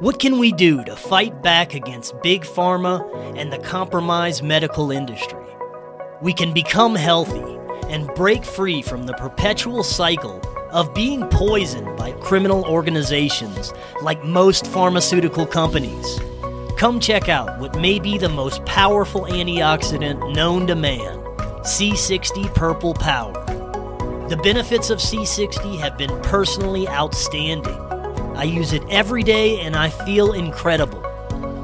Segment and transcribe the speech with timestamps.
[0.00, 3.00] What can we do to fight back against big pharma
[3.38, 5.38] and the compromised medical industry?
[6.20, 10.40] We can become healthy and break free from the perpetual cycle
[10.72, 13.72] of being poisoned by criminal organizations
[14.02, 16.18] like most pharmaceutical companies.
[16.76, 21.20] Come check out what may be the most powerful antioxidant known to man
[21.62, 23.32] C60 Purple Power.
[24.28, 27.83] The benefits of C60 have been personally outstanding.
[28.36, 31.04] I use it every day and I feel incredible.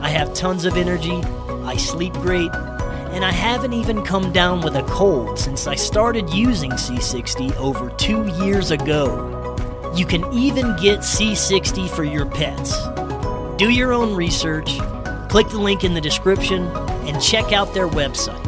[0.00, 1.20] I have tons of energy,
[1.64, 2.50] I sleep great,
[3.12, 7.90] and I haven't even come down with a cold since I started using C60 over
[7.90, 9.36] two years ago.
[9.96, 12.72] You can even get C60 for your pets.
[13.56, 14.78] Do your own research,
[15.28, 16.66] click the link in the description,
[17.06, 18.40] and check out their website.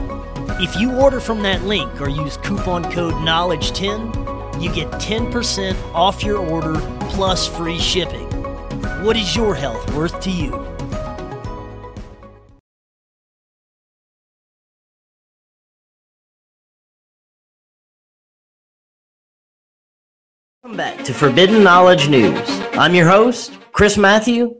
[0.62, 6.22] If you order from that link or use coupon code KNOWLEDGE10, you get 10% off
[6.22, 6.74] your order
[7.12, 8.26] plus free shipping.
[9.04, 10.50] What is your health worth to you?
[20.62, 22.48] Welcome back to Forbidden Knowledge News.
[22.72, 24.54] I'm your host, Chris Matthew.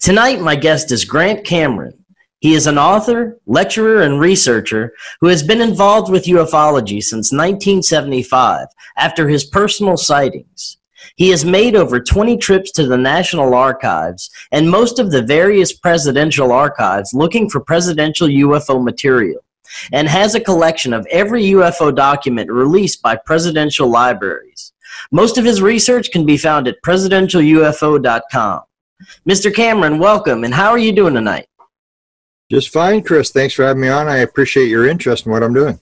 [0.00, 1.92] Tonight, my guest is Grant Cameron.
[2.40, 8.68] He is an author, lecturer, and researcher who has been involved with ufology since 1975
[8.96, 10.77] after his personal sightings.
[11.16, 15.72] He has made over 20 trips to the National Archives and most of the various
[15.72, 19.40] presidential archives looking for presidential UFO material,
[19.92, 24.72] and has a collection of every UFO document released by presidential libraries.
[25.12, 28.62] Most of his research can be found at presidentialufo.com.
[29.28, 29.54] Mr.
[29.54, 31.46] Cameron, welcome, and how are you doing tonight?
[32.50, 33.30] Just fine, Chris.
[33.30, 34.08] Thanks for having me on.
[34.08, 35.78] I appreciate your interest in what I'm doing.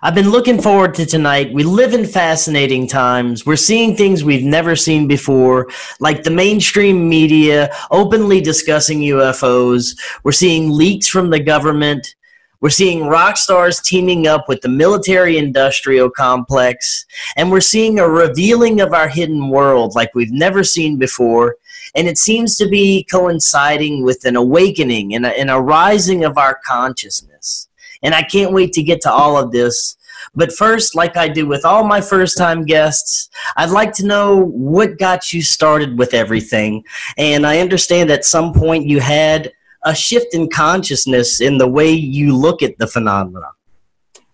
[0.00, 1.52] I've been looking forward to tonight.
[1.52, 3.44] We live in fascinating times.
[3.44, 5.68] We're seeing things we've never seen before,
[5.98, 9.98] like the mainstream media openly discussing UFOs.
[10.22, 12.14] We're seeing leaks from the government.
[12.60, 17.04] We're seeing rock stars teaming up with the military industrial complex.
[17.34, 21.56] And we're seeing a revealing of our hidden world like we've never seen before.
[21.96, 26.38] And it seems to be coinciding with an awakening and a, and a rising of
[26.38, 27.67] our consciousness.
[28.02, 29.96] And I can't wait to get to all of this.
[30.34, 34.44] But first, like I do with all my first time guests, I'd like to know
[34.46, 36.84] what got you started with everything.
[37.16, 39.52] And I understand at some point you had
[39.84, 43.50] a shift in consciousness in the way you look at the phenomena.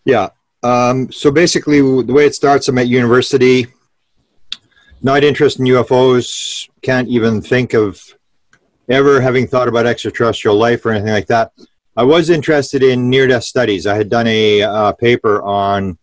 [0.05, 0.31] Yeah.
[0.63, 3.67] Um, so basically, the way it starts, I'm at university,
[5.03, 8.03] not interested in UFOs, can't even think of
[8.89, 11.53] ever having thought about extraterrestrial life or anything like that.
[11.97, 13.87] I was interested in near death studies.
[13.87, 15.97] I had done a uh, paper on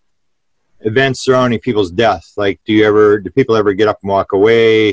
[0.80, 2.32] events surrounding people's death.
[2.38, 4.92] Like, do you ever, do people ever get up and walk away?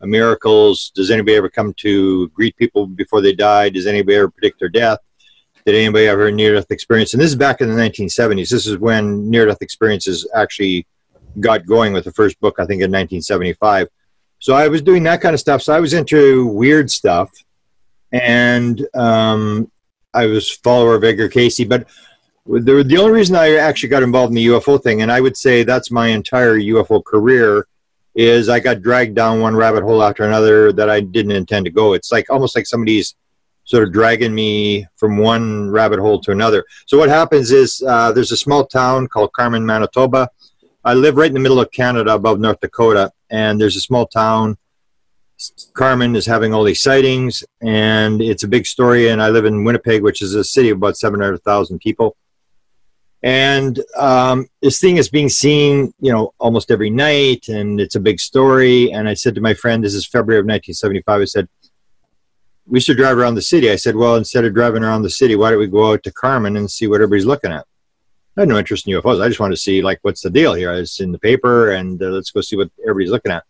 [0.00, 0.90] Uh, miracles.
[0.92, 3.68] Does anybody ever come to greet people before they die?
[3.68, 4.98] Does anybody ever predict their death?
[5.64, 7.14] Did anybody ever near death experience?
[7.14, 8.48] And this is back in the 1970s.
[8.48, 10.84] This is when near death experiences actually
[11.38, 13.86] got going with the first book, I think, in 1975.
[14.40, 15.62] So I was doing that kind of stuff.
[15.62, 17.30] So I was into weird stuff.
[18.10, 19.70] And um,
[20.12, 21.86] I was follower of Edgar Cayce, but
[22.46, 25.36] the, the only reason I actually got involved in the UFO thing, and I would
[25.36, 27.66] say that's my entire UFO career,
[28.14, 31.70] is I got dragged down one rabbit hole after another that I didn't intend to
[31.70, 31.92] go.
[31.92, 33.14] It's like almost like somebody's
[33.64, 36.64] sort of dragging me from one rabbit hole to another.
[36.86, 40.28] So what happens is uh, there's a small town called Carman, Manitoba.
[40.84, 44.06] I live right in the middle of Canada, above North Dakota, and there's a small
[44.06, 44.56] town
[45.74, 49.08] Carman is having all these sightings, and it's a big story.
[49.08, 52.16] And I live in Winnipeg, which is a city of about 700,000 people.
[53.22, 58.00] And um, this thing is being seen, you know, almost every night, and it's a
[58.00, 58.92] big story.
[58.92, 61.48] And I said to my friend, this is February of 1975, I said,
[62.66, 63.70] we should drive around the city.
[63.70, 66.12] I said, well, instead of driving around the city, why don't we go out to
[66.12, 67.66] Carman and see what everybody's looking at?
[68.36, 69.20] I had no interest in UFOs.
[69.20, 70.72] I just wanted to see, like, what's the deal here?
[70.72, 73.44] It's in the paper, and uh, let's go see what everybody's looking at.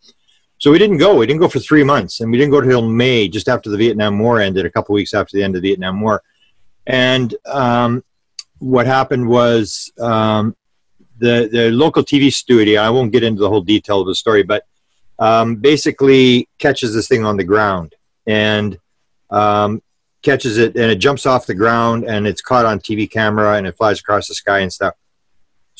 [0.60, 1.16] So we didn't go.
[1.16, 3.78] We didn't go for three months, and we didn't go until May, just after the
[3.78, 6.22] Vietnam War ended, a couple weeks after the end of the Vietnam War.
[6.86, 8.04] And um,
[8.58, 10.54] what happened was um,
[11.18, 12.82] the the local TV studio.
[12.82, 14.66] I won't get into the whole detail of the story, but
[15.18, 17.94] um, basically catches this thing on the ground
[18.26, 18.78] and
[19.30, 19.82] um,
[20.20, 23.66] catches it, and it jumps off the ground, and it's caught on TV camera, and
[23.66, 24.94] it flies across the sky and stuff.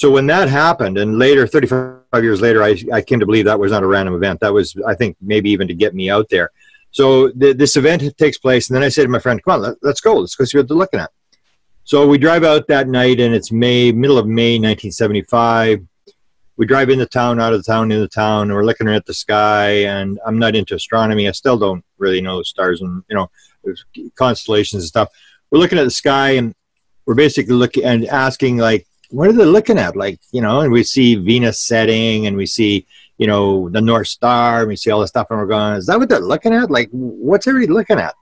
[0.00, 3.61] So when that happened, and later, 35 years later, I, I came to believe that
[3.61, 4.41] was not a random event.
[4.41, 6.52] That was, I think, maybe even to get me out there.
[6.91, 9.61] So th- this event takes place, and then I say to my friend, "Come on,
[9.61, 10.17] let, let's go.
[10.17, 11.11] Let's go see what they're looking at."
[11.85, 15.87] So we drive out that night, and it's May, middle of May, 1975.
[16.56, 19.05] we drive into town, out of the town, into the town, and we're looking at
[19.05, 19.85] the sky.
[19.85, 21.29] And I'm not into astronomy.
[21.29, 23.31] I still don't really know stars and you know
[24.14, 25.11] constellations and stuff.
[25.50, 26.55] We're looking at the sky, and
[27.05, 29.96] we're basically looking and asking like, what are they looking at?
[29.96, 32.86] Like, you know, and we see Venus setting, and we see
[33.18, 35.86] you know the North Star, and we see all the stuff, and we're going, is
[35.86, 36.70] that what they're looking at?
[36.70, 38.14] Like, what's everybody looking at?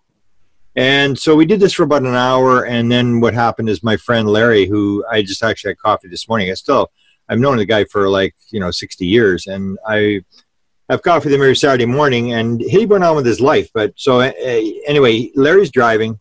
[0.76, 3.96] And so we did this for about an hour, and then what happened is my
[3.96, 6.90] friend Larry, who I just actually had coffee this morning, I still
[7.28, 10.22] I've known the guy for like you know 60 years, and I
[10.88, 13.70] have coffee with him every Saturday morning, and he went on with his life.
[13.74, 14.32] But so uh,
[14.86, 16.18] anyway, Larry's driving,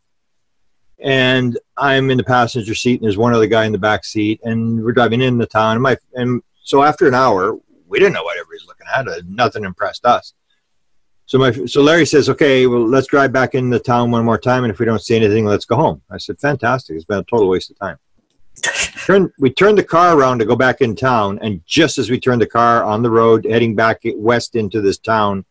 [1.00, 4.40] and I'm in the passenger seat, and there's one other guy in the back seat,
[4.44, 5.74] and we're driving into town.
[5.74, 7.58] And my and so after an hour,
[7.88, 9.08] we didn't know what everybody's looking at.
[9.08, 10.34] Uh, nothing impressed us.
[11.26, 14.64] So my so Larry says, okay, well let's drive back into town one more time,
[14.64, 16.02] and if we don't see anything, let's go home.
[16.10, 16.96] I said, fantastic.
[16.96, 17.98] It's been a total waste of time.
[19.06, 22.20] Turn, we turned the car around to go back in town, and just as we
[22.20, 25.46] turned the car on the road heading back west into this town,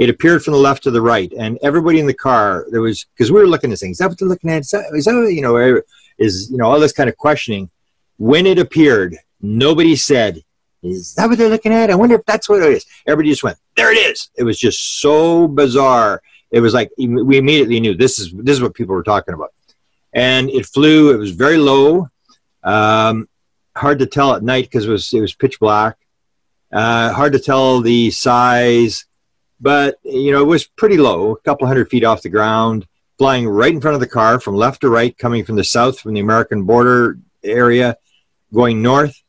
[0.00, 3.04] it appeared from the left to the right, and everybody in the car there was
[3.14, 3.96] because we were looking at things.
[3.96, 4.62] Is that what they're looking at?
[4.62, 5.82] Is that, is that you know
[6.18, 7.68] is you know all this kind of questioning?
[8.16, 10.42] When it appeared, nobody said,
[10.82, 12.86] "Is that what they're looking at?" I wonder if that's what it is.
[13.06, 16.22] Everybody just went, "There it is." It was just so bizarre.
[16.50, 19.52] It was like we immediately knew this is this is what people were talking about,
[20.14, 21.12] and it flew.
[21.12, 22.08] It was very low
[22.62, 23.28] um,
[23.76, 25.96] hard to tell at night because it was it was pitch black.
[26.72, 29.04] Uh, hard to tell the size,
[29.60, 32.86] but you know it was pretty low, a couple hundred feet off the ground,
[33.18, 36.00] flying right in front of the car from left to right, coming from the south
[36.00, 37.96] from the American border area,
[38.52, 39.20] going north,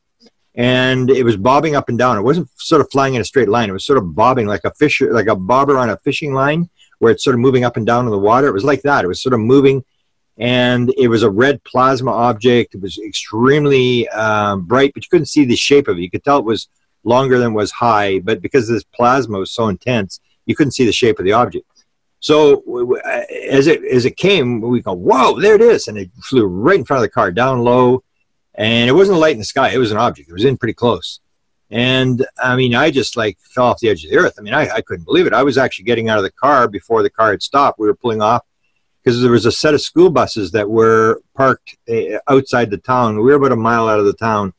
[0.54, 2.18] and it was bobbing up and down.
[2.18, 4.64] It wasn't sort of flying in a straight line; it was sort of bobbing like
[4.64, 6.68] a fish, like a bobber on a fishing line,
[6.98, 8.46] where it's sort of moving up and down in the water.
[8.46, 9.04] It was like that.
[9.04, 9.84] It was sort of moving
[10.38, 12.74] and it was a red plasma object.
[12.74, 16.02] It was extremely um, bright, but you couldn't see the shape of it.
[16.02, 16.68] You could tell it was
[17.04, 20.92] longer than was high, but because this plasma was so intense, you couldn't see the
[20.92, 21.66] shape of the object.
[22.20, 22.62] So
[23.50, 26.78] as it as it came, we go, "Whoa, there it is!" And it flew right
[26.78, 28.04] in front of the car, down low,
[28.54, 29.70] and it wasn't a light in the sky.
[29.70, 30.28] It was an object.
[30.28, 31.20] It was in pretty close.
[31.70, 34.34] And I mean, I just like fell off the edge of the earth.
[34.38, 35.32] I mean, I, I couldn't believe it.
[35.32, 37.78] I was actually getting out of the car before the car had stopped.
[37.78, 38.42] We were pulling off
[39.02, 43.16] because there was a set of school buses that were parked uh, outside the town.
[43.16, 44.52] We were about a mile out of the town,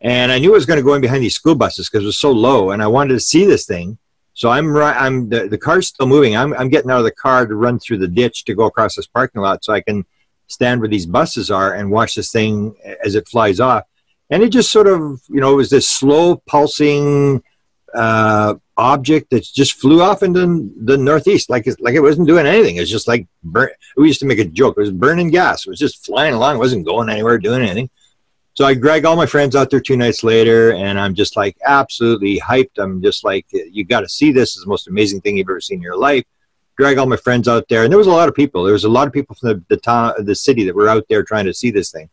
[0.00, 2.06] and I knew I was going to go in behind these school buses because it
[2.06, 3.98] was so low, and I wanted to see this thing.
[4.34, 4.94] So I'm right.
[4.94, 6.36] I'm the, the car's still moving.
[6.36, 8.96] I'm I'm getting out of the car to run through the ditch to go across
[8.96, 10.04] this parking lot so I can
[10.48, 13.84] stand where these buses are and watch this thing as it flies off.
[14.28, 17.42] And it just sort of you know it was this slow pulsing
[17.94, 22.46] uh, object that just flew off into the northeast like it, like it wasn't doing
[22.46, 22.76] anything.
[22.76, 23.70] It's just like burn.
[23.96, 24.76] We used to make a joke.
[24.76, 25.66] It was burning gas.
[25.66, 26.56] It was just flying along.
[26.56, 27.88] It wasn't going anywhere, doing anything.
[28.56, 31.58] So I drag all my friends out there two nights later, and I'm just like
[31.66, 32.78] absolutely hyped.
[32.78, 34.56] I'm just like, you got to see this.
[34.56, 36.24] It's the most amazing thing you've ever seen in your life.
[36.78, 38.64] Drag all my friends out there, and there was a lot of people.
[38.64, 41.04] There was a lot of people from the, the town, the city that were out
[41.10, 42.08] there trying to see this thing.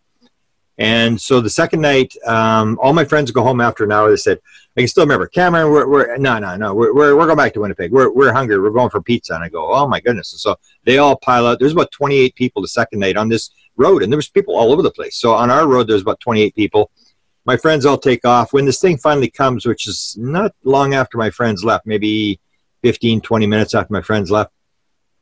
[0.78, 4.10] And so the second night, um, all my friends go home after an hour.
[4.10, 4.40] They said,
[4.76, 7.54] I can still remember, Cameron, we're, we're no, no, no, we're, we're, we're going back
[7.54, 7.92] to Winnipeg.
[7.92, 8.60] We're, we're hungry.
[8.60, 9.36] We're going for pizza.
[9.36, 10.34] And I go, oh my goodness.
[10.34, 11.60] And so they all pile out.
[11.60, 14.04] There's about 28 people the second night on this road.
[14.04, 15.18] And there was people all over the place.
[15.18, 16.92] So on our road, there's about 28 people.
[17.46, 18.54] My friends all take off.
[18.54, 22.40] When this thing finally comes, which is not long after my friends left, maybe
[22.84, 24.52] 15, 20 minutes after my friends left,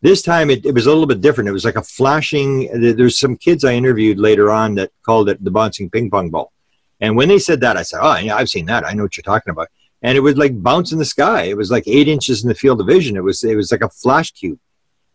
[0.01, 1.47] this time it, it was a little bit different.
[1.47, 2.69] It was like a flashing.
[2.73, 6.51] There's some kids I interviewed later on that called it the bouncing ping pong ball.
[6.99, 8.85] And when they said that, I said, "Oh, yeah, I've seen that.
[8.85, 9.69] I know what you're talking about."
[10.01, 11.43] And it would like bounce in the sky.
[11.43, 13.15] It was like eight inches in the field of vision.
[13.15, 14.59] It was it was like a flash cube,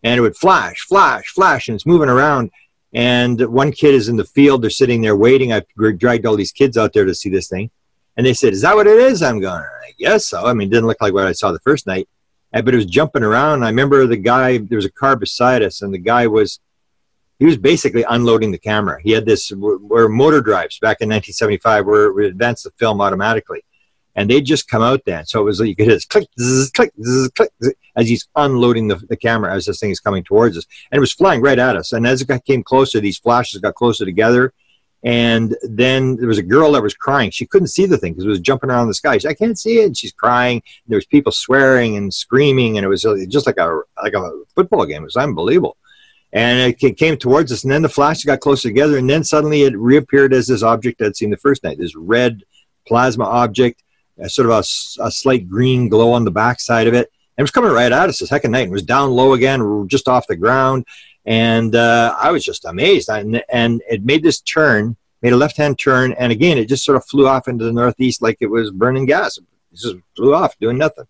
[0.02, 2.50] and it would flash, flash, flash, and it's moving around.
[2.96, 4.62] And one kid is in the field.
[4.62, 5.52] They're sitting there waiting.
[5.52, 7.70] I dragged all these kids out there to see this thing,
[8.16, 10.66] and they said, "Is that what it is?" I'm going, "I guess so." I mean,
[10.68, 12.08] it didn't look like what I saw the first night
[12.52, 13.62] but it was jumping around.
[13.62, 14.58] I remember the guy.
[14.58, 16.60] There was a car beside us, and the guy was
[17.38, 18.98] he was basically unloading the camera.
[19.02, 23.62] He had this where motor drives back in 1975 where we advanced the film automatically,
[24.16, 25.26] and they'd just come out then.
[25.26, 28.26] So it was like you could this click, zzz, click, zzz, click zzz, as he's
[28.34, 31.40] unloading the, the camera as this thing is coming towards us, and it was flying
[31.40, 31.92] right at us.
[31.92, 34.52] And as it got, came closer, these flashes got closer together.
[35.04, 37.30] And then there was a girl that was crying.
[37.30, 39.14] She couldn't see the thing because it was jumping around the sky.
[39.14, 39.86] She said, I can't see it.
[39.86, 40.62] And she's crying.
[40.88, 44.42] There was people swearing and screaming, and it was uh, just like a like a
[44.54, 45.02] football game.
[45.02, 45.76] It was unbelievable.
[46.32, 49.62] And it came towards us, and then the flashes got closer together, and then suddenly
[49.62, 51.78] it reappeared as this object I'd seen the first night.
[51.78, 52.42] This red
[52.86, 53.82] plasma object,
[54.28, 57.10] sort of a, a slight green glow on the backside of it.
[57.36, 58.68] And it was coming right at us the second night.
[58.68, 60.86] It was down low again, just off the ground
[61.26, 63.10] and uh, I was just amazed.
[63.10, 66.96] And, and it made this turn, made a left-hand turn, and again, it just sort
[66.96, 69.38] of flew off into the northeast like it was burning gas.
[69.38, 69.44] It
[69.74, 71.04] just flew off, doing nothing.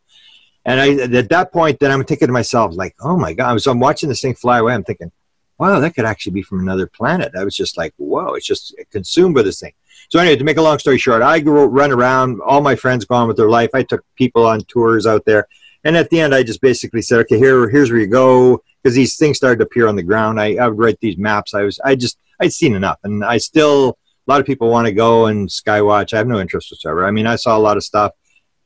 [0.65, 3.61] And I, at that point, then I'm thinking to myself, like, oh my God.
[3.61, 4.75] So I'm watching this thing fly away.
[4.75, 5.13] I'm thinking,
[5.59, 7.33] wow, that could actually be from another planet.
[7.39, 9.73] I was just like, whoa, it's just consumed by this thing.
[10.11, 12.41] So anyway, to make a long story short, I grew, run around.
[12.45, 13.71] All my friends gone with their life.
[13.75, 15.49] I took people on tours out there.
[15.85, 18.63] And at the end, I just basically said, okay, here, here's where you go.
[18.83, 20.41] Because these things started to appear on the ground.
[20.41, 21.55] I, I would write these maps.
[21.55, 22.99] I was, I just, I'd seen enough.
[23.03, 26.13] And I still, a lot of people want to go and skywatch.
[26.13, 27.05] I have no interest whatsoever.
[27.05, 28.13] I mean, I saw a lot of stuff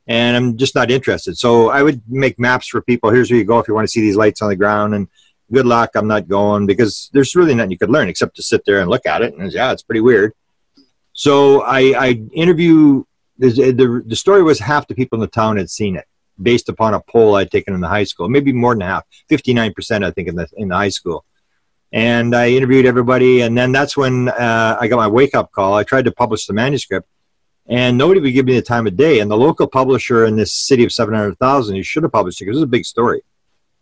[0.07, 1.37] and I'm just not interested.
[1.37, 3.11] So I would make maps for people.
[3.11, 4.93] Here's where you go if you want to see these lights on the ground.
[4.93, 5.07] And
[5.51, 8.63] good luck, I'm not going because there's really nothing you could learn except to sit
[8.65, 9.33] there and look at it.
[9.35, 10.33] And yeah, it's pretty weird.
[11.13, 13.03] So I, I interview.
[13.37, 16.05] The, the story was half the people in the town had seen it
[16.41, 20.05] based upon a poll I'd taken in the high school, maybe more than half, 59%,
[20.05, 21.25] I think, in the, in the high school.
[21.91, 23.41] And I interviewed everybody.
[23.41, 25.73] And then that's when uh, I got my wake up call.
[25.73, 27.07] I tried to publish the manuscript
[27.67, 29.19] and nobody would give me the time of day.
[29.19, 32.57] And the local publisher in this city of 700,000, who should have published it because
[32.57, 33.21] it was a big story,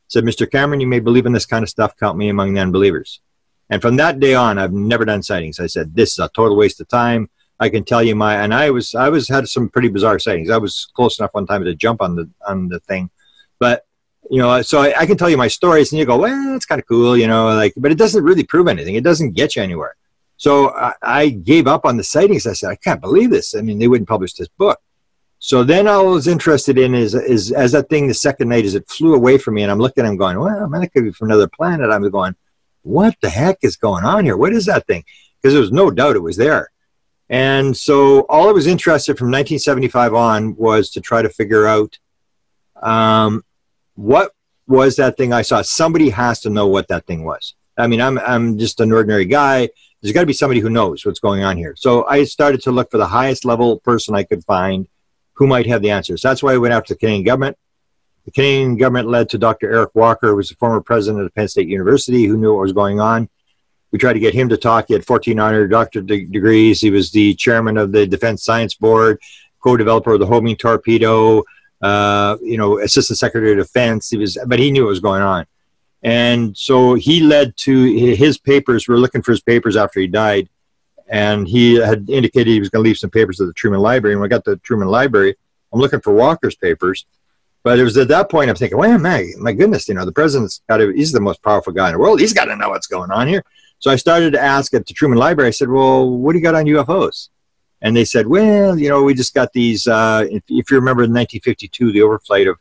[0.10, 0.50] said, Mr.
[0.50, 3.22] Cameron, you may believe in this kind of stuff, count me among the unbelievers.
[3.70, 5.60] And from that day on, I've never done sightings.
[5.60, 7.30] I said, this is a total waste of time.
[7.60, 10.50] I can tell you my, and I was, I was had some pretty bizarre sightings.
[10.50, 13.10] I was close enough one time to jump on the, on the thing,
[13.60, 13.86] but
[14.30, 16.66] you know, so I, I can tell you my stories and you go, well, it's
[16.66, 18.96] kind of cool, you know, like, but it doesn't really prove anything.
[18.96, 19.96] It doesn't get you anywhere.
[20.38, 22.46] So I, I gave up on the sightings.
[22.46, 23.56] I said, I can't believe this.
[23.56, 24.80] I mean, they wouldn't publish this book.
[25.40, 28.66] So then all I was interested in is, is as that thing the second night
[28.66, 31.06] as it flew away from me and I'm looking, I'm going, well, man, it could
[31.06, 31.90] be from another planet.
[31.90, 32.36] I'm going,
[32.82, 34.36] what the heck is going on here?
[34.36, 35.04] What is that thing?
[35.42, 36.70] Because there was no doubt it was there.
[37.30, 41.98] And so all I was interested from 1975 on was to try to figure out
[42.82, 43.44] um,
[43.96, 44.34] what
[44.68, 45.62] was that thing I saw.
[45.62, 47.56] Somebody has to know what that thing was.
[47.78, 49.70] I mean, I'm, I'm just an ordinary guy
[50.02, 51.76] there's got to be somebody who knows what's going on here.
[51.76, 54.88] So I started to look for the highest level person I could find
[55.40, 56.22] who might have the answers.
[56.22, 57.58] That's why I went after the Canadian government.
[58.26, 59.72] The Canadian government led to Dr.
[59.72, 62.74] Eric Walker, who was the former president of Penn State University, who knew what was
[62.74, 63.30] going on.
[63.92, 64.86] We tried to get him to talk.
[64.90, 66.82] He had 14 honorary doctorate de- degrees.
[66.82, 69.20] He was the chairman of the Defense Science Board,
[69.64, 71.46] co-developer of the homing torpedo,
[71.82, 74.10] uh, you know, assistant secretary of defense.
[74.10, 75.46] He was, but he knew what was going on.
[76.04, 78.90] And so he led to his papers.
[78.90, 80.50] We were looking for his papers after he died.
[81.10, 84.14] And he had indicated he was going to leave some papers at the Truman Library.
[84.14, 85.36] And when I got to the Truman Library,
[85.74, 87.06] I'm looking for Walker's papers.
[87.64, 90.12] But it was at that point I'm thinking, well, my, my goodness, you know, the
[90.12, 92.20] president's got to, he's the most powerful guy in the world.
[92.20, 93.44] He's got to know what's going on here.
[93.80, 96.44] So I started to ask at the Truman Library, I said, well, what do you
[96.44, 97.30] got on UFOs?
[97.82, 101.04] And they said, well, you know, we just got these, uh, if, if you remember
[101.04, 102.58] in 1952, the overflight of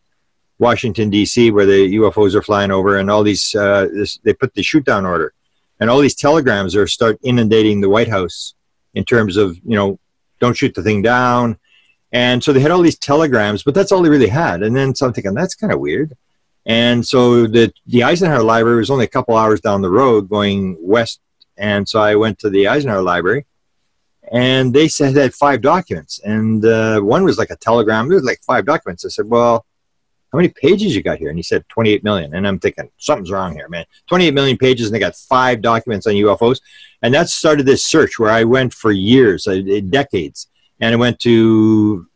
[0.59, 4.55] Washington D.C., where the UFOs are flying over, and all these uh, this, they put
[4.55, 5.33] the shoot down order,
[5.81, 8.55] and all these telegrams are start inundating the White House
[8.95, 9.99] in terms of you know
[10.41, 11.59] don't shoot the thing down,
[12.13, 14.63] and so they had all these telegrams, but that's all they really had.
[14.63, 16.17] And then so I'm thinking that's kind of weird,
[16.67, 20.77] and so the the Eisenhower Library was only a couple hours down the road going
[20.81, 21.21] west,
[21.57, 23.45] and so I went to the Eisenhower Library
[24.31, 26.21] and they said they had five documents.
[26.23, 28.09] And uh, one was like a telegram.
[28.09, 29.05] There was like five documents.
[29.07, 29.65] I said well
[30.33, 31.31] how many pages you got here?
[31.31, 32.35] And he said 28 million.
[32.35, 33.87] And I'm thinking, something's wrong here, man.
[34.09, 36.61] 28 million pages, and they got five documents on UFOs.
[37.03, 40.49] And that started this search where I went for years, uh, decades.
[40.81, 42.07] And I went to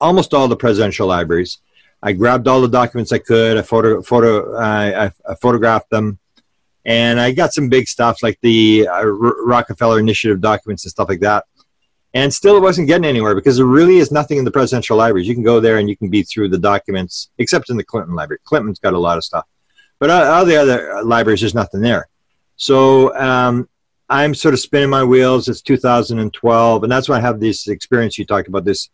[0.00, 1.58] almost all the presidential libraries.
[2.02, 3.58] I grabbed all the documents I could.
[3.58, 6.18] I photo, photo, I, I, photographed them,
[6.86, 11.20] and I got some big stuff like the uh, Rockefeller Initiative documents and stuff like
[11.20, 11.44] that
[12.14, 15.28] and still it wasn't getting anywhere because there really is nothing in the presidential libraries.
[15.28, 18.14] You can go there and you can be through the documents, except in the Clinton
[18.14, 18.40] library.
[18.44, 19.46] Clinton's got a lot of stuff,
[19.98, 22.08] but all the other libraries, there's nothing there.
[22.56, 23.68] So um,
[24.08, 25.48] I'm sort of spinning my wheels.
[25.48, 28.18] It's 2012, and that's why I have this experience.
[28.18, 28.90] You talked about this.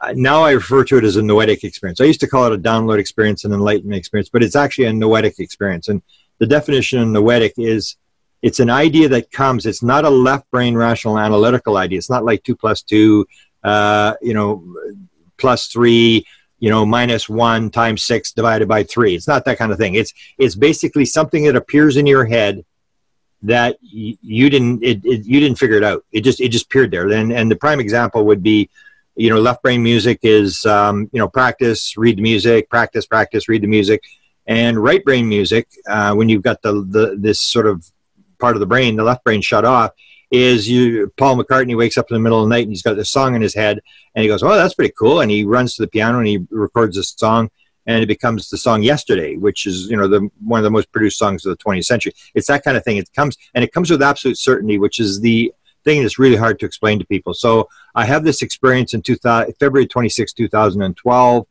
[0.00, 2.00] Uh, now I refer to it as a noetic experience.
[2.00, 4.92] I used to call it a download experience an enlightenment experience, but it's actually a
[4.92, 5.88] noetic experience.
[5.88, 6.00] And
[6.38, 7.96] the definition of noetic is
[8.42, 9.66] it's an idea that comes.
[9.66, 11.98] It's not a left brain rational analytical idea.
[11.98, 13.26] It's not like two plus two
[13.62, 14.64] uh, you know
[15.36, 16.26] plus three
[16.58, 19.14] you know minus one times six divided by three.
[19.14, 19.94] It's not that kind of thing.
[19.94, 22.64] It's it's basically something that appears in your head
[23.42, 26.04] that y- you didn't it, it, you didn't figure it out.
[26.12, 27.08] It just it just appeared there.
[27.10, 28.70] And and the prime example would be
[29.16, 33.48] you know left brain music is um, you know practice read the music practice practice
[33.48, 34.02] read the music.
[34.46, 37.84] And right brain music uh, when you've got the, the this sort of
[38.40, 39.92] part of the brain, the left brain shut off,
[40.30, 42.94] is you Paul McCartney wakes up in the middle of the night and he's got
[42.94, 43.80] this song in his head
[44.14, 45.20] and he goes, Oh, that's pretty cool.
[45.20, 47.50] And he runs to the piano and he records this song
[47.86, 50.92] and it becomes the song yesterday, which is, you know, the one of the most
[50.92, 52.12] produced songs of the 20th century.
[52.34, 52.98] It's that kind of thing.
[52.98, 55.52] It comes and it comes with absolute certainty, which is the
[55.84, 57.34] thing that's really hard to explain to people.
[57.34, 61.46] So I have this experience in 2000, February 26, 2012,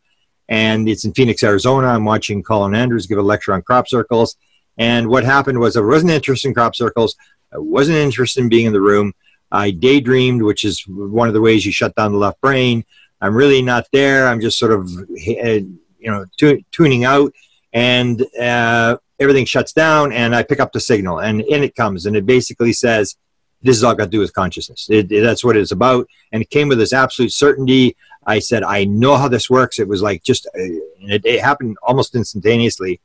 [0.50, 1.88] and it's in Phoenix, Arizona.
[1.88, 4.38] I'm watching Colin Andrews give a lecture on crop circles.
[4.80, 7.16] And what happened was I wasn't interested in crop circles.
[7.54, 9.14] I wasn't interested in being in the room.
[9.52, 12.86] I daydreamed, which is one of the ways you shut down the left brain.
[13.22, 14.28] I'm really not there.
[14.28, 15.62] I'm just sort of, eh,
[16.00, 17.34] you know, tu- tuning out,
[17.74, 20.14] and uh, everything shuts down.
[20.14, 23.18] And I pick up the signal, and in it comes, and it basically says,
[23.62, 26.08] "This is all got to do with consciousness." It, it, that's what it's about.
[26.32, 27.98] And it came with this absolute certainty.
[28.26, 31.78] I said, "I know how this works." It was like just, uh, it, it happened
[31.82, 33.02] almost instantaneously.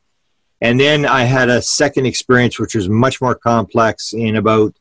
[0.60, 4.74] And then I had a second experience, which was much more complex in about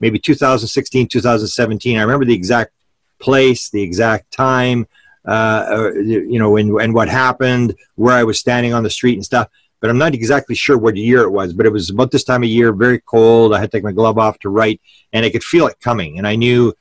[0.00, 1.98] maybe 2016, 2017.
[1.98, 2.72] I remember the exact
[3.18, 4.86] place, the exact time,
[5.26, 9.24] uh, you know, and, and what happened, where I was standing on the street and
[9.24, 9.48] stuff.
[9.80, 12.42] But I'm not exactly sure what year it was, but it was about this time
[12.42, 13.54] of year, very cold.
[13.54, 14.80] I had to take my glove off to write,
[15.12, 16.18] and I could feel it coming.
[16.18, 16.72] And I knew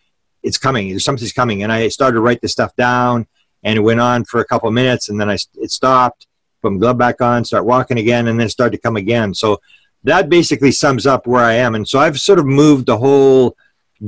[0.44, 1.64] it's coming, something's coming.
[1.64, 3.28] And I started to write this stuff down,
[3.64, 6.28] and it went on for a couple of minutes, and then I, it stopped,
[6.66, 9.34] put my glove back on, start walking again, and then start to come again.
[9.34, 9.62] So
[10.04, 11.76] that basically sums up where I am.
[11.76, 13.56] And so I've sort of moved the whole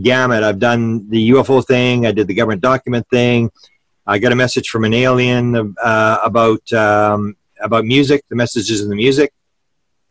[0.01, 0.43] gamut.
[0.43, 3.51] I've done the UFO thing, I did the government document thing.
[4.05, 8.23] I got a message from an alien uh, about um, about music.
[8.29, 9.33] The messages in the music.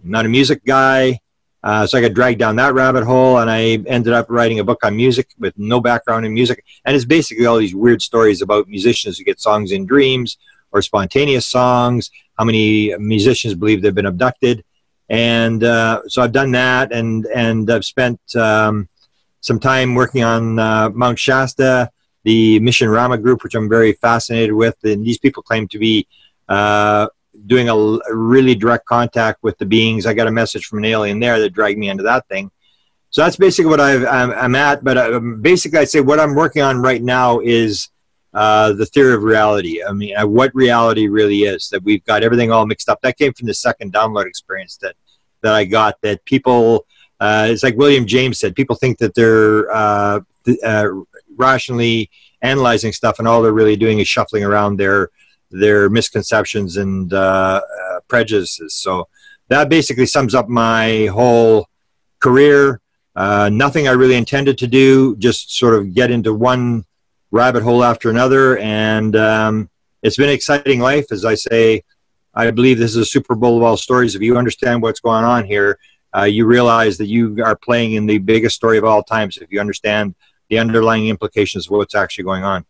[0.05, 1.19] I'm not a music guy,
[1.63, 4.65] uh, so I got dragged down that rabbit hole, and I ended up writing a
[4.65, 6.63] book on music with no background in music.
[6.85, 10.37] And it's basically all these weird stories about musicians who get songs in dreams
[10.77, 12.11] or spontaneous songs.
[12.39, 14.65] How many musicians believe they've been abducted?
[15.09, 18.89] And uh, so I've done that, and and I've spent um,
[19.41, 21.91] some time working on uh, Mount Shasta,
[22.25, 24.77] the Mission Rahma group, which I'm very fascinated with.
[24.83, 26.07] And these people claim to be
[26.49, 27.07] uh,
[27.47, 30.07] doing a, really direct contact with the beings.
[30.07, 32.51] I got a message from an alien there that dragged me into that thing.
[33.11, 34.83] So that's basically what i am at.
[34.83, 37.89] But um, basically, I'd say what I'm working on right now is
[38.35, 39.83] uh, the theory of reality.
[39.83, 43.01] I mean, uh, what reality really is that we've got everything all mixed up.
[43.03, 44.95] That came from the second download experience that
[45.43, 46.01] that I got.
[46.03, 46.87] That people
[47.21, 50.21] uh, it's like William James said, people think that they're uh,
[50.63, 50.89] uh,
[51.37, 52.11] rationally
[52.43, 55.11] analyzing stuff, and all they're really doing is shuffling around their
[55.51, 58.75] their misconceptions and uh, uh, prejudices.
[58.75, 59.09] So
[59.49, 61.69] that basically sums up my whole
[62.21, 62.81] career.
[63.15, 66.85] Uh, nothing I really intended to do, just sort of get into one
[67.31, 69.71] rabbit hole after another, and um,
[70.03, 71.07] it's been an exciting life.
[71.11, 71.83] As I say,
[72.35, 74.15] I believe this is a Super Bowl of all stories.
[74.15, 75.79] If you understand what's going on here,
[76.17, 79.51] uh, you realize that you are playing in the biggest story of all times if
[79.51, 80.15] you understand
[80.49, 82.65] the underlying implications of what's actually going on.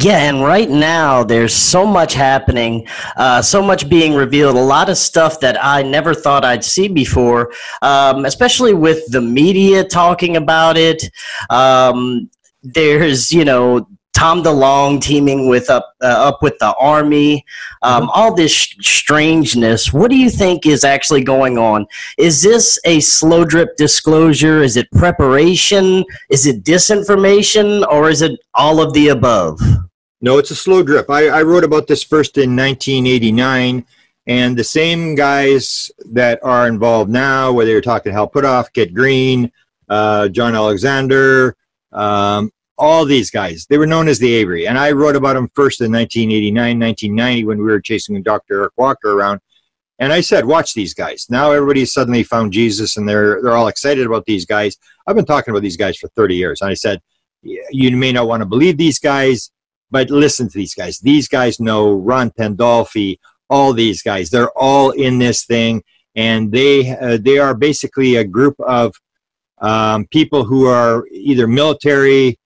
[0.00, 4.88] Yeah, and right now there's so much happening, uh, so much being revealed, a lot
[4.88, 10.36] of stuff that I never thought I'd see before, um, especially with the media talking
[10.36, 11.04] about it.
[11.50, 12.30] Um,
[12.62, 17.44] there's, you know, Tom DeLonge teaming with up uh, up with the army,
[17.82, 18.10] um, mm-hmm.
[18.14, 19.92] all this sh- strangeness.
[19.92, 21.86] What do you think is actually going on?
[22.18, 24.62] Is this a slow drip disclosure?
[24.62, 26.04] Is it preparation?
[26.28, 29.60] Is it disinformation, or is it all of the above?
[30.20, 31.10] No, it's a slow drip.
[31.10, 33.84] I, I wrote about this first in 1989,
[34.28, 39.50] and the same guys that are involved now, whether you're talking Hal Puthoff, Kit Green,
[39.88, 41.56] uh, John Alexander.
[41.92, 43.66] Um, all these guys.
[43.68, 44.66] They were known as the Aviary.
[44.66, 48.60] And I wrote about them first in 1989, 1990 when we were chasing Dr.
[48.60, 49.40] Eric Walker around.
[49.98, 51.26] And I said, watch these guys.
[51.30, 54.76] Now everybody suddenly found Jesus and they're, they're all excited about these guys.
[55.06, 56.60] I've been talking about these guys for 30 years.
[56.60, 57.00] And I said,
[57.42, 59.50] you may not want to believe these guys,
[59.90, 60.98] but listen to these guys.
[60.98, 64.30] These guys know Ron Pandolfi, all these guys.
[64.30, 65.82] They're all in this thing.
[66.16, 68.92] And they, uh, they are basically a group of
[69.62, 72.38] um, people who are either military,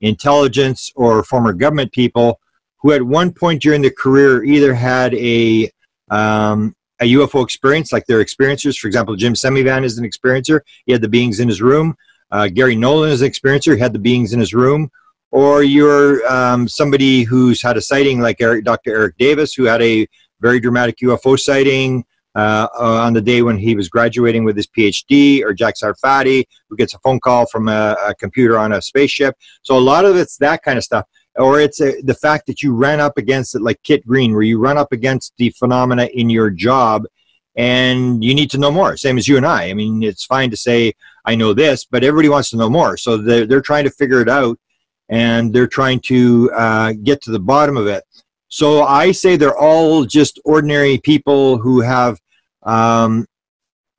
[0.00, 2.40] intelligence or former government people
[2.78, 5.70] who at one point during their career either had a
[6.10, 8.78] um, a UFO experience, like they're experiencers.
[8.78, 10.60] For example, Jim Semivan is an experiencer.
[10.86, 11.94] He had the beings in his room.
[12.30, 13.74] Uh, Garry Nolan is an experiencer.
[13.74, 14.90] He had the beings in his room.
[15.30, 18.94] Or you're um, somebody who's had a sighting, like Eric, Dr.
[18.94, 20.06] Eric Davis, who had a
[20.40, 24.66] very dramatic UFO sighting uh, uh, on the day when he was graduating with his
[24.66, 28.82] PhD, or Jack Sarfatti, who gets a phone call from a, a computer on a
[28.82, 29.34] spaceship.
[29.62, 31.06] So a lot of it's that kind of stuff.
[31.36, 34.42] Or it's a, the fact that you ran up against it, like Kit Green, where
[34.42, 37.04] you run up against the phenomena in your job
[37.56, 38.96] and you need to know more.
[38.96, 39.64] Same as you and I.
[39.64, 40.92] I mean, it's fine to say,
[41.24, 42.96] I know this, but everybody wants to know more.
[42.96, 44.58] So they're, they're trying to figure it out
[45.08, 48.04] and they're trying to uh, get to the bottom of it.
[48.50, 52.20] So I say they're all just ordinary people who have
[52.64, 53.26] um,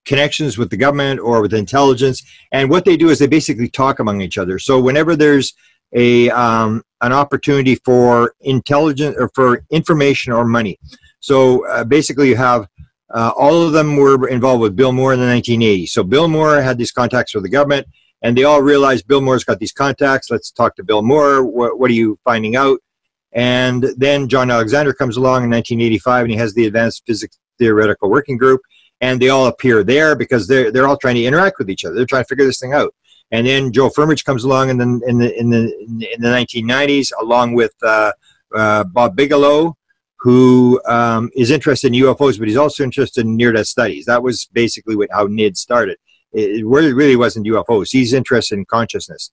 [0.06, 2.22] connections with the government or with intelligence.
[2.52, 4.60] And what they do is they basically talk among each other.
[4.60, 5.54] So whenever there's
[5.94, 10.78] a um, an opportunity for intelligence or for information or money,
[11.22, 12.68] so uh, basically you have
[13.14, 15.90] uh, all of them were involved with Bill Moore in the 1980s.
[15.90, 17.88] So Bill Moore had these contacts with the government,
[18.22, 20.30] and they all realized Bill Moore's got these contacts.
[20.30, 21.44] Let's talk to Bill Moore.
[21.44, 22.80] What, what are you finding out?
[23.34, 28.10] And then John Alexander comes along in 1985, and he has the Advanced Physics Theoretical
[28.10, 28.62] Working Group,
[29.00, 31.96] and they all appear there because they're they're all trying to interact with each other.
[31.96, 32.94] They're trying to figure this thing out.
[33.32, 37.12] And then Joe Firmage comes along in the in the in the in the 1990s,
[37.22, 38.12] along with uh,
[38.54, 39.78] uh, Bob Bigelow,
[40.20, 44.06] who um, is interested in UFOs, but he's also interested in near-death studies.
[44.06, 45.98] That was basically what, how NID started.
[46.34, 47.90] It, it really wasn't UFOs.
[47.92, 49.32] He's interested in consciousness.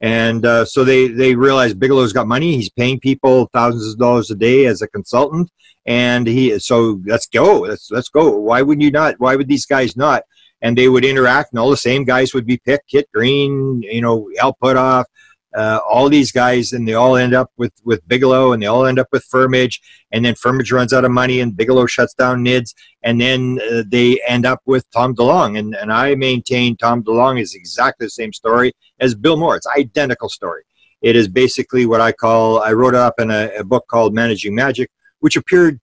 [0.00, 2.56] And uh, so they, they realized Bigelow's got money.
[2.56, 5.50] He's paying people thousands of dollars a day as a consultant.
[5.86, 7.60] And he, so let's go.
[7.60, 8.30] Let's, let's go.
[8.30, 9.16] Why would you not?
[9.18, 10.22] Why would these guys not?
[10.62, 14.02] And they would interact, and all the same guys would be picked Kit Green, you
[14.02, 15.06] know, Al Puthoff,
[15.54, 18.86] uh, all these guys, and they all end up with with Bigelow, and they all
[18.86, 19.80] end up with Firmage,
[20.12, 23.82] and then Firmage runs out of money, and Bigelow shuts down NIDS, and then uh,
[23.86, 28.10] they end up with Tom DeLonge, and and I maintain Tom DeLonge is exactly the
[28.10, 29.56] same story as Bill Moore.
[29.56, 30.62] It's identical story.
[31.02, 32.60] It is basically what I call.
[32.60, 35.80] I wrote it up in a, a book called Managing Magic, which appeared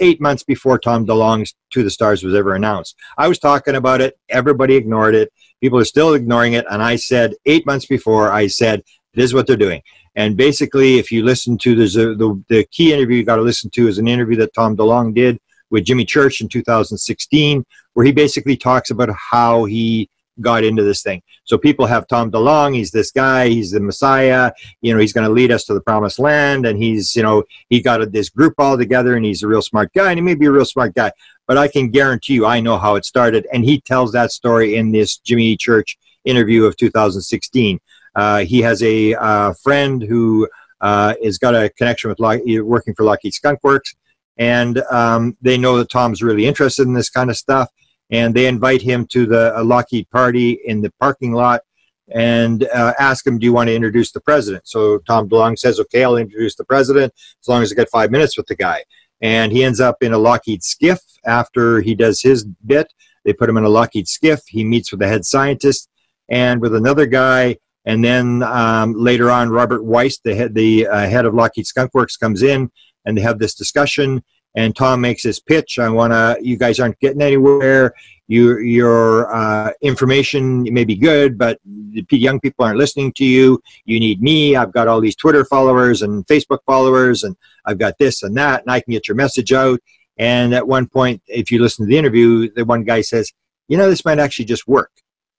[0.00, 2.96] eight months before Tom DeLonge's To the Stars was ever announced.
[3.18, 4.18] I was talking about it.
[4.28, 5.32] Everybody ignored it.
[5.60, 6.66] People are still ignoring it.
[6.70, 8.82] And I said, eight months before, I said,
[9.16, 9.82] this is what they're doing.
[10.14, 13.42] And basically, if you listen to there's a, the the key interview you got to
[13.42, 18.06] listen to is an interview that Tom DeLonge did with Jimmy Church in 2016, where
[18.06, 20.08] he basically talks about how he
[20.40, 21.22] got into this thing.
[21.44, 22.74] So people have Tom DeLonge.
[22.74, 23.48] He's this guy.
[23.48, 24.52] He's the Messiah.
[24.80, 26.66] You know, he's going to lead us to the promised land.
[26.66, 29.92] And he's, you know, he got this group all together and he's a real smart
[29.94, 30.10] guy.
[30.10, 31.12] And he may be a real smart guy.
[31.46, 33.46] But I can guarantee you, I know how it started.
[33.52, 37.80] And he tells that story in this Jimmy Church interview of 2016.
[38.16, 40.48] Uh, he has a uh, friend who
[40.80, 43.94] uh, has got a connection with Lock- working for Lockheed Skunk Works,
[44.38, 47.70] and um, they know that Tom's really interested in this kind of stuff,
[48.10, 51.60] and they invite him to the Lockheed party in the parking lot
[52.08, 55.78] and uh, ask him, "Do you want to introduce the president?" So Tom DeLonge says,
[55.80, 58.82] "Okay, I'll introduce the president as long as I get five minutes with the guy."
[59.20, 62.92] And he ends up in a Lockheed SCIF after he does his bit.
[63.24, 64.40] They put him in a Lockheed SCIF.
[64.46, 65.88] He meets with the head scientist
[66.28, 71.08] and with another guy and then um, later on, Robert Weiss, the head, the uh,
[71.08, 72.70] head of Lockheed Skunk Works, comes in
[73.04, 74.22] and they have this discussion.
[74.56, 75.78] And Tom makes his pitch.
[75.78, 76.38] I want to.
[76.40, 77.94] You guys aren't getting anywhere.
[78.26, 83.62] You, your uh, information may be good, but the young people aren't listening to you.
[83.84, 84.56] You need me.
[84.56, 88.62] I've got all these Twitter followers and Facebook followers, and I've got this and that,
[88.62, 89.78] and I can get your message out.
[90.16, 93.30] And at one point, if you listen to the interview, the one guy says,
[93.68, 94.90] "You know, this might actually just work."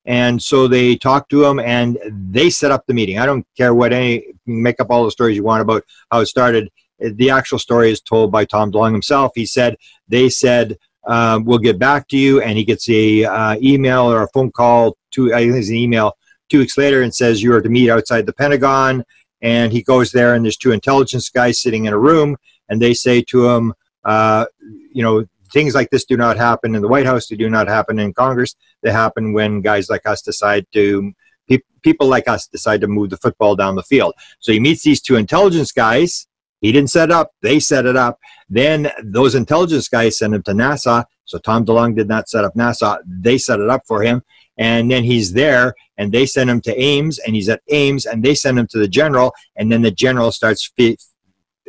[0.08, 2.00] And so they talked to him and
[2.32, 3.20] they set up the meeting.
[3.20, 6.28] I don't care what any, make up all the stories you want about how it
[6.28, 6.70] started.
[7.00, 9.34] The actual story is told by Tom DeLonge himself.
[9.36, 9.76] He said,
[10.08, 12.42] they said, uh, we'll get back to you.
[12.42, 15.76] And he gets a uh, email or a phone call, to, I think it's an
[15.76, 16.18] email,
[16.50, 19.04] two weeks later and says, you are to meet outside the Pentagon.
[19.42, 22.38] And he goes there and there's two intelligence guys sitting in a room
[22.70, 23.74] and they say to him,
[24.06, 24.46] uh,
[24.94, 27.28] you know, things like this do not happen in the White House.
[27.28, 28.56] They do not happen in Congress.
[28.82, 31.12] They happen when guys like us decide to,
[31.50, 34.14] pe- people like us decide to move the football down the field.
[34.40, 36.28] So he meets these two intelligence guys.
[36.62, 37.32] He didn't set up.
[37.42, 38.20] They set it up.
[38.50, 41.06] Then those intelligence guys send him to NASA.
[41.26, 43.00] So Tom DeLonge did not set up NASA.
[43.06, 44.24] They set it up for him.
[44.58, 48.24] And then he's there and they send him to Ames and he's at Ames and
[48.24, 49.34] they send him to the general.
[49.56, 50.72] And then the general starts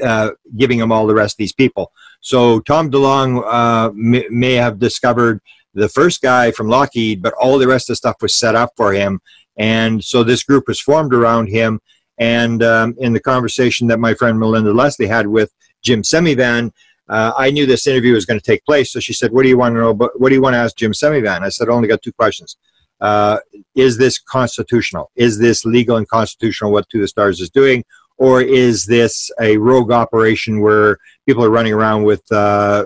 [0.03, 1.93] uh, giving him all the rest of these people.
[2.21, 5.41] So Tom DeLonge uh, may, may, have discovered
[5.75, 8.73] the first guy from Lockheed, but all the rest of the stuff was set up
[8.77, 9.21] for him.
[9.57, 11.81] And so this group was formed around him.
[12.19, 15.53] And um, in the conversation that my friend Melinda Leslie had with
[15.83, 16.73] Jim Semivan,
[17.09, 18.93] uh, I knew this interview was going to take place.
[18.93, 19.95] So she said, "What do you want to know?
[19.95, 22.13] But what do you want to ask Jim Semivan?" I said, "I only got two
[22.13, 22.57] questions.
[23.01, 23.39] Uh,
[23.75, 25.11] is this constitutional?
[25.15, 26.73] Is this legal and constitutional?
[26.73, 27.85] What To the Stars is doing,
[28.19, 32.85] or is this a rogue operation where people are running around with uh,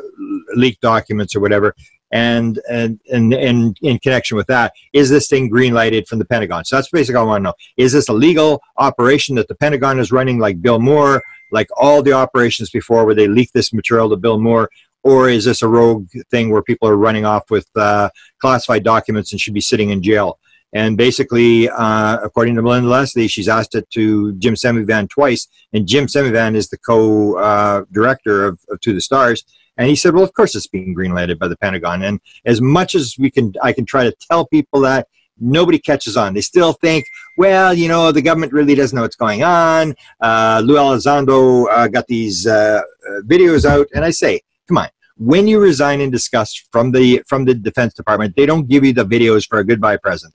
[0.54, 1.74] leaked documents or whatever?
[2.14, 6.26] And, and and and in connection with that, is this thing green lighted from the
[6.26, 6.62] Pentagon?
[6.66, 7.54] So that's basically all I want to know.
[7.78, 12.02] Is this a legal operation that the Pentagon is running, like Bill Moore, like all
[12.02, 14.68] the operations before, where they leak this material to Bill Moore,
[15.02, 19.32] or is this a rogue thing where people are running off with uh, classified documents
[19.32, 20.38] and should be sitting in jail?
[20.72, 25.86] And basically, uh, according to Melinda Leslie, she's asked it to Jim Semivan twice, and
[25.86, 29.44] Jim Semivan is the co-director uh, of, of, To the Stars.
[29.76, 32.02] And he said, well, of course it's being greenlighted by the Pentagon.
[32.02, 35.08] And as much as we can, I can try to tell people that
[35.40, 36.34] nobody catches on.
[36.34, 37.04] They still think,
[37.36, 39.94] well, you know, the government really doesn't know what's going on.
[40.20, 42.82] Uh, Lou Elizondo uh, got these uh,
[43.22, 44.88] videos out, and I say, come on.
[45.24, 48.92] When you resign in disgust from the from the Defense Department, they don't give you
[48.92, 50.34] the videos for a goodbye present.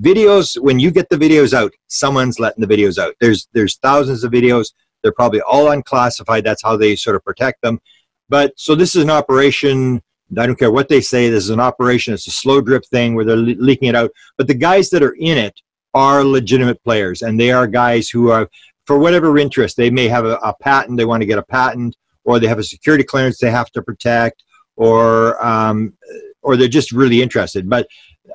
[0.00, 3.14] Videos, when you get the videos out, someone's letting the videos out.
[3.20, 4.72] There's there's thousands of videos.
[5.02, 6.44] They're probably all unclassified.
[6.44, 7.78] That's how they sort of protect them.
[8.28, 10.02] But so this is an operation
[10.38, 11.28] I don't care what they say.
[11.28, 12.14] This is an operation.
[12.14, 14.10] It's a slow drip thing where they're le- leaking it out.
[14.38, 15.60] But the guys that are in it
[15.94, 18.48] are legitimate players, and they are guys who are,
[18.86, 20.96] for whatever interest, they may have a, a patent.
[20.96, 23.82] They want to get a patent, or they have a security clearance they have to
[23.82, 24.42] protect,
[24.76, 25.94] or um,
[26.42, 27.68] or they're just really interested.
[27.68, 27.86] But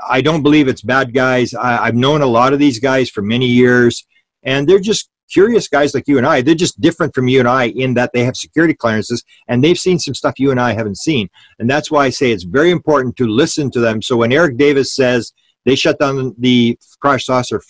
[0.07, 1.53] I don't believe it's bad guys.
[1.53, 4.05] I, I've known a lot of these guys for many years,
[4.43, 6.41] and they're just curious guys like you and I.
[6.41, 9.77] They're just different from you and I in that they have security clearances and they've
[9.77, 11.29] seen some stuff you and I haven't seen.
[11.59, 14.01] And that's why I say it's very important to listen to them.
[14.01, 15.33] So when Eric Davis says
[15.65, 17.61] they shut down the crash saucer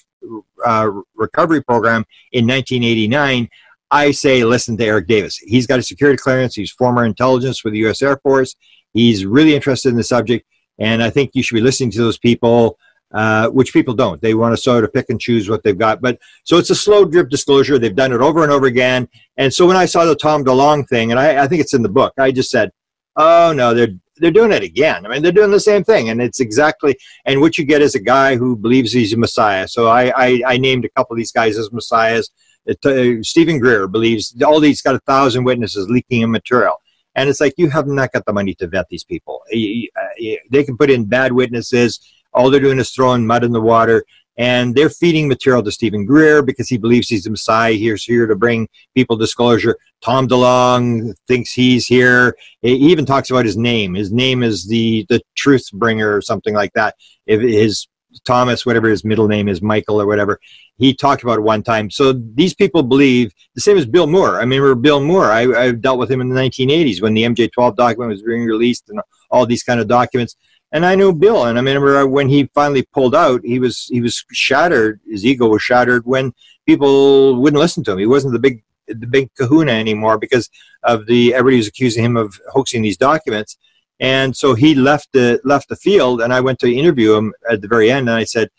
[0.66, 3.50] uh, recovery program in 1989,
[3.90, 5.38] I say listen to Eric Davis.
[5.38, 6.56] He's got a security clearance.
[6.56, 8.02] He's former intelligence with the U.S.
[8.02, 8.56] Air Force.
[8.94, 10.46] He's really interested in the subject.
[10.80, 12.78] And I think you should be listening to those people
[13.14, 14.22] uh, which people don't.
[14.22, 16.02] They want to sort of pick and choose what they've got.
[16.02, 17.80] But so it's a slow drip disclosure.
[17.80, 19.08] They've done it over and over again.
[19.38, 21.84] And so when I saw the Tom DeLonge thing, and I, I think it's in
[21.84, 22.72] the book, I just said,
[23.16, 25.06] "Oh no, they're they're doing it again.
[25.06, 26.98] I mean, they're doing the same thing, and it's exactly.
[27.26, 29.68] And what you get is a guy who believes he's a messiah.
[29.68, 32.30] So I I, I named a couple of these guys as messiahs.
[32.70, 36.82] Uh, Steven Greer believes all these got a thousand witnesses leaking in material.
[37.16, 39.42] And it's like you have not got the money to vet these people.
[39.52, 42.00] They can put in bad witnesses
[42.38, 44.04] all they're doing is throwing mud in the water.
[44.40, 47.74] And they're feeding material to Steven Greer because he believes he's the Messiah.
[47.74, 49.76] He's here to bring people disclosure.
[50.04, 52.38] Tom DeLonge thinks he's here.
[52.62, 53.96] He even talks about his name.
[53.96, 56.94] His name is the the truth bringer or something like that.
[57.26, 57.88] If his
[58.26, 60.40] Thomas, whatever his middle name is, Michael or whatever,
[60.78, 61.90] he talked about it one time.
[61.90, 64.36] So these people believe the same as Bill Moore.
[64.36, 65.32] I remember Bill Moore.
[65.32, 68.90] I, I dealt with him in the 1980s when the MJ12 document was being released
[68.90, 69.00] and
[69.32, 70.36] all these kind of documents
[70.72, 74.02] and I knew Bill, and I remember when he finally pulled out, he was he
[74.02, 75.00] was shattered.
[75.08, 76.34] His ego was shattered when
[76.66, 78.00] people wouldn't listen to him.
[78.00, 80.50] He wasn't the big the big Kahuna anymore because
[80.84, 83.58] of the everybody was accusing him of hoaxing these documents,
[84.02, 86.22] and so he left the left the field.
[86.22, 88.50] And I went to interview him at the very end, and I said,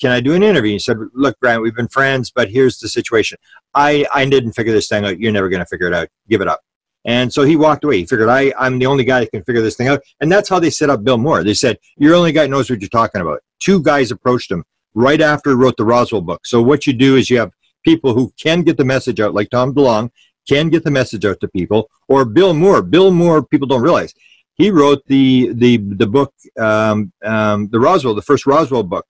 [0.00, 2.88] "Can I do an interview?" He said, "Look, Grant, we've been friends, but here's the
[2.88, 3.38] situation.
[3.74, 5.18] I I didn't figure this thing out.
[5.20, 6.08] You're never going to figure it out.
[6.28, 6.60] Give it up."
[7.04, 7.98] And so he walked away.
[7.98, 10.02] He figured, I, I'm the only guy that can figure this thing out.
[10.20, 11.42] And that's how they set up Bill Moore.
[11.42, 13.40] They said, You're the only guy knows what you're talking about.
[13.58, 16.44] Two guys approached him right after he wrote the Roswell book.
[16.44, 17.52] So what you do is you have
[17.84, 20.10] people who can get the message out, like Tom DeLonge,
[20.48, 22.82] can get the message out to people, or Bill Moore.
[22.82, 24.14] Bill Moore, people don't realize.
[24.54, 29.06] He wrote the the the book, um, um, the Roswell, the first Roswell book,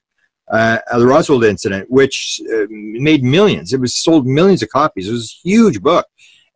[0.51, 3.73] uh, the Roswell incident, which uh, made millions.
[3.73, 5.09] It was sold millions of copies.
[5.09, 6.07] It was a huge book.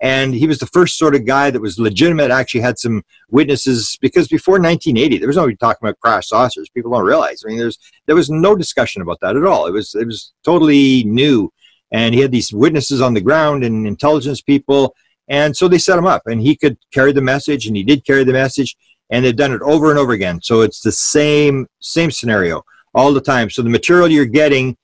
[0.00, 3.96] And he was the first sort of guy that was legitimate actually had some witnesses
[4.00, 6.68] because before 1980 there was nobody talking about crash saucers.
[6.68, 7.42] People don't realize.
[7.44, 9.66] I mean there's there was no discussion about that at all.
[9.66, 11.50] It was it was totally new.
[11.92, 14.94] And he had these witnesses on the ground and intelligence people.
[15.28, 18.04] And so they set him up and he could carry the message and he did
[18.04, 18.76] carry the message
[19.10, 20.42] and they've done it over and over again.
[20.42, 24.76] So it's the same same scenario all the time so the material you're getting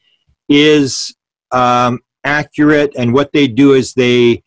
[0.49, 1.15] is
[1.53, 4.43] um, accurate and what they do is they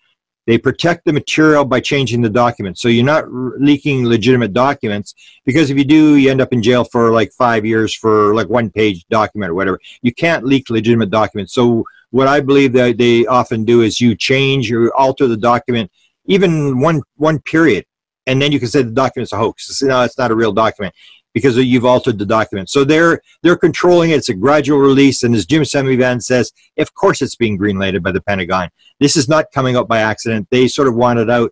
[0.46, 2.78] they protect the material by changing the document.
[2.78, 5.14] So you're not leaking legitimate documents
[5.46, 8.50] because if you do, you end up in jail for like five years for like
[8.50, 9.80] one page document or whatever.
[10.02, 11.54] You can't leak legitimate documents.
[11.54, 15.90] So what I believe that they often do is you change or alter the document,
[16.26, 17.86] even one one period,
[18.28, 19.82] and then you can say the document's a hoax.
[19.82, 20.94] No, it's not a real document
[21.34, 22.70] because you've altered the document.
[22.70, 24.18] So they're they're controlling it.
[24.18, 28.12] It's a gradual release, and as Jim Semivan says, of course it's being greenlighted by
[28.12, 28.70] the Pentagon.
[29.00, 30.48] This is not coming up by accident.
[30.52, 31.52] They sort of wanted out.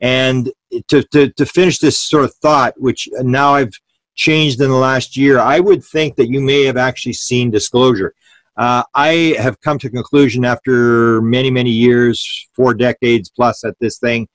[0.00, 0.50] And
[0.88, 3.72] to, to, to finish this sort of thought, which now I've
[4.14, 8.14] changed in the last year, I would think that you may have actually seen disclosure.
[8.56, 13.98] Uh, I have come to conclusion after many, many years, four decades plus at this
[13.98, 14.28] thing,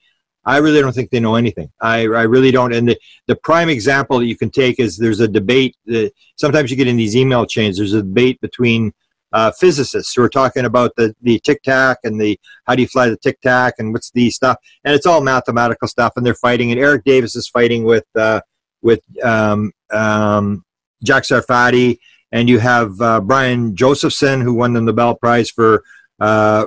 [0.46, 1.72] I really don't think they know anything.
[1.80, 2.74] I, I really don't.
[2.74, 5.76] And the, the prime example that you can take is there's a debate.
[5.86, 7.78] That sometimes you get in these email chains.
[7.78, 8.94] There's a debate between
[9.32, 12.88] uh, physicists who are talking about the, the tic tac and the how do you
[12.88, 14.58] fly the tic tac and what's the stuff.
[14.84, 16.14] And it's all mathematical stuff.
[16.16, 16.72] And they're fighting.
[16.72, 18.42] And Eric Davis is fighting with uh,
[18.82, 20.64] with um, um,
[21.04, 22.00] Jack Sarfatti.
[22.32, 25.84] And you have uh, Brian Josephson, who won the Nobel Prize for
[26.24, 26.66] uh,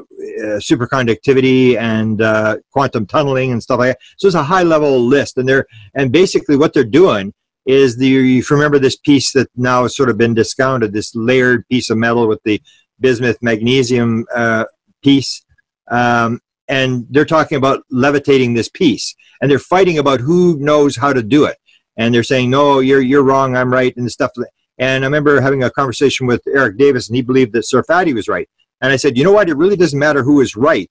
[0.70, 3.98] superconductivity and uh, quantum tunneling and stuff like that.
[4.18, 7.32] So it's a high level list, and they're and basically what they're doing
[7.64, 11.14] is the if you remember this piece that now has sort of been discounted, this
[11.14, 12.60] layered piece of metal with the
[13.00, 14.64] bismuth magnesium uh,
[15.02, 15.44] piece.
[15.90, 21.12] Um, and they're talking about levitating this piece and they're fighting about who knows how
[21.12, 21.56] to do it
[21.96, 24.32] and they're saying no you're you're wrong i'm right and stuff
[24.78, 28.26] and i remember having a conversation with eric davis and he believed that Sarfatti was
[28.26, 28.48] right
[28.80, 29.48] and i said you know what?
[29.48, 30.90] It really doesn't matter who is right.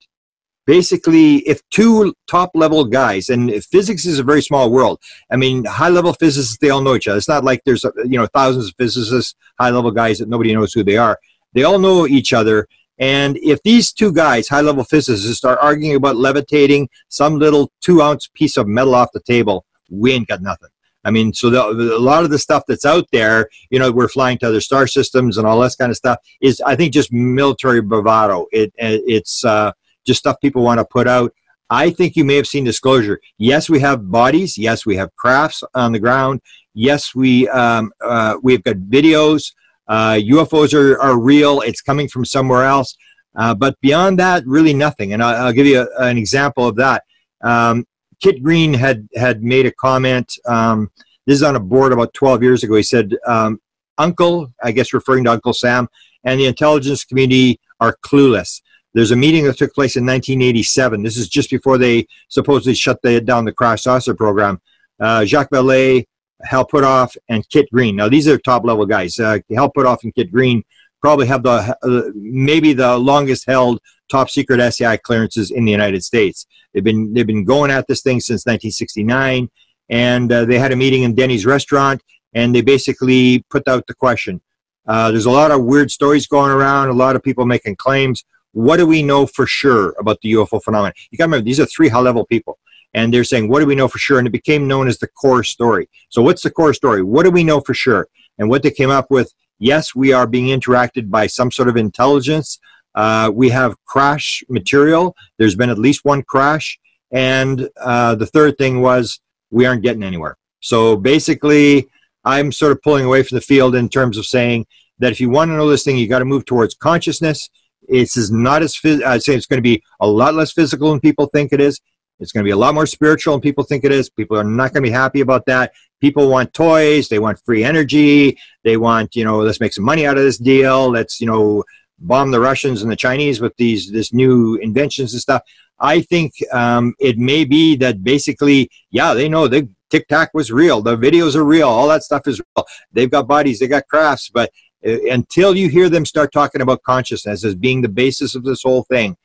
[0.66, 5.00] Basically if two top level guys and physics is a very small world
[5.32, 7.18] i mean high level physicists they all know each other.
[7.18, 10.74] It's not like there's you know thousands of physicists high level guys that nobody knows
[10.74, 11.20] who they are.
[11.54, 12.68] They all know each other.
[12.98, 18.02] And if these two guys high level physicists are arguing about levitating some little two
[18.02, 20.70] ounce piece of metal off the table we ain't got nothing
[21.06, 21.64] I mean, so the,
[21.96, 24.88] a lot of the stuff that's out there, you know, we're flying to other star
[24.88, 28.48] systems and all this kind of stuff is, I think, just military bravado.
[28.52, 29.72] It, it's uh,
[30.06, 31.32] just stuff people want to put out.
[31.70, 33.20] I think you may have seen disclosure.
[33.38, 34.58] Yes, we have bodies.
[34.58, 36.42] Yes, we have crafts on the ground.
[36.74, 39.54] Yes, we um, uh, we've got videos.
[39.88, 41.62] Uh, UFOs are, are real.
[41.62, 42.96] It's coming from somewhere else.
[43.36, 45.14] Uh, but beyond that, really nothing.
[45.14, 47.04] And I'll, I'll give you a, an example of that.
[47.42, 47.86] Um,
[48.22, 50.38] Kit Green had had made a comment.
[50.48, 50.92] Um,
[51.26, 52.76] this is on a board about 12 years ago.
[52.76, 53.60] He said, um,
[53.98, 55.88] "Uncle, I guess referring to Uncle Sam,
[56.24, 58.62] and the intelligence community are clueless."
[58.94, 61.04] There's a meeting that took place in 1987.
[61.04, 64.62] This is just before they supposedly shut the, down the crash saucer program.
[65.02, 66.06] Uh, Jacques Vallée,
[66.44, 67.98] Hal Puthoff, and Kit Green.
[67.98, 69.20] Now these are top level guys.
[69.20, 70.64] Uh, Hal Puthoff and Kit Green
[71.02, 73.80] probably have the uh, maybe the longest held
[74.10, 76.48] top secret SCI clearances in the United States.
[76.74, 79.50] They've been they've been going at this thing since 1969,
[79.90, 82.02] and uh, they had a meeting in Denny's restaurant,
[82.34, 84.42] and they basically put out the question.
[84.88, 88.24] Uh, there's a lot of weird stories going around, a lot of people making claims.
[88.52, 90.94] What do we know for sure about the UFO phenomenon?
[91.10, 92.60] You got to remember, these are three high-level people,
[92.94, 95.08] and they're saying, "What do we know for sure?" And it became known as the
[95.08, 95.90] core story.
[96.10, 97.02] So, what's the core story?
[97.04, 98.08] What do we know for sure?
[98.38, 101.78] And what they came up with yes, we are being interacted by some sort of
[101.78, 102.60] intelligence.
[102.94, 105.16] Uh, we have crash material.
[105.38, 106.80] There's been at least one crash.
[107.12, 109.20] And uh, the third thing was
[109.52, 110.38] we aren't getting anywhere.
[110.60, 111.88] So basically,
[112.24, 114.66] I'm sort of pulling away from the field in terms of saying
[115.00, 117.50] that if you want to know this thing, you got to move towards consciousness.
[117.88, 121.00] It's not as phys- I'd say it's going to be a lot less physical than
[121.00, 121.80] people think it is.
[122.20, 124.10] It's going to be a lot more spiritual than people think it is.
[124.10, 125.74] People are not going to be happy about that.
[126.02, 127.10] People want toys.
[127.10, 128.38] They want free energy.
[128.64, 130.90] They want, you know, let's make some money out of this deal.
[130.90, 131.64] Let's, you know,
[132.00, 135.42] bomb the Russians and the Chinese with these this new inventions and stuff.
[135.80, 140.52] I think um, it may be that basically, yeah, they know the Tic Tac was
[140.52, 140.82] real.
[140.82, 141.68] The videos are real.
[141.68, 142.66] All that stuff is real.
[142.92, 143.60] They've got bodies.
[143.60, 144.30] They got crafts.
[144.30, 144.52] But
[144.86, 148.64] uh, until you hear them start talking about consciousness as being the basis of this
[148.64, 149.18] whole thing,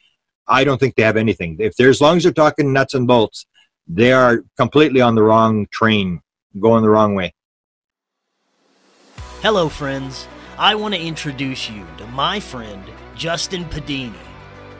[0.50, 1.56] I don't think they have anything.
[1.60, 3.46] If they're as long as they're talking nuts and bolts,
[3.86, 6.20] they are completely on the wrong train,
[6.58, 7.32] going the wrong way.
[9.42, 10.26] Hello, friends.
[10.58, 12.82] I want to introduce you to my friend,
[13.14, 14.12] Justin Pedini.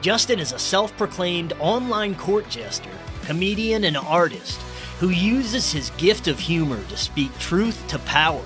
[0.01, 2.91] Justin is a self proclaimed online court jester,
[3.23, 4.59] comedian, and artist
[4.99, 8.43] who uses his gift of humor to speak truth to power.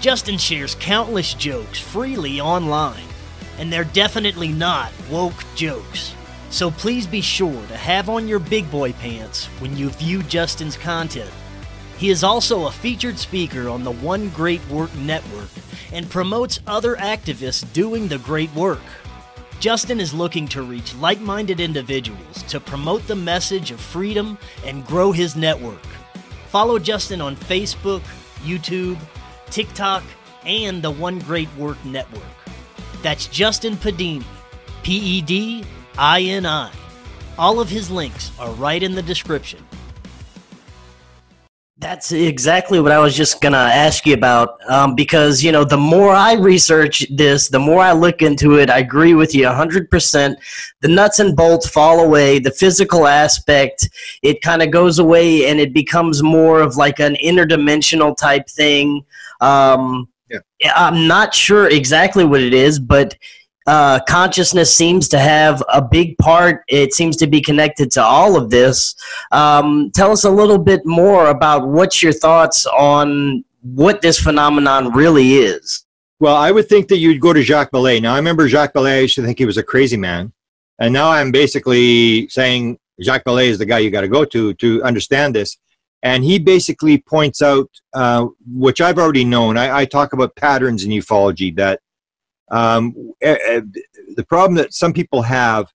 [0.00, 3.08] Justin shares countless jokes freely online,
[3.58, 6.14] and they're definitely not woke jokes.
[6.52, 10.76] So please be sure to have on your big boy pants when you view Justin's
[10.76, 11.30] content.
[11.96, 15.48] He is also a featured speaker on the One Great Work Network
[15.92, 18.82] and promotes other activists doing the great work.
[19.60, 24.36] Justin is looking to reach like minded individuals to promote the message of freedom
[24.66, 25.82] and grow his network.
[26.48, 28.02] Follow Justin on Facebook,
[28.42, 28.98] YouTube,
[29.46, 30.02] TikTok,
[30.44, 32.22] and the One Great Work Network.
[33.00, 34.22] That's Justin Pedini,
[34.82, 35.64] P E D
[35.98, 36.70] I N I.
[37.38, 39.64] All of his links are right in the description.
[41.78, 44.56] That's exactly what I was just gonna ask you about.
[44.68, 48.70] Um, because you know, the more I research this, the more I look into it.
[48.70, 50.38] I agree with you hundred percent.
[50.80, 52.38] The nuts and bolts fall away.
[52.38, 53.88] The physical aspect,
[54.22, 59.04] it kind of goes away, and it becomes more of like an interdimensional type thing.
[59.40, 60.72] Um, yeah.
[60.76, 63.16] I'm not sure exactly what it is, but
[63.66, 66.62] uh, consciousness seems to have a big part.
[66.68, 68.94] It seems to be connected to all of this.
[69.30, 74.92] Um, tell us a little bit more about what's your thoughts on what this phenomenon
[74.92, 75.86] really is.
[76.18, 78.00] Well, I would think that you'd go to Jacques Vallée.
[78.00, 80.32] Now, I remember Jacques Vallée, I used to think he was a crazy man.
[80.78, 84.54] And now I'm basically saying Jacques Vallée is the guy you got to go to
[84.54, 85.56] to understand this.
[86.02, 89.56] And he basically points out, uh, which I've already known.
[89.56, 91.80] I, I talk about patterns in ufology that
[92.52, 95.72] Um, the problem that some people have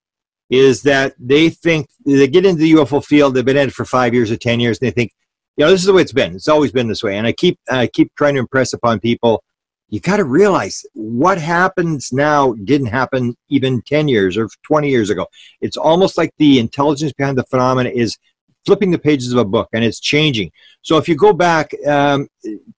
[0.50, 3.34] is that they think they get into the UFO field.
[3.34, 5.12] They've been in it for five years or ten years, and they think,
[5.58, 6.36] you know, this is the way it's been.
[6.36, 7.18] It's always been this way.
[7.18, 9.44] And I keep I keep trying to impress upon people.
[9.90, 15.10] You got to realize what happens now didn't happen even 10 years or 20 years
[15.10, 15.26] ago.
[15.62, 18.18] It's almost like the intelligence behind the phenomena is
[18.66, 20.52] flipping the pages of a book and it's changing.
[20.82, 22.28] So if you go back um,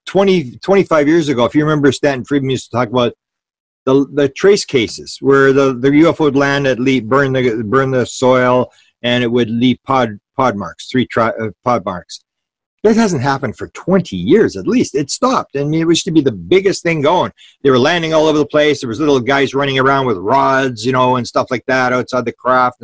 [0.05, 3.13] 20, 25 years ago, if you remember Stanton Friedman used to talk about
[3.89, 7.89] the, the trace cases where the, the UFO would land at leave, burn the, burn
[7.89, 8.71] the soil
[9.01, 12.23] and it would leave pod, pod marks, three tri, uh, pod marks.
[12.83, 14.95] That hasn't happened for 20 years at least.
[14.95, 15.57] It stopped.
[15.57, 17.31] I mean, it used to be the biggest thing going.
[17.63, 18.79] They were landing all over the place.
[18.79, 22.25] There was little guys running around with rods, you know, and stuff like that outside
[22.25, 22.81] the craft.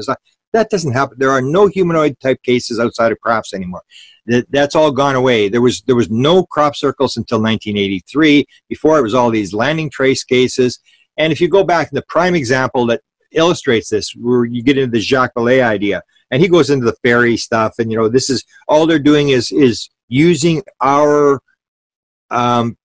[0.54, 1.18] That doesn't happen.
[1.20, 3.84] There are no humanoid type cases outside of crafts anymore.
[4.26, 5.50] That, that's all gone away.
[5.50, 8.46] There was there was no crop circles until 1983.
[8.68, 10.80] Before it was all these landing trace cases.
[11.18, 13.02] And if you go back, the prime example that
[13.32, 16.02] illustrates this, where you get into the Jacques Vallée idea,
[16.32, 19.30] and he goes into the fairy stuff, and you know this is all they're doing
[19.30, 21.42] is is using our
[22.30, 22.78] um,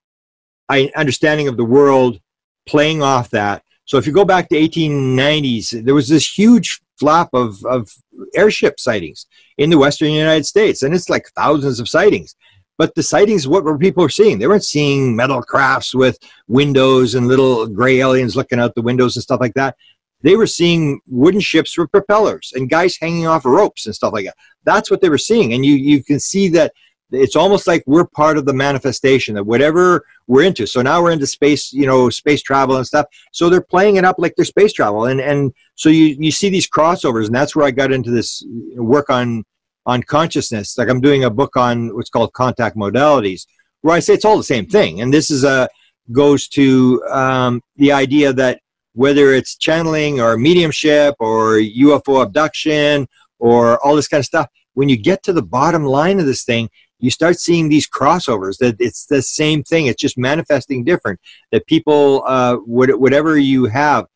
[0.96, 2.20] understanding of the world,
[2.66, 3.62] playing off that.
[3.84, 7.90] So if you go back to 1890s, there was this huge flap of, of
[8.36, 9.26] airship sightings
[9.58, 10.82] in the western United States.
[10.82, 12.36] And it's like thousands of sightings.
[12.80, 14.38] But the sightings, what were people seeing?
[14.38, 16.18] They weren't seeing metal crafts with
[16.48, 19.76] windows and little gray aliens looking out the windows and stuff like that.
[20.22, 24.24] They were seeing wooden ships with propellers and guys hanging off ropes and stuff like
[24.24, 24.36] that.
[24.64, 25.52] That's what they were seeing.
[25.52, 26.72] And you, you can see that
[27.10, 30.66] it's almost like we're part of the manifestation of whatever we're into.
[30.66, 33.04] So now we're into space, you know, space travel and stuff.
[33.30, 36.48] So they're playing it up like they're space travel, and and so you you see
[36.48, 38.42] these crossovers, and that's where I got into this
[38.76, 39.44] work on
[39.86, 40.76] on consciousness.
[40.76, 43.46] Like I'm doing a book on what's called contact modalities,
[43.82, 45.68] where I say it's all the same thing, and this is a
[46.12, 48.60] goes to um, the idea that
[48.94, 53.06] whether it's channeling or mediumship or UFO abduction
[53.38, 56.42] or all this kind of stuff, when you get to the bottom line of this
[56.42, 56.68] thing,
[57.00, 61.18] you start seeing these crossovers that it's the same thing it's just manifesting different
[61.50, 64.06] that people uh, whatever you have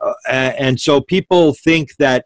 [0.00, 2.24] uh, and so people think that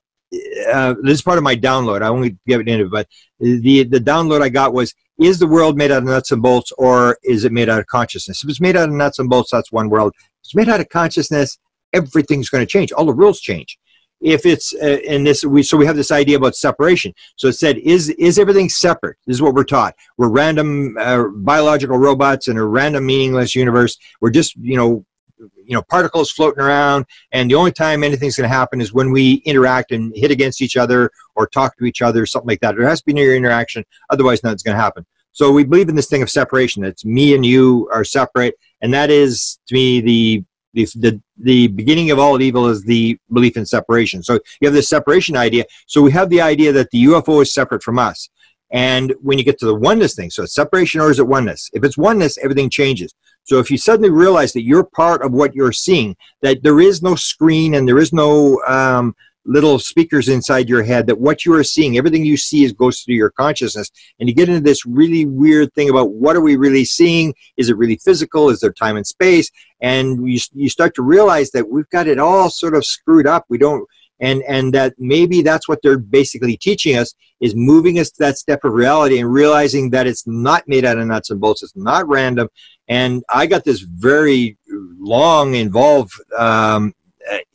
[0.73, 2.03] uh, this is part of my download.
[2.03, 3.09] I won't give it into but
[3.41, 6.73] the the download i got was is the world made out of nuts and bolts
[6.73, 8.43] or is it made out of consciousness?
[8.43, 10.13] If it's made out of nuts and bolts that's one world.
[10.17, 11.59] If it's made out of consciousness
[11.93, 12.93] everything's going to change.
[12.93, 13.79] All the rules change.
[14.21, 17.13] If it's uh, in this we so we have this idea about separation.
[17.37, 19.19] So it said is is everything separate?
[19.27, 19.95] This is what we're taught.
[20.17, 23.99] We're random uh, biological robots in a random meaningless universe.
[24.21, 25.05] We're just you know
[25.39, 29.11] you know particles floating around and the only time anything's going to happen is when
[29.11, 32.77] we interact and hit against each other or talk to each other something like that
[32.77, 35.97] there has to be near interaction otherwise nothing's going to happen so we believe in
[35.97, 40.01] this thing of separation that's me and you are separate and that is to me
[40.01, 44.23] the the, the, the beginning of all evil is the belief in separation.
[44.23, 45.65] So you have this separation idea.
[45.87, 48.29] So we have the idea that the UFO is separate from us.
[48.71, 51.71] And when you get to the oneness thing, so it's separation or is it oneness?
[51.73, 53.15] If it's oneness, everything changes.
[53.45, 57.03] So if you suddenly realize that you're part of what you're seeing, that there is
[57.03, 59.15] no screen and there is no um,
[59.45, 63.01] little speakers inside your head that what you are seeing, everything you see is goes
[63.01, 63.91] through your consciousness.
[64.19, 67.35] And you get into this really weird thing about what are we really seeing?
[67.57, 68.49] Is it really physical?
[68.49, 69.51] Is there time and space?
[69.81, 73.45] And you, you start to realize that we've got it all sort of screwed up.
[73.49, 73.87] We don't,
[74.21, 78.39] and, and that maybe that's what they're basically teaching us is moving us to that
[78.39, 81.63] step of reality and realizing that it's not made out of nuts and bolts.
[81.63, 82.49] It's not random.
[82.89, 86.95] And I got this very long, involved um,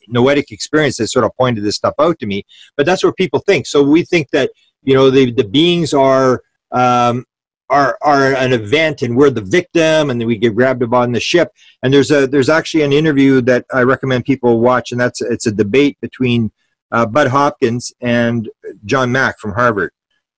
[0.07, 2.45] noetic experience that sort of pointed this stuff out to me.
[2.75, 3.67] But that's what people think.
[3.67, 4.51] So we think that
[4.83, 7.25] you know the the beings are um,
[7.69, 11.51] are are an event and we're the victim and we get grabbed on the ship.
[11.83, 15.47] And there's a there's actually an interview that I recommend people watch, and that's it's
[15.47, 16.51] a debate between
[16.91, 18.49] uh, Bud Hopkins and
[18.85, 19.91] John Mack from Harvard.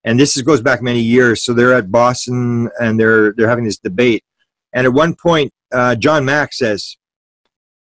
[0.04, 1.44] And this is, goes back many years.
[1.44, 4.24] So they're at Boston and they're they're having this debate.
[4.74, 6.98] And at one point, uh, John Mack says,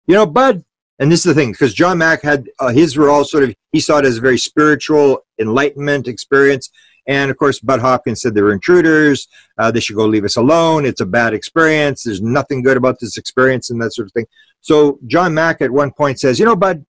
[0.07, 0.63] "You know, Bud,
[0.99, 3.55] and this is the thing because John Mack had uh, his were all sort of
[3.71, 6.69] he saw it as a very spiritual enlightenment experience.
[7.07, 9.27] And of course, Bud Hopkins said they were intruders.
[9.57, 10.85] Uh, they should go leave us alone.
[10.85, 12.03] It's a bad experience.
[12.03, 14.27] There's nothing good about this experience and that sort of thing.
[14.61, 16.85] So John Mack at one point says, "You know, Bud,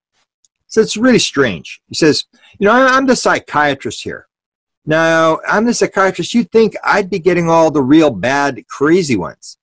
[0.66, 2.24] so it's really strange." He says,
[2.59, 4.26] "You know, I'm the psychiatrist here.
[4.84, 6.34] Now, I'm the psychiatrist.
[6.34, 9.57] You'd think I'd be getting all the real bad, crazy ones.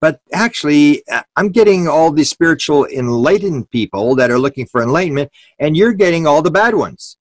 [0.00, 5.30] But actually, uh, I'm getting all the spiritual enlightened people that are looking for enlightenment,
[5.58, 7.16] and you're getting all the bad ones.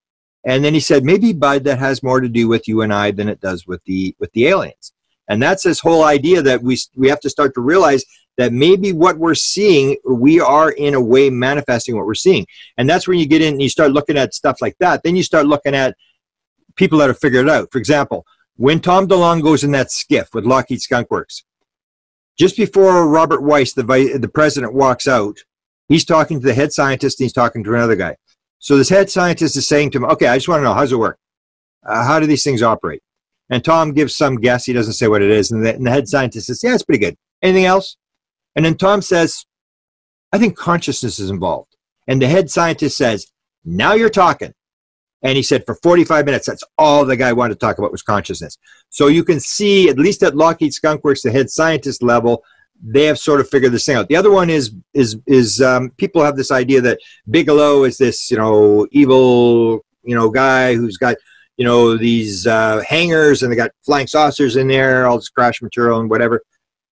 [0.46, 3.12] And then he said, maybe Bud, that has more to do with you and I
[3.12, 4.94] than it does with the with the aliens.
[5.28, 8.06] And that's this whole idea that we, we have to start to realize
[8.38, 12.46] that maybe what we're seeing, we are in a way manifesting what we're seeing.
[12.78, 15.04] And that's when you get in and you start looking at stuff like that.
[15.04, 15.96] Then you start looking at
[16.76, 17.72] people that have figured it out.
[17.72, 18.26] For example,
[18.58, 21.44] when Tom DeLonge goes in that SCIF with Lockheed Skunk Works,
[22.38, 25.38] just before Robert Weiss, the, vice, the president, walks out,
[25.88, 28.16] he's talking to the head scientist and he's talking to another guy.
[28.60, 30.92] So this head scientist is saying to him, okay, I just want to know, how's
[30.92, 31.20] it work?
[31.86, 33.02] Uh, how do these things operate?
[33.50, 34.66] And Tom gives some guess.
[34.66, 35.52] He doesn't say what it is.
[35.52, 37.16] And the, and the head scientist says, yeah, it's pretty good.
[37.44, 37.96] Anything else?
[38.56, 39.46] And then Tom says,
[40.32, 41.76] I think consciousness is involved.
[42.08, 43.28] And the head scientist says,
[43.64, 44.54] now you're talking.
[45.26, 48.04] And he said for 45 minutes, that's all the guy wanted to talk about was
[48.04, 48.60] consciousness.
[48.90, 52.44] So you can see, at least at Lockheed Skunk Works, the head scientist level,
[52.84, 54.08] they have sort of figured this thing out.
[54.08, 58.30] The other one is is is um, people have this idea that Bigelow is this
[58.30, 61.16] you know evil you know guy who's got
[61.58, 66.02] you know these uh, and they got flying saucers in there, all this crash material
[66.02, 66.44] and whatever.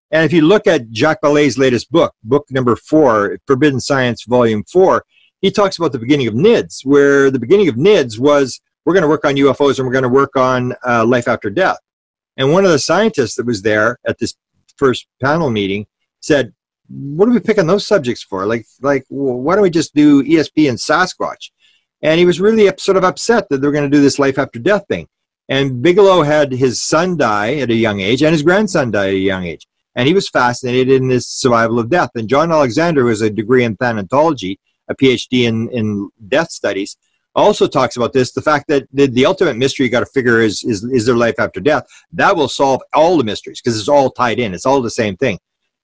[0.10, 4.64] And if you look at Jacques Vallée's latest book, book number four, Forbidden Science, Volume
[4.64, 5.06] Four,
[5.44, 9.04] he talks about the beginning of NIDS, where the beginning of NIDS was we're going
[9.04, 11.78] to work on UFOs and we're going to work on uh, life after death.
[12.38, 14.36] And one of the scientists that was there at this
[14.78, 15.86] first panel meeting
[16.22, 16.54] said,
[16.88, 18.46] "What are we picking those subjects for?
[18.46, 21.52] Like, like, why don't we just do ESP and Sasquatch?"
[22.02, 24.40] And he was really sort of upset that they were going to do this life
[24.40, 25.08] after death thing.
[25.50, 29.14] And Bigelow had his son die at a young age, and his grandson die at
[29.14, 32.12] a young age, and he was fascinated in this survival of death.
[32.16, 34.58] And John Alexander was a degree in thanatology
[34.90, 36.98] a PhD in, in death studies,
[37.36, 40.42] also talks about this the fact that the, the ultimate mystery you got to figure
[40.42, 41.86] is, is is there life after death.
[42.12, 45.18] That will solve all the mysteries because it's all tied in it's all the same
[45.18, 45.40] thing.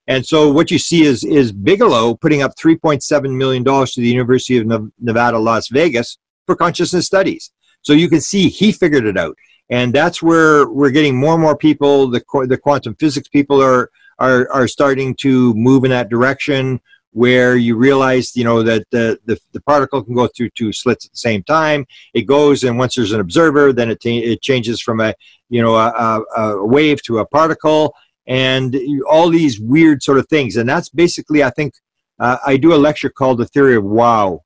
[0.08, 4.08] And so what you see is is bigelow putting up 3.7 million dollars to the
[4.08, 7.52] university of nevada las vegas for consciousness studies.
[7.82, 9.36] So you can see he figured it out.
[9.72, 13.90] And that's where we're getting more and more people the, the quantum physics people are
[14.20, 16.82] are, are starting to move in that direction
[17.12, 21.06] where you realize you know that the, the, the, particle can go through two slits
[21.06, 21.86] at the same time.
[22.14, 25.14] It goes and once there's an observer then it, it changes from a
[25.50, 27.96] you know a, a, a wave to a particle.
[28.28, 28.80] And
[29.10, 30.56] all these weird sort of things.
[30.56, 31.74] And that's basically i think
[32.20, 34.42] uh, i do a lecture called the theory of wow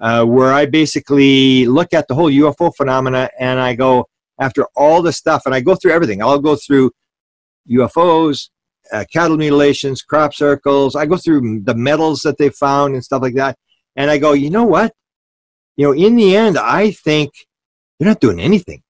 [0.00, 4.06] uh, where i basically look at the whole ufo phenomena and i go
[4.40, 6.22] after all the stuff and i go through everything.
[6.22, 6.90] I'll go through
[7.70, 8.50] ufos
[8.92, 10.96] uh, cattle mutilations, crop circles.
[10.96, 13.56] I go through the metals that they found and stuff like that.
[13.96, 14.92] And I go, you know what?
[15.76, 17.32] You know, in the end, I think
[17.98, 18.82] they're not doing anything.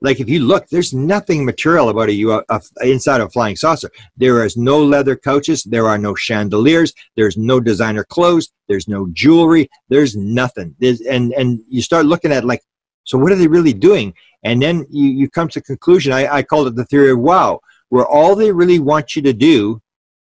[0.00, 3.54] Like if you look, there's nothing material about a, a, a inside of a flying
[3.54, 3.88] saucer.
[4.16, 5.62] There is no leather couches.
[5.62, 6.92] There are no chandeliers.
[7.14, 8.50] There's no designer clothes.
[8.68, 9.70] There's no jewelry.
[9.88, 10.74] There's nothing.
[10.80, 12.62] There's, and and you start looking at like,
[13.04, 14.12] so what are they really doing?
[14.42, 16.12] And then you, you come to conclusion.
[16.12, 17.60] I, I called it the theory of wow
[17.92, 19.78] where all they really want you to do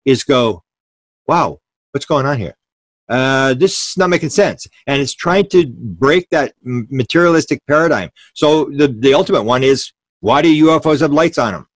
[0.05, 0.61] is go,
[1.27, 1.57] wow,
[1.93, 2.55] what's going on here?
[3.09, 4.67] Uh, this is not making sense.
[4.85, 8.11] And it's trying to break that materialistic paradigm.
[8.35, 11.67] So the, the ultimate one is why do UFOs have lights on them?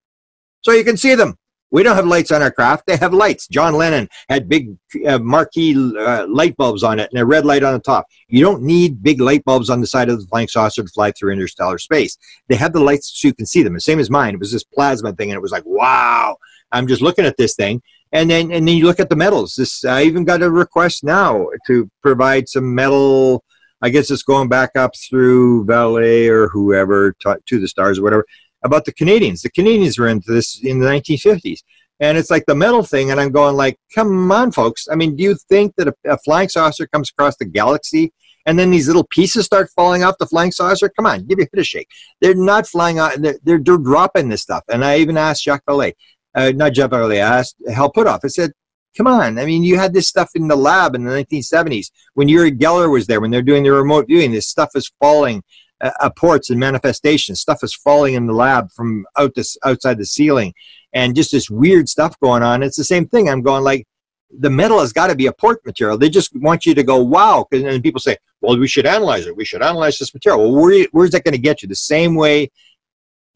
[0.61, 1.35] So you can see them.
[1.71, 2.87] We don't have lights on our craft.
[2.87, 3.47] They have lights.
[3.47, 7.63] John Lennon had big uh, marquee uh, light bulbs on it and a red light
[7.63, 8.07] on the top.
[8.27, 11.11] You don't need big light bulbs on the side of the flying saucer to fly
[11.11, 12.17] through interstellar space.
[12.47, 13.73] They have the lights so you can see them.
[13.73, 14.33] The same as mine.
[14.33, 16.37] It was this plasma thing, and it was like, wow.
[16.71, 19.55] I'm just looking at this thing, and then and then you look at the metals.
[19.55, 23.43] This I even got a request now to provide some metal.
[23.81, 28.03] I guess it's going back up through Vallée or whoever to, to the stars or
[28.03, 28.25] whatever
[28.63, 29.41] about the Canadians.
[29.41, 31.59] The Canadians were into this in the 1950s.
[31.99, 34.87] And it's like the metal thing, and I'm going like, come on, folks.
[34.89, 38.13] I mean, do you think that a, a flying saucer comes across the galaxy
[38.45, 40.89] and then these little pieces start falling off the flying saucer?
[40.89, 41.89] Come on, give your head a shake.
[42.21, 43.21] They're not flying out.
[43.21, 44.63] They're, they're, they're dropping this stuff.
[44.69, 45.93] And I even asked Jacques Vallée,
[46.35, 48.21] uh, not Jacques Vallée, I asked Hal Puthoff.
[48.23, 48.53] I said,
[48.95, 49.37] come on.
[49.37, 52.89] I mean, you had this stuff in the lab in the 1970s when Uri Geller
[52.89, 54.31] was there, when they're doing the remote viewing.
[54.31, 55.43] This stuff is falling
[55.81, 57.39] Uh, uh, apports and manifestations.
[57.39, 60.53] Stuff is falling in the lab from out this outside the ceiling,
[60.93, 62.63] and just this weird stuff going on.
[62.63, 63.29] It's the same thing.
[63.29, 63.87] I'm going like
[64.29, 65.97] the metal has got to be apport material.
[65.97, 69.25] They just want you to go wow, and then people say, well, we should analyze
[69.25, 69.35] it.
[69.35, 70.51] We should analyze this material.
[70.51, 71.67] Well, where, where's that going to get you?
[71.67, 72.51] The same way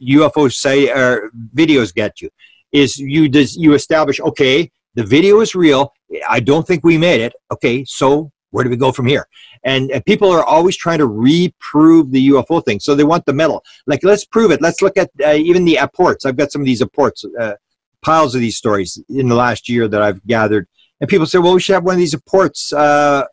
[0.02, 2.30] UFOs say or videos get you
[2.72, 5.94] is you does you establish okay the video is real.
[6.28, 7.34] I don't think we made it.
[7.52, 9.28] Okay, so where do we go from here?
[9.64, 12.80] And, and, people are always trying to reprove the UFO thing.
[12.80, 13.64] So they want the metal.
[13.88, 14.62] Like, let's prove it.
[14.62, 16.24] Let's look at uh, even the apports.
[16.24, 17.56] I've got some of these apports, uh,
[18.02, 20.68] piles of these stories in the last year that I've gathered.
[21.02, 23.26] And people say, well, we should have one of these apports uh,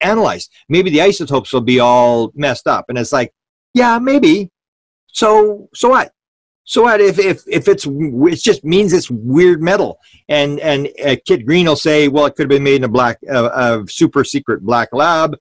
[0.00, 0.52] analyzed.
[0.68, 2.86] Maybe the isotopes will be all messed up.
[2.88, 3.32] And it's like,
[3.74, 4.50] yeah, maybe.
[5.08, 6.12] So, so what?
[6.68, 11.16] So what if, if, if it's it just means it's weird metal and and uh,
[11.24, 13.88] Kit Green will say well it could have been made in a black uh, a
[13.88, 15.34] super secret black lab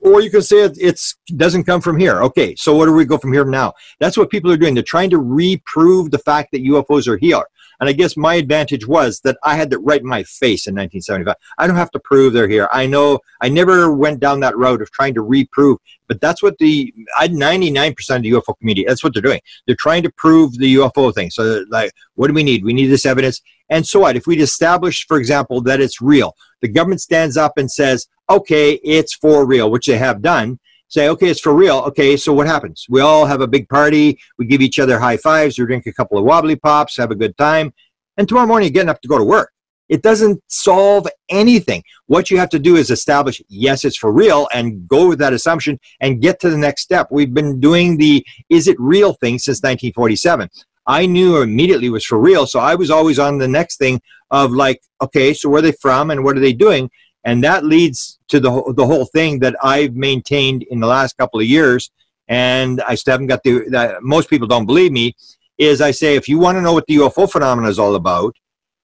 [0.00, 2.22] or you can say it it's doesn't come from here.
[2.22, 3.74] Okay, so what do we go from here now?
[4.00, 4.72] That's what people are doing.
[4.72, 7.42] They're trying to reprove the fact that UFOs are here.
[7.80, 10.74] And I guess my advantage was that I had that right in my face in
[10.74, 11.34] 1975.
[11.58, 12.68] I don't have to prove they're here.
[12.72, 16.58] I know I never went down that road of trying to reprove, but that's what
[16.58, 18.84] the I 99% of the UFO community.
[18.86, 19.40] That's what they're doing.
[19.66, 21.30] They're trying to prove the UFO thing.
[21.30, 22.64] So like, what do we need?
[22.64, 23.40] We need this evidence.
[23.68, 24.16] And so what?
[24.16, 28.74] If we establish, for example, that it's real, the government stands up and says, "Okay,
[28.84, 30.58] it's for real," which they have done
[30.88, 31.78] say, okay, it's for real.
[31.78, 32.86] Okay, so what happens?
[32.88, 34.18] We all have a big party.
[34.38, 35.58] We give each other high fives.
[35.58, 37.72] We drink a couple of wobbly pops, have a good time.
[38.16, 39.52] And tomorrow morning, you're getting up to go to work.
[39.88, 41.82] It doesn't solve anything.
[42.06, 45.32] What you have to do is establish, yes, it's for real, and go with that
[45.32, 47.08] assumption and get to the next step.
[47.10, 50.48] We've been doing the is it real thing since 1947.
[50.88, 54.52] I knew immediately was for real, so I was always on the next thing of
[54.52, 56.90] like, okay, so where are they from and what are they doing?
[57.26, 61.40] And that leads to the the whole thing that I've maintained in the last couple
[61.40, 61.90] of years,
[62.28, 63.98] and I still haven't got the.
[64.00, 65.14] Most people don't believe me.
[65.58, 68.36] Is I say if you want to know what the UFO phenomenon is all about,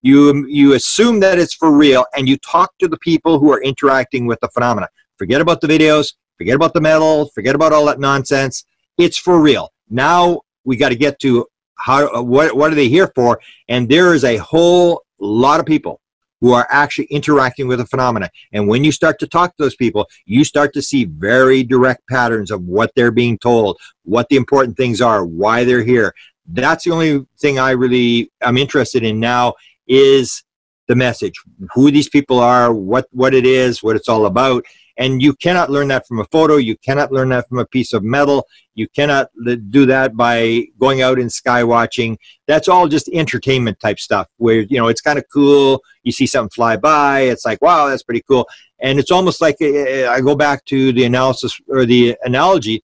[0.02, 3.62] you you assume that it's for real, and you talk to the people who are
[3.62, 4.88] interacting with the phenomena.
[5.16, 6.14] Forget about the videos.
[6.36, 7.30] Forget about the metal.
[7.36, 8.64] Forget about all that nonsense.
[8.98, 9.70] It's for real.
[9.88, 13.40] Now we got to get to how what what are they here for?
[13.68, 16.00] And there is a whole lot of people
[16.42, 18.28] who are actually interacting with the phenomena.
[18.52, 22.06] And when you start to talk to those people, you start to see very direct
[22.08, 26.12] patterns of what they're being told, what the important things are, why they're here.
[26.46, 29.54] That's the only thing I really am interested in now
[29.86, 30.42] is
[30.88, 31.34] the message,
[31.72, 34.64] who these people are, what what it is, what it's all about,
[34.98, 36.56] and you cannot learn that from a photo.
[36.56, 38.46] You cannot learn that from a piece of metal.
[38.74, 39.28] You cannot
[39.70, 42.18] do that by going out and sky watching.
[42.46, 45.82] That's all just entertainment type stuff where, you know, it's kind of cool.
[46.02, 47.20] You see something fly by.
[47.20, 48.46] It's like, wow, that's pretty cool.
[48.80, 52.82] And it's almost like uh, uh, I go back to the analysis or the analogy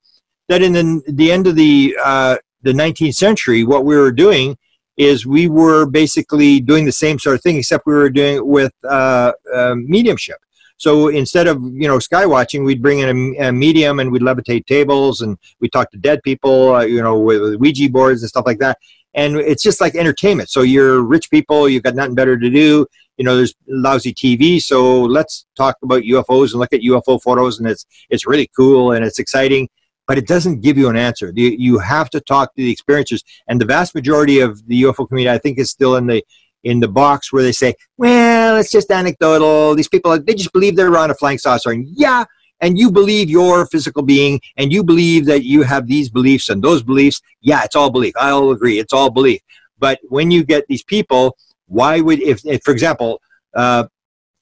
[0.48, 4.56] that in the, the end of the, uh, the 19th century, what we were doing
[4.96, 8.46] is we were basically doing the same sort of thing, except we were doing it
[8.46, 10.38] with uh, uh, mediumship.
[10.78, 14.22] So instead of you know sky watching, we'd bring in a, a medium and we'd
[14.22, 18.28] levitate tables and we talk to dead people, uh, you know, with, Ouija boards and
[18.28, 18.78] stuff like that.
[19.14, 20.50] And it's just like entertainment.
[20.50, 22.86] So you're rich people, you've got nothing better to do.
[23.16, 27.58] You know, there's lousy TV, so let's talk about UFOs and look at UFO photos,
[27.58, 29.68] and it's it's really cool and it's exciting
[30.08, 31.30] but it doesn't give you an answer.
[31.36, 35.32] You have to talk to the experiencers, and the vast majority of the UFO community,
[35.32, 36.24] I think, is still in the
[36.64, 39.74] in the box where they say, well, it's just anecdotal.
[39.74, 41.70] These people, they just believe they're on a flying saucer.
[41.70, 42.24] And yeah,
[42.60, 46.48] and you believe you're a physical being and you believe that you have these beliefs
[46.48, 47.20] and those beliefs.
[47.40, 48.14] Yeah, it's all belief.
[48.16, 48.78] I'll agree.
[48.78, 49.40] It's all belief.
[49.78, 51.36] But when you get these people,
[51.66, 53.20] why would, if, if for example,
[53.54, 53.84] uh,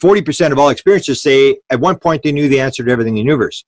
[0.03, 3.25] 40% of all experiencers say at one point they knew the answer to everything in
[3.25, 3.64] the universe.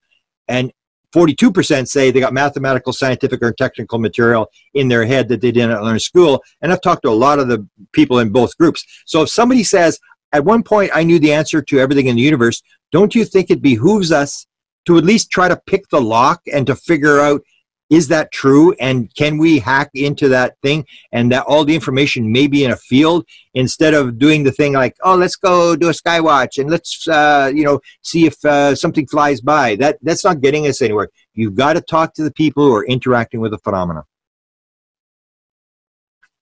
[0.46, 0.72] And
[1.14, 5.82] 42% say they got mathematical, scientific, or technical material in their head that they didn't
[5.82, 6.42] learn in school.
[6.60, 8.84] And I've talked to a lot of the people in both groups.
[9.06, 9.98] So if somebody says,
[10.32, 13.50] at one point I knew the answer to everything in the universe, don't you think
[13.50, 14.46] it behooves us
[14.86, 17.42] to at least try to pick the lock and to figure out
[17.90, 18.74] is that true?
[18.80, 22.70] And can we hack into that thing and that all the information may be in
[22.70, 23.24] a field
[23.54, 27.50] instead of doing the thing like oh let's go do a skywatch and let's uh,
[27.54, 29.76] you know see if uh, something flies by.
[29.76, 31.08] That that's not getting us anywhere.
[31.34, 34.04] You've got to talk to the people who are interacting with the phenomena.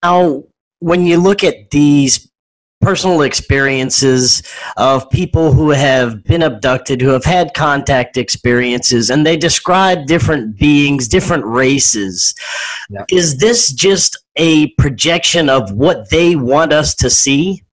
[0.02, 0.44] Now
[0.78, 2.30] when you look at these
[2.86, 4.44] personal experiences
[4.76, 10.56] of people who have been abducted, who have had contact experiences, and they describe different
[10.56, 12.32] beings, different races.
[12.88, 13.04] Yeah.
[13.10, 17.64] Is this just a projection of what they want us to see?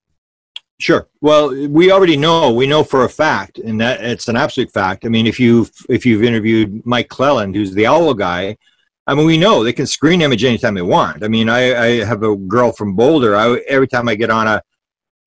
[0.80, 1.08] Sure.
[1.22, 2.52] Well, we already know.
[2.52, 5.06] We know for a fact, and that it's an absolute fact.
[5.06, 8.58] I mean, if you if you've interviewed Mike Clelland, who's the owl guy,
[9.06, 11.24] I mean, we know they can screen image anytime they want.
[11.24, 13.36] I mean, I, I have a girl from Boulder.
[13.36, 14.64] I, every time I get on a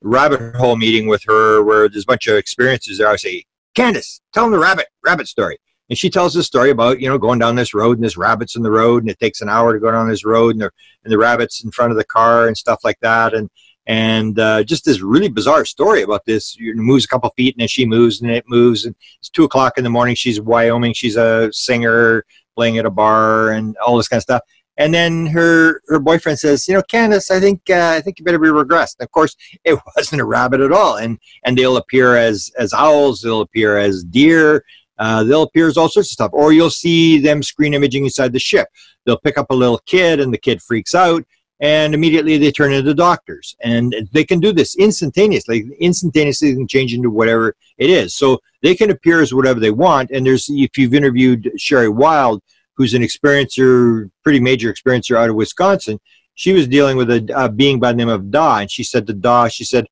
[0.03, 3.09] rabbit hole meeting with her where there's a bunch of experiences there.
[3.09, 3.45] I say,
[3.75, 5.59] Candace, tell them the rabbit rabbit story.
[5.89, 8.57] And she tells this story about, you know, going down this road and there's rabbits
[8.57, 10.71] in the road and it takes an hour to go down this road and the,
[11.05, 13.35] and the rabbits in front of the car and stuff like that.
[13.35, 13.49] And,
[13.87, 16.57] and uh, just this really bizarre story about this.
[16.59, 18.85] It moves a couple feet and then she moves and it moves.
[18.85, 20.17] And it's two o'clock in the morning.
[20.17, 20.93] She's Wyoming.
[20.93, 22.25] She's a singer
[22.57, 24.43] playing at a bar and all this kind of stuff.
[24.79, 28.25] And then her her boyfriend says, you know, Candace, I think uh, I think you
[28.25, 28.97] better be regressed.
[28.99, 30.97] And of course, it wasn't a rabbit at all.
[30.97, 33.21] And and they'll appear as as owls.
[33.21, 34.65] They'll appear as deer.
[34.99, 36.31] Uh, they'll appear as all sorts of stuff.
[36.33, 38.69] Or you'll see them screen imaging inside the ship.
[39.05, 41.25] They'll pick up a little kid and the kid freaks out
[41.61, 43.57] and immediately they turn into doctors.
[43.61, 45.71] And they can do this instantaneously.
[45.81, 48.15] Instantaneously they can change into whatever it is.
[48.15, 50.11] So they can appear as whatever they want.
[50.11, 52.43] And there's, if you've interviewed Sherry Wilde,
[52.77, 55.99] who's an experiencer, pretty major experiencer out of Wisconsin,
[56.35, 58.59] she was dealing with a, being by the name of Da.
[58.59, 59.87] And she said to Da, she said,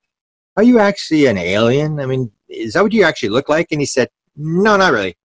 [0.57, 1.99] are you actually an alien?
[1.99, 3.69] I mean, is that what you actually look like?
[3.73, 5.17] And he said, no, not really.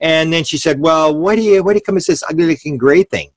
[0.00, 2.46] And then she said, well, what do you, what do you come say this ugly
[2.46, 3.30] looking gray thing?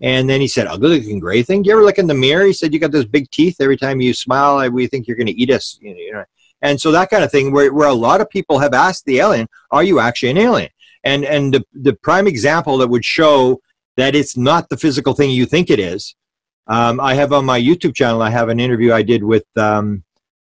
[0.00, 1.62] And then he said, ugly looking gray thing.
[1.62, 2.46] Do you ever look in the mirror?
[2.46, 3.56] He said, you got those big teeth.
[3.60, 5.78] Every time you smile, uh, we think you're going to eat us.
[5.80, 6.24] You know,
[6.60, 9.20] and so that kind of thing where, where a lot of people have asked the
[9.20, 10.70] alien, are you actually an alien?
[11.04, 13.60] And, and the, the prime example that would show
[13.96, 16.14] that it's not the physical thing you think it is.
[16.66, 20.04] Um, I have on my YouTube channel, I have an interview I did with um,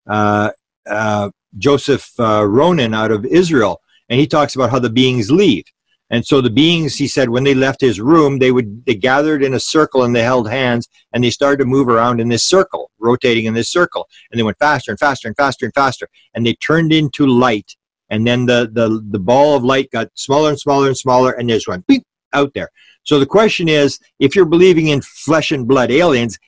[0.07, 0.51] uh,
[0.89, 5.65] uh, Joseph uh, Ronan out of Israel, and he talks about how the beings leave.
[6.11, 9.43] And so the beings, he said, when they left his room, they would they gathered
[9.43, 12.45] in a circle and they held hands and they started to move around in this
[12.45, 14.07] circle, rotating in this circle.
[14.31, 16.09] And they went faster and faster and faster and faster.
[16.35, 17.75] And they turned into light.
[18.11, 21.49] And then the the, the ball of light got smaller and smaller and smaller and
[21.49, 22.71] there's one beep out there.
[23.05, 26.39] So the question is, if you're believing in flesh and blood aliens,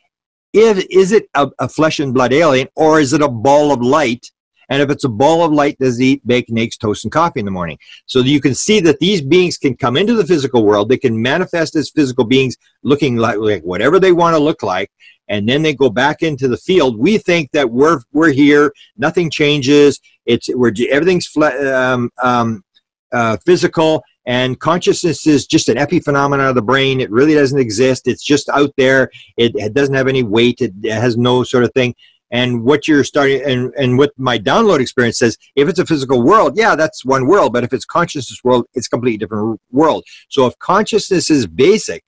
[0.53, 3.81] if, is it a, a flesh and blood alien or is it a ball of
[3.83, 4.31] light
[4.69, 7.41] and if it's a ball of light, does it eat bacon, eggs, toast, and coffee
[7.41, 7.79] in the morning?
[8.07, 10.89] So you can see that these beings can come into the physical world.
[10.89, 14.91] They can manifest as physical beings looking like, like whatever they want to look like.
[15.29, 16.99] And then they go back into the field.
[16.99, 18.73] We think that we're, we're here.
[18.97, 20.01] Nothing changes.
[20.25, 22.65] It's, we're, everything's um, um,
[23.13, 27.01] uh, physical and consciousness is just an epiphenomenon of the brain.
[27.01, 28.09] It really doesn't exist.
[28.09, 29.09] It's just out there.
[29.37, 30.61] It, it doesn't have any weight.
[30.61, 31.95] It, it, has no sort of thing
[32.31, 36.23] and what you're starting and, and what my download experience says if it's a physical
[36.23, 40.47] world yeah that's one world but if it's consciousness world it's completely different world so
[40.47, 42.03] if consciousness is basic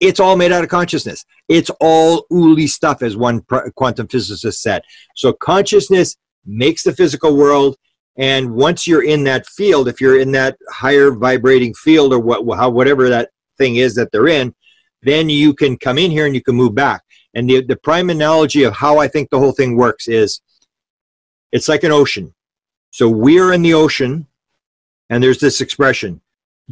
[0.00, 1.24] it's all made out of consciousness.
[1.48, 3.42] It's all ooly stuff as one
[3.74, 4.82] quantum physicist said.
[5.14, 7.76] So consciousness makes the physical world
[8.16, 12.44] and once you're in that field if you're in that higher vibrating field or what
[12.56, 14.54] how whatever that thing is that they're in
[15.04, 17.02] then you can come in here and you can move back.
[17.34, 20.40] And the, the prime analogy of how I think the whole thing works is
[21.52, 22.34] it's like an ocean.
[22.90, 24.26] So we're in the ocean,
[25.10, 26.20] and there's this expression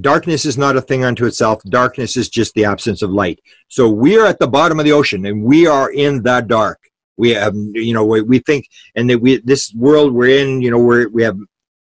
[0.01, 3.41] darkness is not a thing unto itself, darkness is just the absence of light.
[3.69, 6.81] So we're at the bottom of the ocean, and we are in the dark.
[7.17, 10.71] We have, you know, we, we think, and that we, this world we're in, you
[10.71, 11.39] know, we we have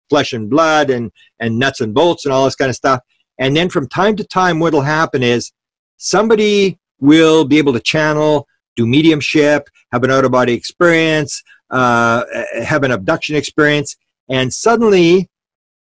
[0.08, 3.00] flesh and blood and, and nuts and bolts and all this kind of stuff.
[3.38, 5.52] And then from time to time, what'll happen is
[5.98, 8.46] somebody will be able to channel
[8.78, 12.24] do mediumship, have an out of body experience, uh,
[12.62, 13.96] have an abduction experience,
[14.28, 15.28] and suddenly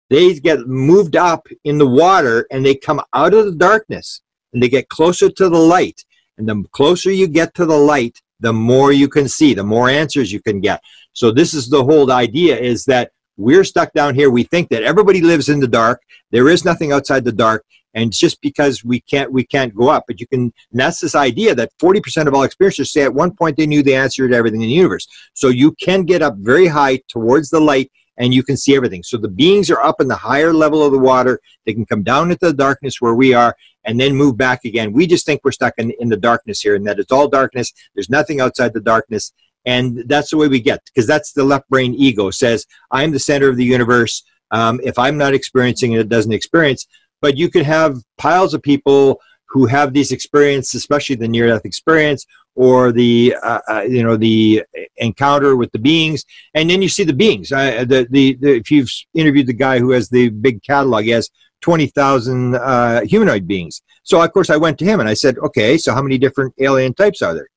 [0.10, 4.22] they get moved up in the water and they come out of the darkness
[4.54, 6.04] and they get closer to the light.
[6.38, 9.90] And the closer you get to the light, the more you can see, the more
[9.90, 10.82] answers you can get.
[11.14, 14.30] So this is the whole idea is that we're stuck down here.
[14.30, 16.02] We think that everybody lives in the dark.
[16.32, 17.66] There is nothing outside the dark
[17.98, 21.56] and just because we can't we can't go up but you can that's this idea
[21.56, 24.62] that 40% of all experiencers say at one point they knew the answer to everything
[24.62, 28.44] in the universe so you can get up very high towards the light and you
[28.44, 29.04] can see everything.
[29.04, 31.40] So the beings are up in the higher level of the water.
[31.66, 34.92] They can come down into the darkness where we are and then move back again.
[34.92, 37.72] We just think we're stuck in, in the darkness here and that it's all darkness.
[37.96, 39.32] There's nothing outside the darkness.
[39.66, 43.20] And that's the way we get because that's the left brain ego says i'm the
[43.20, 44.24] center of the universe.
[44.52, 46.88] Um, if i'm not experiencing it it doesn't experience.
[47.22, 49.20] But you could have piles of people
[49.50, 52.26] who have these experiences, especially the near-death experience
[52.56, 54.64] or the uh, uh, you know the
[54.98, 56.26] encounter with the beings,
[56.56, 57.52] and then you see the beings.
[57.52, 61.12] Uh, the, the, the if you've interviewed the guy who has the big catalog, he
[61.12, 61.30] has
[61.62, 63.82] twenty thousand uh, humanoid beings.
[64.04, 66.54] So of course I went to him and I said, okay, so how many different
[66.60, 67.50] alien types are there?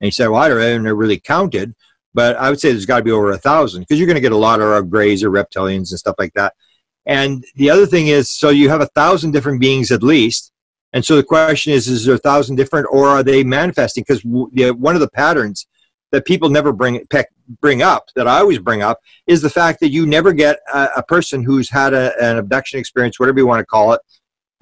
[0.00, 1.74] And he said, well, I don't know, really counted,
[2.14, 4.20] but I would say there's got to be over a thousand because you're going to
[4.20, 6.54] get a lot of grays or reptilians and stuff like that.
[7.06, 10.52] And the other thing is, so you have a thousand different beings at least.
[10.96, 14.02] And so the question is, is there a thousand different, or are they manifesting?
[14.08, 15.66] Because one of the patterns
[16.10, 17.06] that people never bring
[17.60, 20.88] bring up, that I always bring up, is the fact that you never get a,
[20.96, 24.00] a person who's had a, an abduction experience, whatever you want to call it.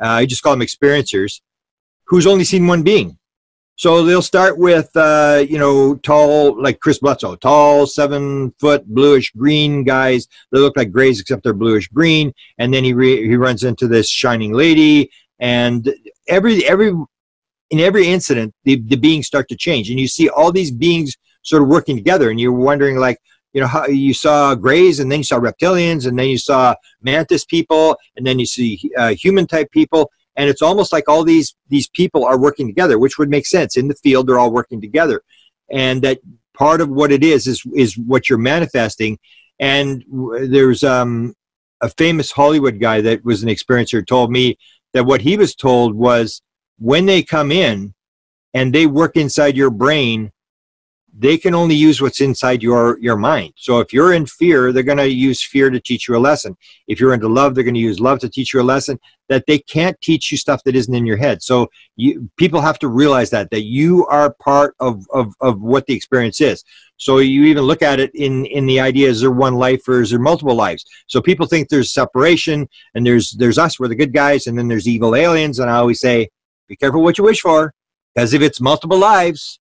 [0.00, 1.40] Uh, you just call them experiencers,
[2.08, 3.16] who's only seen one being.
[3.76, 9.30] So they'll start with, uh, you know, tall, like Chris Bledsoe, tall, seven foot, bluish
[9.36, 10.26] green guys.
[10.50, 12.32] They look like grays except they're bluish green.
[12.58, 15.94] And then he he runs into this shining lady, and
[16.28, 16.88] every every
[17.70, 21.16] in every incident, the the beings start to change, and you see all these beings
[21.42, 23.18] sort of working together, and you're wondering like,
[23.54, 26.74] you know how you saw grays and then you saw reptilians and then you saw
[27.00, 30.10] mantis people and then you see uh, human type people.
[30.36, 33.76] And it's almost like all these these people are working together which would make sense.
[33.76, 35.22] In the field they're all working together.
[35.70, 36.18] And that
[36.52, 39.18] part of what it is is is what you're manifesting.
[39.60, 40.04] And
[40.48, 41.34] there's um,
[41.80, 44.58] a famous hollywood guy that was an experiencer told me
[44.94, 46.40] that what he was told was
[46.78, 47.94] when they come in
[48.54, 50.30] and they work inside your brain
[51.16, 53.52] they can only use what's inside your your mind.
[53.56, 56.56] So if you're in fear they're going to use fear to teach you a lesson.
[56.88, 58.98] If you're into love they're going to use love to teach you a lesson
[59.28, 61.42] that they can't teach you stuff that isn't in your head.
[61.42, 65.86] So you, people have to realize that that you are part of, of of what
[65.86, 66.64] the experience is.
[66.96, 70.00] So you even look at it in in the idea is there one life or
[70.00, 70.84] is there multiple lives?
[71.06, 74.68] So people think there's separation and there's there's us we're the good guys and then
[74.68, 76.28] there's evil aliens and i always say
[76.68, 77.72] be careful what you wish for
[78.14, 79.60] because if it's multiple lives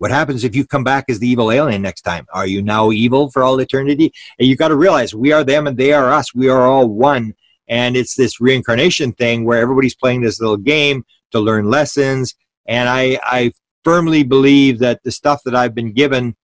[0.00, 2.26] what happens if you come back as the evil alien next time?
[2.32, 4.10] Are you now evil for all eternity?
[4.38, 6.34] And you got to realize we are them and they are us.
[6.34, 7.34] We are all one.
[7.68, 12.34] And it's this reincarnation thing where everybody's playing this little game to learn lessons.
[12.66, 13.52] And I, I
[13.84, 16.34] firmly believe that the stuff that I've been given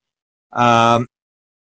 [0.53, 1.07] um,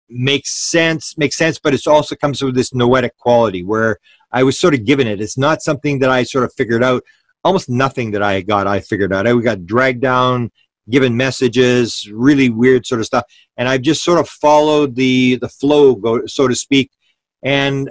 [0.08, 3.98] makes sense, makes sense, but it also comes with this noetic quality where
[4.32, 5.20] I was sort of given it.
[5.20, 7.04] It's not something that I sort of figured out.
[7.44, 9.28] Almost nothing that I got, I figured out.
[9.28, 10.50] I got dragged down
[10.90, 13.24] given messages, really weird sort of stuff.
[13.56, 16.90] And I've just sort of followed the the flow, so to speak.
[17.42, 17.90] And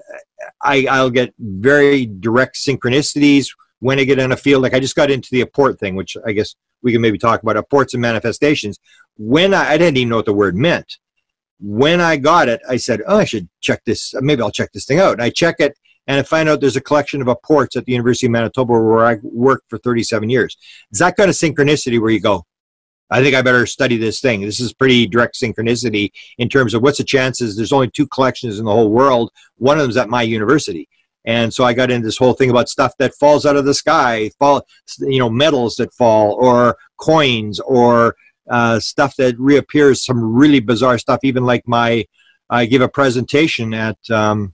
[0.61, 3.47] I, I'll get very direct synchronicities
[3.79, 4.63] when I get in a field.
[4.63, 7.41] Like I just got into the apport thing, which I guess we can maybe talk
[7.43, 8.79] about apports and manifestations.
[9.17, 10.97] When I, I didn't even know what the word meant.
[11.59, 14.13] When I got it, I said, "Oh, I should check this.
[14.19, 15.77] Maybe I'll check this thing out." And I check it,
[16.07, 19.05] and I find out there's a collection of apports at the University of Manitoba where
[19.05, 20.57] I worked for 37 years.
[20.91, 22.45] Is that kind of synchronicity where you go,
[23.09, 24.41] I think I better study this thing.
[24.41, 27.55] This is pretty direct synchronicity in terms of what's the chances.
[27.55, 29.31] There's only two collections in the whole world.
[29.57, 30.89] One of them's at my university.
[31.25, 33.73] And so I got into this whole thing about stuff that falls out of the
[33.73, 34.65] sky, fall,
[34.99, 38.15] you know, metals that fall, or coins, or
[38.49, 40.03] uh, stuff that reappears.
[40.03, 41.19] Some really bizarre stuff.
[41.23, 42.05] Even like my,
[42.49, 44.52] I give a presentation at um,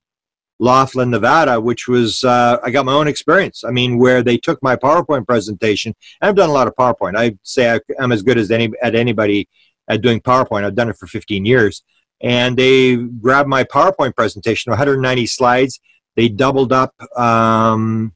[0.60, 3.64] Laughlin, Nevada, which was uh, I got my own experience.
[3.64, 5.96] I mean, where they took my PowerPoint presentation.
[6.22, 7.18] I've done a lot of PowerPoint.
[7.18, 9.48] I say I, am as good as any at anybody
[9.88, 10.64] at doing PowerPoint.
[10.64, 11.84] I've done it for 15 years.
[12.22, 15.80] And they grabbed my PowerPoint presentation, 190 slides.
[16.18, 18.14] They doubled up um,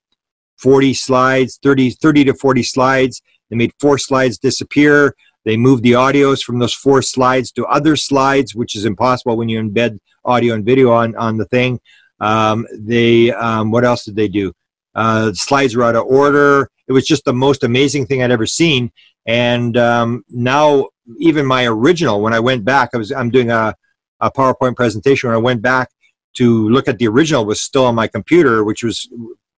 [0.57, 3.21] 40 slides, 30, 30 to 40 slides.
[3.49, 5.15] They made four slides disappear.
[5.45, 9.49] They moved the audios from those four slides to other slides, which is impossible when
[9.49, 11.79] you embed audio and video on, on the thing.
[12.23, 14.53] Um, they um, what else did they do?
[14.95, 16.69] Uh, slides were out of order.
[16.87, 18.91] It was just the most amazing thing I'd ever seen.
[19.25, 23.75] And um, now, even my original, when I went back, I was I'm doing a,
[24.21, 25.29] a PowerPoint presentation.
[25.29, 25.89] When I went back
[26.35, 29.09] to look at the original, was still on my computer, which was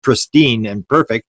[0.02, 1.26] pristine and perfect.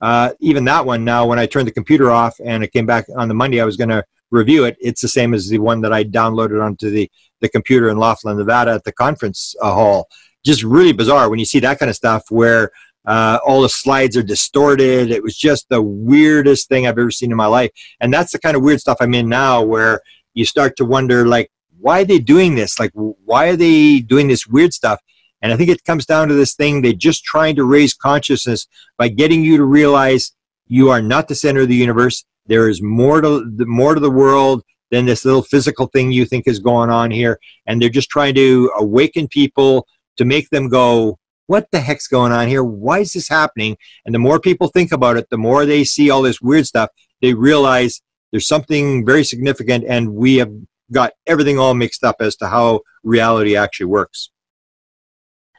[0.00, 3.06] Uh, even that one now, when I turned the computer off and it came back
[3.16, 4.76] on the Monday, I was going to review it.
[4.80, 7.08] It's the same as the one that I downloaded onto the
[7.40, 10.08] the computer in Laughlin, Nevada, at the conference uh, hall
[10.44, 12.70] just really bizarre when you see that kind of stuff where
[13.04, 15.10] uh, all the slides are distorted.
[15.10, 17.70] It was just the weirdest thing I've ever seen in my life.
[18.00, 20.00] And that's the kind of weird stuff I'm in now where
[20.34, 22.78] you start to wonder, like, why are they doing this?
[22.78, 25.00] Like, why are they doing this weird stuff?
[25.42, 28.68] And I think it comes down to this thing they're just trying to raise consciousness
[28.96, 30.32] by getting you to realize
[30.68, 32.24] you are not the center of the universe.
[32.46, 34.62] There is more to the more to the world
[34.92, 37.40] than this little physical thing you think is going on here.
[37.66, 39.86] And they're just trying to awaken people
[40.16, 42.64] to make them go, what the heck's going on here?
[42.64, 43.76] Why is this happening?
[44.04, 46.90] And the more people think about it, the more they see all this weird stuff,
[47.20, 48.00] they realize
[48.30, 50.52] there's something very significant and we have
[50.90, 54.30] got everything all mixed up as to how reality actually works.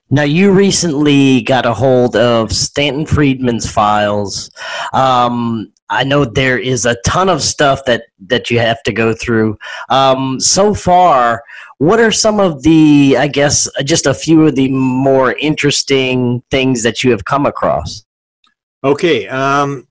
[0.10, 4.51] Now, you recently got a hold of Stanton Friedman's files.
[4.93, 9.14] Um, I know there is a ton of stuff that, that you have to go
[9.14, 9.58] through.
[9.89, 11.44] Um, so far,
[11.78, 16.84] what are some of the, I guess, just a few of the more interesting things
[16.84, 18.06] that you have come across?
[18.84, 19.28] Okay.
[19.28, 19.88] Um,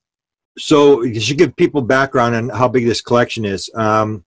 [0.58, 3.70] so you should give people background on how big this collection is.
[3.74, 4.24] Um,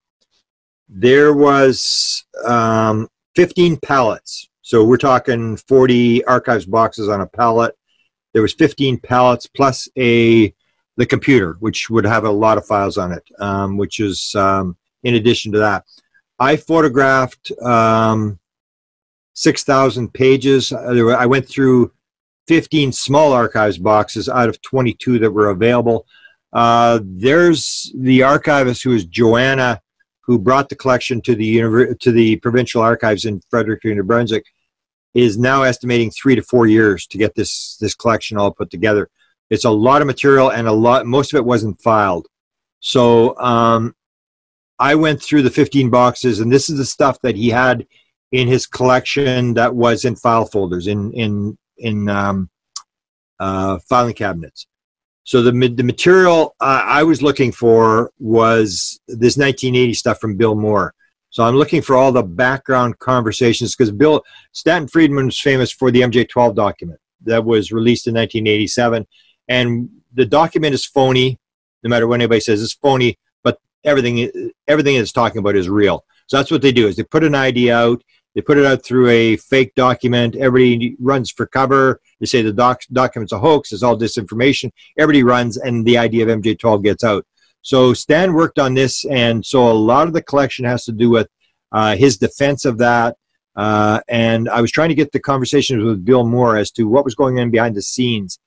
[0.88, 4.48] there was um, 15 pallets.
[4.62, 7.76] So we're talking 40 archives boxes on a pallet.
[8.32, 10.52] There was 15 pallets plus a
[10.96, 14.76] the computer, which would have a lot of files on it, um, which is um,
[15.02, 15.84] in addition to that.
[16.38, 18.38] I photographed um,
[19.34, 20.72] 6,000 pages.
[20.72, 21.92] I went through
[22.48, 26.06] 15 small archives boxes out of 22 that were available.
[26.52, 29.80] Uh, there's the archivist who is Joanna,
[30.20, 34.44] who brought the collection to the to the provincial archives in Fredericton, New Brunswick,
[35.14, 39.10] is now estimating three to four years to get this this collection all put together.
[39.50, 41.06] It's a lot of material, and a lot.
[41.06, 42.26] Most of it wasn't filed.
[42.80, 43.94] So um,
[44.78, 47.86] I went through the 15 boxes, and this is the stuff that he had
[48.32, 52.50] in his collection that was in file folders in in in um,
[53.38, 54.66] uh, filing cabinets.
[55.24, 60.94] So the the material I was looking for was this 1980 stuff from Bill Moore.
[61.30, 64.22] So I'm looking for all the background conversations because Bill
[64.52, 69.06] Stanton Friedman was famous for the MJ12 document that was released in 1987,
[69.48, 71.38] and the document is phony.
[71.82, 73.18] No matter what anybody says, it's phony.
[73.42, 76.04] But everything everything it's talking about is real.
[76.26, 78.02] So that's what they do is they put an idea out,
[78.34, 80.36] they put it out through a fake document.
[80.36, 82.00] Everybody runs for cover.
[82.20, 83.72] They say the doc- document's a hoax.
[83.72, 84.72] It's all disinformation.
[84.98, 87.24] Everybody runs, and the idea of MJ12 gets out.
[87.62, 91.10] So Stan worked on this, and so a lot of the collection has to do
[91.10, 91.28] with
[91.72, 93.16] uh, his defense of that.
[93.56, 97.04] Uh, and I was trying to get the conversations with Bill Moore as to what
[97.04, 98.38] was going on behind the scenes.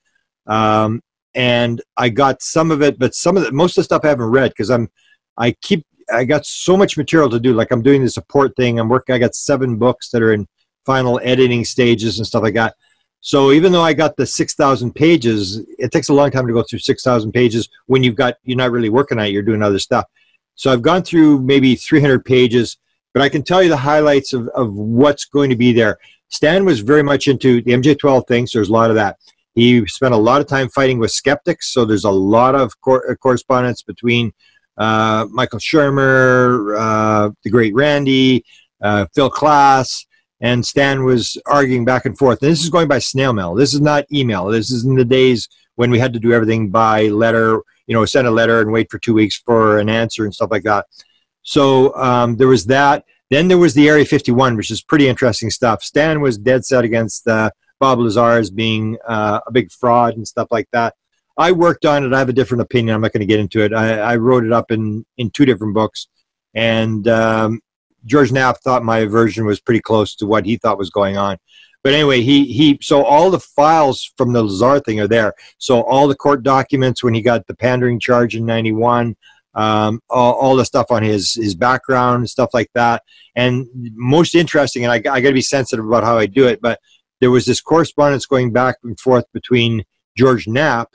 [0.49, 1.01] Um,
[1.35, 4.09] and I got some of it, but some of the most of the stuff I
[4.09, 4.89] haven't read because I'm
[5.37, 7.53] I keep I got so much material to do.
[7.53, 8.79] Like I'm doing the support thing.
[8.79, 9.15] I'm working.
[9.15, 10.47] I got seven books that are in
[10.85, 12.75] final editing stages and stuff like that.
[13.21, 16.53] So even though I got the six thousand pages, it takes a long time to
[16.53, 19.31] go through six thousand pages when you've got you're not really working on it.
[19.31, 20.05] You're doing other stuff.
[20.59, 22.79] So I've gone through maybe 300 pages,
[23.13, 25.97] but I can tell you the highlights of, of what's going to be there.
[26.27, 29.15] Stan was very much into the MJ12 thing, so there's a lot of that.
[29.59, 33.13] He spent a lot of time fighting with skeptics, so there's a lot of cor-
[33.17, 34.31] correspondence between
[34.77, 38.45] uh, Michael Shermer, uh, the great Randi,
[38.81, 40.05] uh, Phil Klass,
[40.39, 42.41] and Stan was arguing back and forth.
[42.41, 43.53] And this is going by snail mail.
[43.53, 44.45] This is not email.
[44.45, 48.05] This is in the days when we had to do everything by letter, you know,
[48.05, 50.85] send a letter and wait for two weeks for an answer and stuff like that.
[51.41, 53.03] So um, there was that.
[53.29, 55.83] Then there was the Area 51, which is pretty interesting stuff.
[55.83, 57.49] Stan was dead set against uh,
[57.79, 60.95] Bob Lazar as being uh, a big fraud and stuff like that.
[61.37, 62.13] I worked on it.
[62.13, 62.93] I have a different opinion.
[62.93, 63.73] I'm not going to get into it.
[63.73, 66.09] I, I, wrote it up in, in two different books.
[66.53, 67.61] And um,
[68.05, 71.37] George Knapp thought my version was pretty close to what he thought was going on.
[71.81, 75.33] But anyway, he, he so all the files from the Lazar thing are there.
[75.59, 79.15] So all the court documents when he got the pandering charge in 91,
[79.55, 83.03] um, all, all, the stuff on his, his background, stuff like that.
[83.35, 83.65] And
[83.95, 86.79] most interesting, and I, I got to be sensitive about how I do it, but
[87.19, 89.83] there was this correspondence going back and forth between
[90.17, 90.89] George Knapp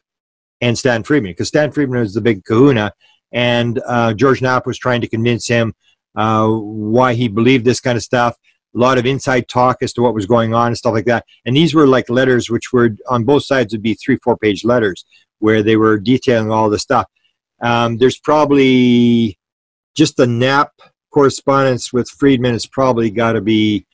[0.60, 2.92] and Stan Friedman, because Stan Friedman was the big kahuna,
[3.32, 5.74] and uh, George Knapp was trying to convince him
[6.16, 8.36] uh, why he believed this kind of stuff.
[8.74, 11.24] A lot of inside talk as to what was going on and stuff like that.
[11.44, 14.64] And these were like letters, which were on both sides would be three, four page
[14.64, 15.04] letters
[15.38, 17.06] where they were detailing all the stuff.
[17.62, 19.38] Um, there's probably
[19.94, 20.72] just the Knapp
[21.12, 23.86] correspondence with Friedman has probably got to be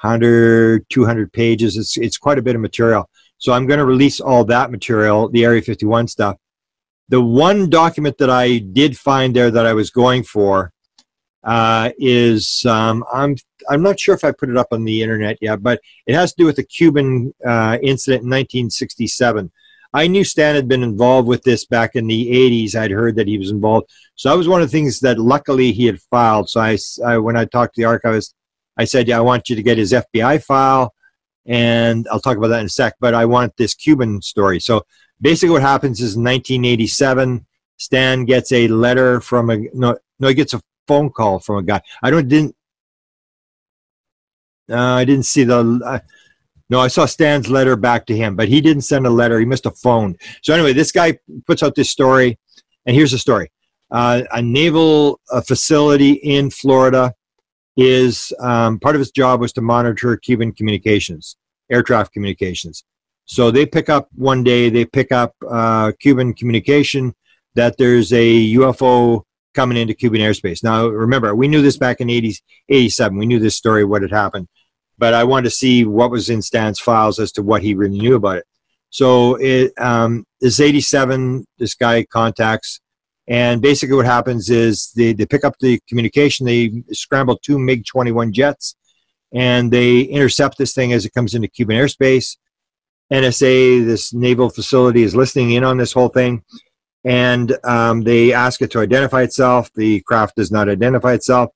[0.00, 1.76] 100, 200 pages.
[1.76, 3.08] It's, it's quite a bit of material.
[3.38, 6.36] So I'm going to release all that material, the Area 51 stuff.
[7.08, 10.72] The one document that I did find there that I was going for
[11.44, 13.36] uh, is um, I'm
[13.68, 16.32] I'm not sure if I put it up on the internet yet, but it has
[16.32, 19.50] to do with the Cuban uh, incident in 1967.
[19.94, 22.74] I knew Stan had been involved with this back in the 80s.
[22.74, 25.70] I'd heard that he was involved, so that was one of the things that luckily
[25.70, 26.50] he had filed.
[26.50, 28.34] So I, I when I talked to the archivist,
[28.76, 30.94] I said, "Yeah, I want you to get his FBI file."
[31.46, 32.94] and I'll talk about that in a sec.
[33.00, 34.60] But I want this Cuban story.
[34.60, 34.84] So
[35.20, 37.46] basically, what happens is in 1987,
[37.78, 41.62] Stan gets a letter from a no, no, he gets a phone call from a
[41.62, 41.80] guy.
[42.02, 42.54] I don't didn't.
[44.70, 45.80] Uh, I didn't see the.
[45.84, 45.98] Uh,
[46.68, 49.38] no, I saw Stan's letter back to him, but he didn't send a letter.
[49.38, 50.20] He must have phoned.
[50.42, 52.38] So anyway, this guy puts out this story,
[52.84, 53.52] and here's the story:
[53.92, 57.14] uh, a naval uh, facility in Florida
[57.76, 61.36] is um, part of his job was to monitor Cuban communications,
[61.70, 62.84] air traffic communications.
[63.26, 67.14] So they pick up one day, they pick up uh, Cuban communication
[67.54, 69.22] that there's a UFO
[69.54, 70.62] coming into Cuban airspace.
[70.62, 72.36] Now, remember, we knew this back in 80,
[72.68, 73.16] 87.
[73.16, 74.48] We knew this story, what had happened.
[74.98, 77.98] But I wanted to see what was in Stan's files as to what he really
[77.98, 78.44] knew about it.
[78.90, 82.80] So it, um, this 87, this guy contacts
[83.28, 87.84] and basically, what happens is they, they pick up the communication, they scramble two MiG
[87.84, 88.76] 21 jets,
[89.34, 92.36] and they intercept this thing as it comes into Cuban airspace.
[93.12, 96.44] NSA, this naval facility, is listening in on this whole thing,
[97.04, 99.70] and um, they ask it to identify itself.
[99.74, 101.50] The craft does not identify itself.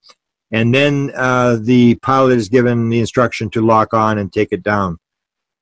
[0.52, 4.62] And then uh, the pilot is given the instruction to lock on and take it
[4.62, 4.98] down.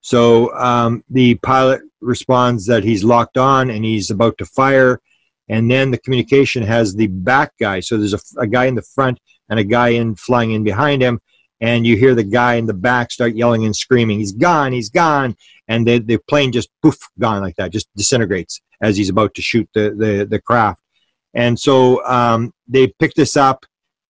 [0.01, 5.01] So um, the pilot responds that he's locked on and he's about to fire
[5.49, 7.81] and then the communication has the back guy.
[7.81, 11.03] So there's a, a guy in the front and a guy in flying in behind
[11.03, 11.21] him,
[11.61, 14.73] and you hear the guy in the back start yelling and screaming, "He's gone!
[14.73, 15.37] He's gone!"
[15.67, 19.43] And the the plane just poof gone like that, just disintegrates as he's about to
[19.43, 20.83] shoot the the, the craft.
[21.35, 23.65] And so um, they picked this up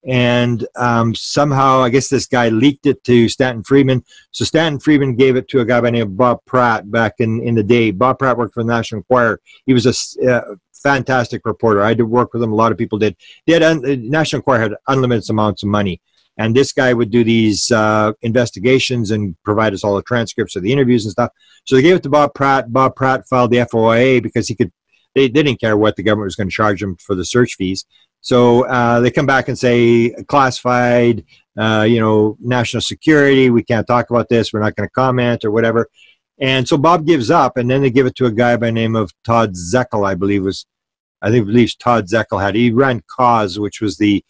[0.06, 4.04] and um, somehow I guess this guy leaked it to Stanton Friedman.
[4.30, 7.14] So Stanton Friedman gave it to a guy by the name of Bob Pratt back
[7.18, 7.90] in, in the day.
[7.90, 9.40] Bob Pratt worked for the National Enquirer.
[9.66, 11.82] He was a uh, fantastic reporter.
[11.82, 12.52] I did work with him.
[12.52, 13.16] A lot of people did.
[13.46, 16.00] They had un- National Enquirer had unlimited amounts of money,
[16.36, 20.62] and this guy would do these uh, investigations and provide us all the transcripts of
[20.62, 21.30] the interviews and stuff.
[21.64, 22.72] So they gave it to Bob Pratt.
[22.72, 24.72] Bob Pratt filed the FOIA because he could.
[25.14, 27.54] They, they didn't care what the government was going to charge him for the search
[27.54, 27.86] fees.
[28.20, 31.24] So uh, they come back and say classified,
[31.56, 33.50] uh, you know, national security.
[33.50, 34.52] We can't talk about this.
[34.52, 35.88] We're not going to comment or whatever.
[36.40, 38.94] And so Bob gives up, and then they give it to a guy by name
[38.94, 40.66] of Todd Zechel, I believe was,
[41.20, 42.54] I think believes Todd Zechel had.
[42.54, 44.24] He ran CAUS, which was the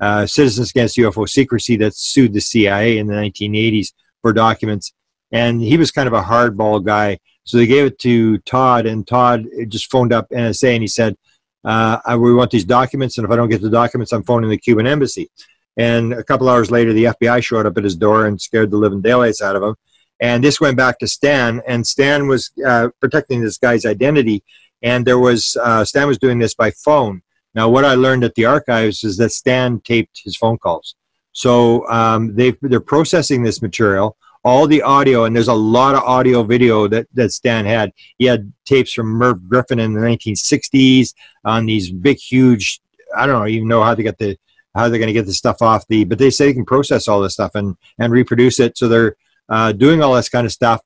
[0.00, 3.92] uh, Citizens Against UFO Secrecy that sued the CIA in the 1980s
[4.22, 4.92] for documents.
[5.30, 7.18] And he was kind of a hardball guy.
[7.44, 11.16] So they gave it to Todd, and Todd just phoned up NSA and he said,
[11.64, 14.58] uh, we want these documents, and if I don't get the documents, I'm phoning the
[14.58, 15.30] Cuban embassy.
[15.76, 18.76] And a couple hours later, the FBI showed up at his door and scared the
[18.76, 19.76] living daylights out of him.
[20.22, 24.42] And this went back to Stan, and Stan was uh, protecting this guy's identity.
[24.80, 27.22] And there was uh, Stan was doing this by phone.
[27.54, 30.94] Now, what I learned at the archives is that Stan taped his phone calls.
[31.32, 36.02] So um, they they're processing this material all the audio, and there's a lot of
[36.02, 37.92] audio video that, that Stan had.
[38.18, 41.14] He had tapes from Merv Griffin in the 1960s
[41.44, 42.80] on these big, huge.
[43.16, 44.36] I don't even know how they get the
[44.74, 46.04] how they're going to get the stuff off the.
[46.04, 48.76] But they say they can process all this stuff and and reproduce it.
[48.76, 49.16] So they're
[49.48, 50.80] uh, doing all this kind of stuff,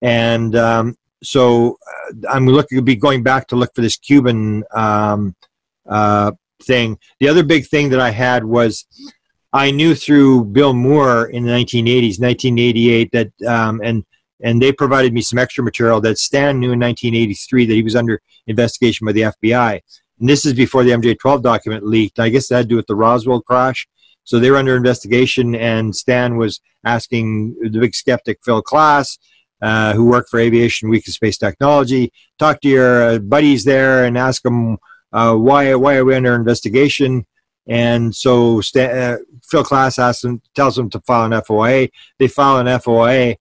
[0.00, 4.64] and um, so uh, I'm looking to be going back to look for this Cuban
[4.74, 5.34] um,
[5.88, 6.32] uh,
[6.62, 6.98] thing.
[7.20, 8.84] The other big thing that I had was
[9.52, 14.04] I knew through Bill Moore in the 1980s, 1988, that um, and
[14.42, 17.94] and they provided me some extra material that Stan knew in 1983 that he was
[17.94, 19.80] under investigation by the FBI.
[20.18, 22.18] And this is before the MJ12 document leaked.
[22.18, 23.86] I guess that had to do with the Roswell crash.
[24.24, 29.18] So they were under investigation, and Stan was asking the big skeptic Phil Klass,
[29.60, 34.04] uh, who worked for Aviation Week of Space Technology, talk to your uh, buddies there
[34.04, 34.78] and ask them
[35.12, 37.26] uh, why why are we under investigation.
[37.68, 41.90] And so uh, Phil Klass asks them, tells them to file an FOA.
[42.18, 43.36] They file an FOA,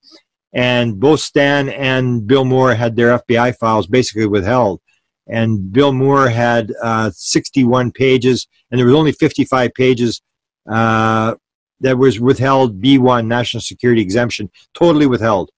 [0.54, 4.82] and both Stan and Bill Moore had their FBI files basically withheld.
[5.28, 10.22] And Bill Moore had uh, 61 pages, and there was only 55 pages
[10.70, 11.36] uh,
[11.80, 15.52] that was withheld B1 national security exemption, totally withheld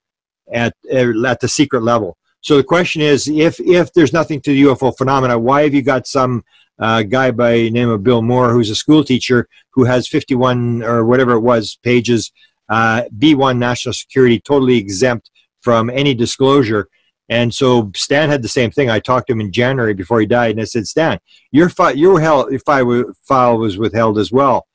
[0.51, 2.17] at at the secret level.
[2.41, 5.81] So the question is, if if there's nothing to the UFO phenomena, why have you
[5.81, 6.43] got some
[6.79, 10.83] a guy by the name of Bill Moore, who's a school teacher who has 51
[10.83, 12.31] or whatever it was pages,
[12.69, 15.29] uh, B1 national security, totally exempt
[15.61, 16.89] from any disclosure.
[17.29, 18.89] And so Stan had the same thing.
[18.89, 21.19] I talked to him in January before he died, and I said, Stan,
[21.51, 24.67] your, fi- your, your file was withheld as well.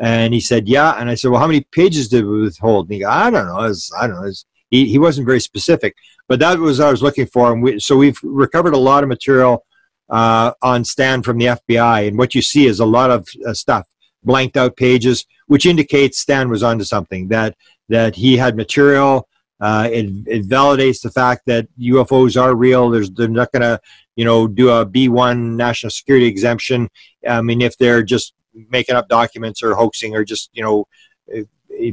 [0.00, 0.92] And he said, yeah.
[0.98, 2.86] And I said, well, how many pages did we withhold?
[2.86, 3.56] And he goes, I don't know.
[3.56, 4.22] Was, I don't know.
[4.22, 5.94] Was, he, he wasn't very specific,
[6.26, 7.52] but that was what I was looking for.
[7.52, 9.66] And we, so we've recovered a lot of material
[10.08, 13.54] uh, on Stan from the FBI, and what you see is a lot of uh,
[13.54, 13.86] stuff,
[14.24, 17.28] blanked out pages, which indicates Stan was onto something.
[17.28, 17.56] That
[17.88, 19.28] that he had material.
[19.60, 22.90] Uh, it, it validates the fact that UFOs are real.
[22.90, 23.80] There's they're not going to
[24.16, 26.88] you know do a B1 national security exemption.
[27.28, 30.86] I mean, if they're just making up documents or hoaxing or just you know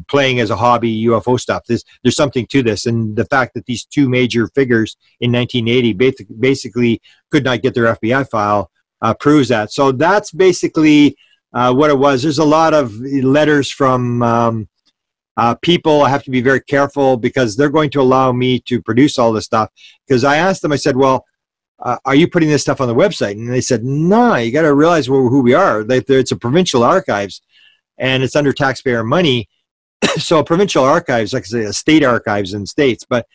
[0.07, 1.63] playing as a hobby UFO stuff.
[1.67, 2.85] There's, there's something to this.
[2.85, 5.93] And the fact that these two major figures in 1980
[6.39, 7.01] basically
[7.31, 9.71] could not get their FBI file uh, proves that.
[9.71, 11.15] So that's basically
[11.53, 12.23] uh, what it was.
[12.23, 14.69] There's a lot of letters from um,
[15.37, 16.01] uh, people.
[16.01, 19.31] I have to be very careful because they're going to allow me to produce all
[19.31, 19.69] this stuff.
[20.07, 21.25] Because I asked them, I said, well,
[21.79, 23.31] uh, are you putting this stuff on the website?
[23.31, 25.85] And they said, no, you got to realize who we are.
[25.87, 27.41] It's a provincial archives
[27.97, 29.47] and it's under taxpayer money.
[30.17, 33.05] so provincial archives, like I say, state archives in states.
[33.07, 33.27] But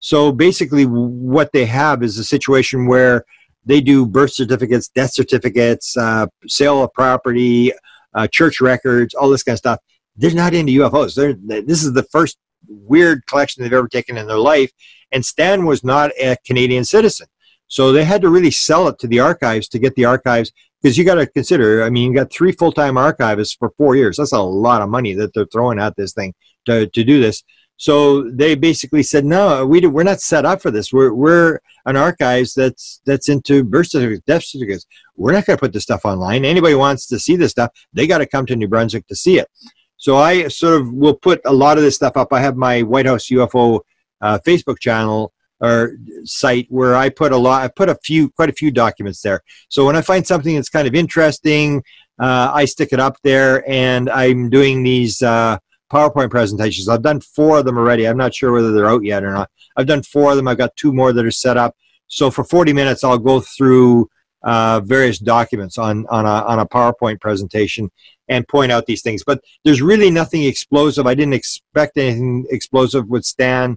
[0.00, 3.24] so basically, what they have is a situation where
[3.66, 7.72] they do birth certificates, death certificates, uh, sale of property,
[8.14, 9.78] uh, church records, all this kind of stuff.
[10.16, 11.14] They're not into UFOs.
[11.14, 14.72] They're, this is the first weird collection they've ever taken in their life.
[15.12, 17.26] And Stan was not a Canadian citizen.
[17.70, 20.52] So they had to really sell it to the archives to get the archives
[20.82, 21.84] because you got to consider.
[21.84, 24.16] I mean, you got three full time archivists for four years.
[24.16, 26.34] That's a lot of money that they're throwing at this thing
[26.66, 27.42] to to do this.
[27.80, 30.92] So they basically said, no, we do, we're not set up for this.
[30.92, 34.84] We're, we're an archives that's, that's into birth certificates, death certificates.
[35.16, 36.44] We're not going to put this stuff online.
[36.44, 39.38] Anybody wants to see this stuff, they got to come to New Brunswick to see
[39.38, 39.48] it.
[39.96, 42.34] So I sort of will put a lot of this stuff up.
[42.34, 43.80] I have my White House UFO
[44.20, 48.48] uh, Facebook channel or site where I put a lot, I put a few, quite
[48.48, 49.42] a few documents there.
[49.68, 51.82] So when I find something that's kind of interesting,
[52.18, 55.58] uh, I stick it up there and I'm doing these, uh,
[55.90, 56.88] PowerPoint presentations.
[56.88, 58.06] I've done four of them already.
[58.06, 59.50] I'm not sure whether they're out yet or not.
[59.76, 60.46] I've done four of them.
[60.46, 61.76] I've got two more that are set up.
[62.06, 64.08] So for 40 minutes, I'll go through
[64.42, 67.90] uh, various documents on, on, a, on a PowerPoint presentation
[68.28, 69.22] and point out these things.
[69.24, 71.06] But there's really nothing explosive.
[71.06, 73.76] I didn't expect anything explosive with Stan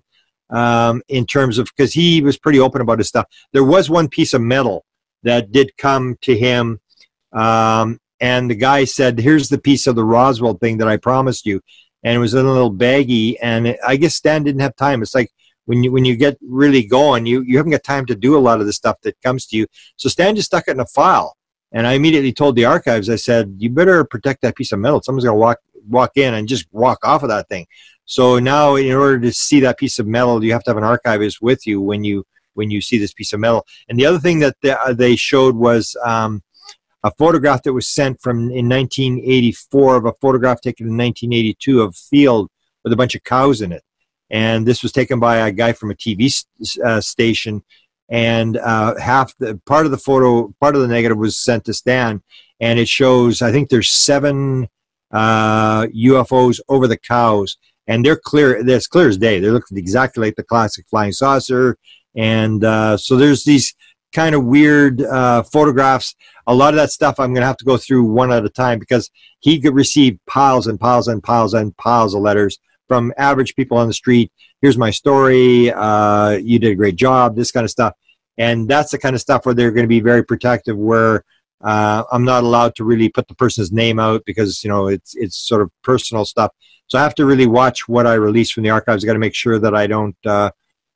[0.54, 3.26] um, in terms of, because he was pretty open about his stuff.
[3.52, 4.86] There was one piece of metal
[5.24, 6.80] that did come to him.
[7.32, 11.46] Um, and the guy said, here's the piece of the Roswell thing that I promised
[11.46, 11.62] you
[12.04, 13.38] and it was in a little baggie.
[13.42, 15.02] And it, I guess Stan didn't have time.
[15.02, 15.32] It's like
[15.66, 18.40] when you when you get really going, you you haven't got time to do a
[18.40, 19.68] lot of the stuff that comes to you.
[19.96, 21.38] So Stan just stuck it in a file.
[21.72, 25.02] And I immediately told the archives, I said, you better protect that piece of metal.
[25.02, 27.66] Someone's gonna walk walk in and just walk off of that thing.
[28.06, 30.84] So now, in order to see that piece of metal, you have to have an
[30.84, 33.66] archivist with you when you when you see this piece of metal.
[33.90, 34.56] And the other thing that
[34.98, 36.44] they showed was um,
[37.04, 41.90] a photograph that was sent from in 1984 of a photograph taken in 1982 of
[41.90, 42.50] a field
[42.84, 43.84] with a bunch of cows in it.
[44.30, 46.46] And this was taken by a guy from a TV
[46.84, 47.64] uh, station.
[48.10, 51.74] And uh, half the part of the photo, part of the negative was sent to
[51.74, 52.22] Stan,
[52.60, 53.42] and it shows.
[53.42, 54.68] I think there's seven
[55.12, 57.58] uh, UFOs over the cows,
[57.88, 58.58] and they're clear.
[58.70, 59.40] As clear as day.
[59.40, 61.78] They look exactly like the classic flying saucer.
[62.16, 63.76] And uh, so there's these
[64.14, 66.16] kind of weird uh, photographs.
[66.48, 68.50] A lot of that stuff I'm going to have to go through one at a
[68.50, 73.14] time because he could receive piles and piles and piles and piles of letters from
[73.18, 74.32] average people on the street.
[74.62, 75.72] Here's my story.
[75.72, 77.36] Uh, you did a great job.
[77.36, 77.94] This kind of stuff,
[78.38, 80.78] and that's the kind of stuff where they're going to be very protective.
[80.78, 81.24] Where
[81.64, 85.16] uh, I'm not allowed to really put the person's name out because you know it's
[85.16, 86.52] it's sort of personal stuff.
[86.88, 89.04] So I have to really watch what I release from the archives.
[89.04, 90.52] I got to make sure that I don't uh,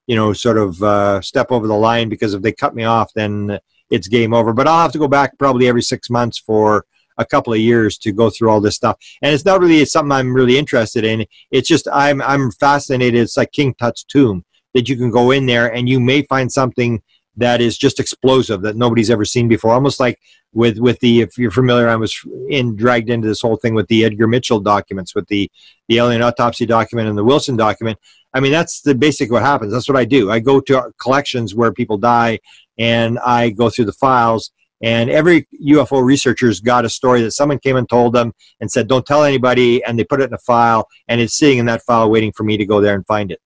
[0.08, 3.14] you know, sort of uh, step over the line because if they cut me off,
[3.14, 4.54] then it's game over.
[4.54, 6.86] But I'll have to go back probably every six months for
[7.18, 8.98] a couple of years to go through all this stuff.
[9.22, 11.26] And it's not really something I'm really interested in.
[11.52, 13.20] It's just I'm I'm fascinated.
[13.20, 16.52] It's like King Tut's tomb that you can go in there and you may find
[16.52, 17.02] something
[17.38, 19.72] that is just explosive that nobody's ever seen before.
[19.72, 20.20] Almost like
[20.54, 22.20] with with the if you're familiar, I was
[22.50, 25.50] in dragged into this whole thing with the Edgar Mitchell documents, with the
[25.88, 27.98] the alien autopsy document and the Wilson document.
[28.34, 29.72] I mean, that's the basic what happens.
[29.72, 30.32] That's what I do.
[30.32, 32.40] I go to collections where people die,
[32.78, 34.52] and I go through the files.
[34.84, 38.88] And every UFO researcher's got a story that someone came and told them and said,
[38.88, 41.84] "Don't tell anybody," and they put it in a file, and it's sitting in that
[41.84, 43.40] file waiting for me to go there and find it.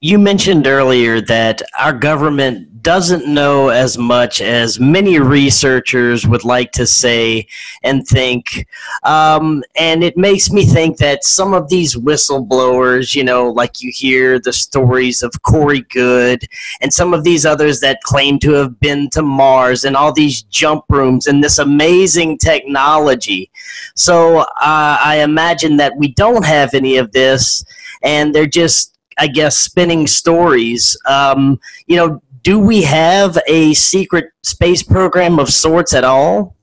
[0.00, 6.70] You mentioned earlier that our government doesn't know as much as many researchers would like
[6.70, 7.48] to say
[7.82, 8.68] and think.
[9.02, 13.90] Um, and it makes me think that some of these whistleblowers, you know, like you
[13.92, 16.46] hear the stories of Corey Goode
[16.80, 20.42] and some of these others that claim to have been to Mars and all these
[20.42, 23.50] jump rooms and this amazing technology.
[23.96, 27.64] So uh, I imagine that we don't have any of this
[28.04, 30.96] and they're just I guess, spinning stories.
[31.06, 36.56] Um, you know, do we have a secret space program of sorts at all?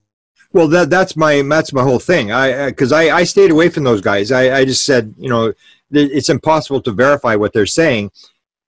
[0.53, 2.32] Well, that that's my that's my whole thing.
[2.32, 4.32] I because I, I, stayed away from those guys.
[4.32, 5.53] I, I just said, you know,
[5.91, 8.10] it's impossible to verify what they're saying,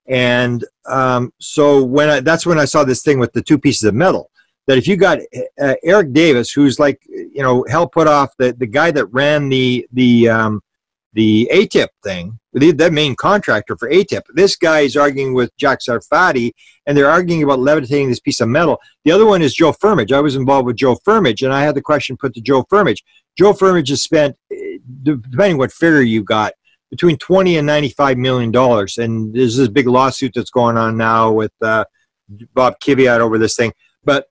[0.05, 3.84] and um, so when I, that's when I saw this thing with the two pieces
[3.85, 4.30] of metal.
[4.68, 5.19] That if you got
[5.61, 9.88] uh, Eric Davis, who's like you know Hal Puthoff the the guy that ran the
[9.93, 10.61] the um,
[11.14, 14.23] the ATIP thing, the, the main contractor for ATIP.
[14.34, 16.51] This guy is arguing with Jack Sarfatti,
[16.85, 18.79] and they're arguing about levitating this piece of metal.
[19.05, 20.11] The other one is Joe Firmage.
[20.11, 23.03] I was involved with Joe Firmage, and I had the question put to Joe Firmage.
[23.38, 26.53] Joe Firmage has spent, eh, depending what figure you got,
[26.89, 28.97] between 20 and 95 million dollars.
[28.97, 31.85] And there's this big lawsuit that's going on now with uh,
[32.53, 33.73] Bob Kiviat over this thing.
[34.03, 34.27] But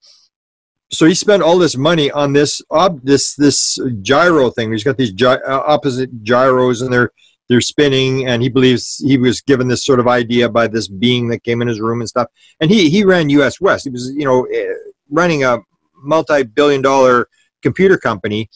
[0.91, 4.73] so he spent all this money on this ob, this this gyro thing.
[4.73, 7.11] He's got these gy, uh, opposite gyros, and they're
[7.49, 8.27] they're spinning.
[8.27, 11.63] And he believes he was given this sort of idea by this being that came
[11.63, 12.29] in his room and stuff.
[12.61, 13.83] And he he ran USWeb.
[13.83, 14.73] He was you know eh,
[15.11, 15.59] running a
[15.95, 17.29] multi-billion-dollar
[17.63, 18.49] computer company.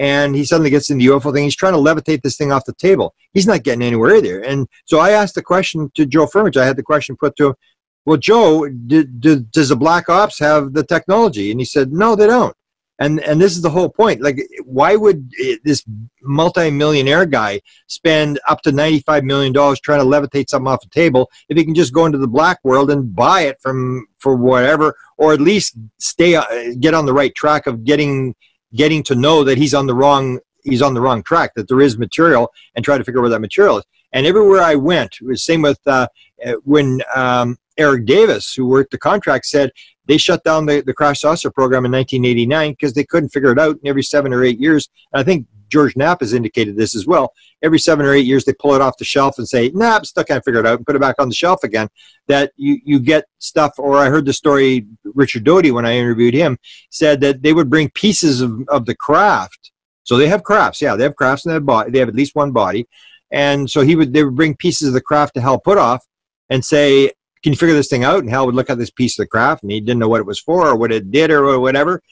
[0.00, 1.42] And he suddenly gets in the UFO thing.
[1.42, 3.14] He's trying to levitate this thing off the table.
[3.32, 4.40] He's not getting anywhere either.
[4.40, 6.56] And so I asked the question to Joe Firmage.
[6.56, 7.54] I had the question put to him
[8.08, 11.50] well, Joe, does the Black Ops have the technology?
[11.50, 12.56] And he said, no, they don't.
[12.98, 15.30] And and this is the whole point like why would
[15.64, 15.84] this
[16.22, 21.30] multi-millionaire guy spend up to 95 million dollars trying to levitate something off the table
[21.48, 24.94] if he can just go into the black world and buy it from for whatever
[25.16, 26.44] or at least stay uh,
[26.80, 28.34] get on the right track of getting
[28.74, 31.80] getting to know that he's on the wrong he's on the wrong track that there
[31.80, 33.84] is material and try to figure out where that material is.
[34.12, 36.08] And everywhere i went it was same with uh,
[36.64, 39.70] when um, eric davis who worked the contract said
[40.08, 43.58] they shut down the, the crash saucer program in 1989 because they couldn't figure it
[43.58, 43.76] out.
[43.76, 47.06] And every seven or eight years, And I think George Knapp has indicated this as
[47.06, 47.32] well.
[47.62, 50.24] Every seven or eight years, they pull it off the shelf and say, "Nah, still
[50.24, 51.88] can't figure it out," and put it back on the shelf again.
[52.26, 53.72] That you you get stuff.
[53.76, 54.86] Or I heard the story.
[55.04, 56.56] Richard Doty, when I interviewed him,
[56.90, 59.72] said that they would bring pieces of, of the craft.
[60.04, 60.80] So they have crafts.
[60.80, 61.90] Yeah, they have crafts in their body.
[61.90, 62.88] They have at least one body,
[63.30, 66.00] and so he would they would bring pieces of the craft to Hal Puthoff
[66.48, 67.12] and say,
[67.42, 68.20] can you figure this thing out?
[68.20, 70.20] And Hal would look at this piece of the craft and he didn't know what
[70.20, 72.02] it was for or what it did or whatever.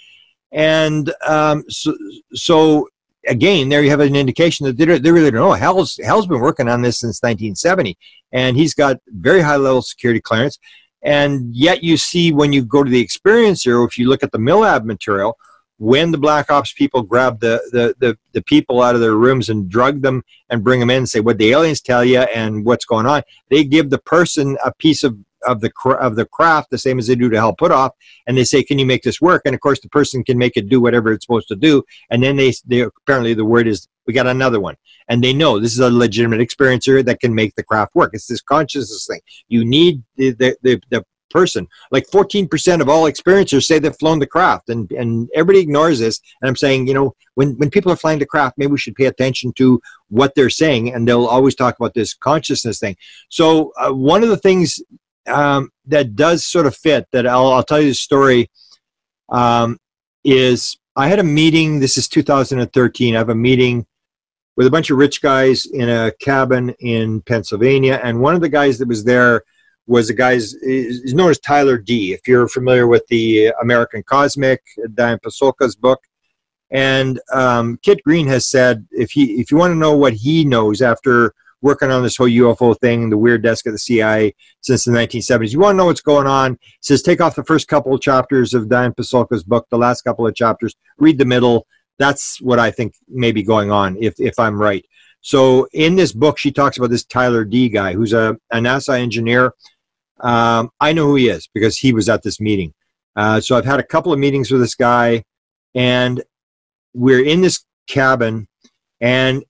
[0.53, 1.97] And um, so,
[2.35, 2.89] so
[3.27, 5.53] again, there you have an indication that they, they really don't know.
[5.53, 7.97] Hal's, Hal's been working on this since 1970
[8.33, 10.59] and he's got very high level security clearance.
[11.03, 14.39] And yet you see when you go to the experiencer, if you look at the
[14.39, 15.37] MILAB material,
[15.79, 19.49] when the black ops people grab the, the, the, the, people out of their rooms
[19.51, 22.65] and drug them and bring them in and say what the aliens tell you and
[22.65, 23.23] what's going on?
[23.51, 25.71] They give the person a piece of of the
[26.01, 27.91] of the craft the same as they do to Hal Puthoff
[28.27, 29.43] and they say can you make this work?
[29.45, 32.23] And of course the person can make it do whatever it's supposed to do and
[32.23, 34.77] then they they apparently the word is we got another one.
[35.09, 38.11] And they know this is a legitimate experiencer that can make the craft work.
[38.13, 39.21] It's this consciousness thing.
[39.49, 41.69] You need the the, the, the person.
[41.91, 46.21] Like 14% of all experiencers say they've flown the craft, and, and everybody ignores this.
[46.41, 48.95] And I'm saying, you know, when, when people are flying the craft, maybe we should
[48.95, 52.97] pay attention to what they're saying, and they'll always talk about this consciousness thing.
[53.29, 54.81] So, uh, one of the things
[55.27, 58.51] um, that does sort of fit that I'll, I'll tell you the story
[59.29, 59.79] um,
[60.25, 63.87] is I had a meeting, this is 2013, I have a meeting
[64.57, 68.49] with a bunch of rich guys in a cabin in Pennsylvania, and one of the
[68.49, 69.43] guys that was there
[69.87, 72.13] was a guy's is known as Tyler D.
[72.13, 74.63] If you're familiar with the American Cosmic,
[74.95, 76.01] Diane Pasulka's book,
[76.71, 80.45] and um, Kit Green has said if he if you want to know what he
[80.45, 84.85] knows after working on this whole UFO thing, the weird desk of the CIA since
[84.85, 86.59] the 1970s, you want to know what's going on.
[86.61, 90.03] He says take off the first couple of chapters of Diane Pasulka's book, the last
[90.03, 91.67] couple of chapters, read the middle.
[91.99, 94.85] That's what I think may be going on if if I'm right.
[95.21, 98.99] So in this book, she talks about this Tyler D guy, who's a, a NASA
[98.99, 99.55] engineer
[100.21, 102.73] um, I know who he is because he was at this meeting.
[103.15, 105.25] Uh, so I've had a couple of meetings with this guy,
[105.75, 106.23] and
[106.95, 108.47] we're in this cabin,
[109.01, 109.45] and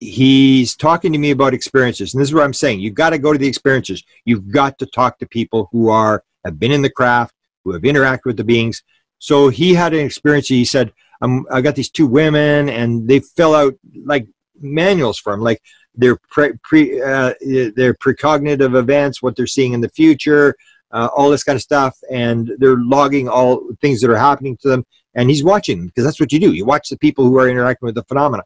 [0.00, 2.14] he's talking to me about experiences.
[2.14, 4.02] And this is what I'm saying: you've got to go to the experiences.
[4.24, 7.82] You've got to talk to people who are have been in the craft, who have
[7.82, 8.82] interacted with the beings.
[9.18, 10.48] So he had an experience.
[10.48, 13.74] He said, "I got these two women, and they fill out
[14.04, 14.26] like
[14.60, 15.62] manuals for him, like
[15.98, 17.34] their pre, pre uh,
[17.76, 20.54] their precognitive events, what they're seeing in the future,
[20.92, 24.68] uh, all this kind of stuff, and they're logging all things that are happening to
[24.68, 24.86] them.
[25.14, 26.52] And he's watching because that's what you do.
[26.52, 28.44] You watch the people who are interacting with the phenomena.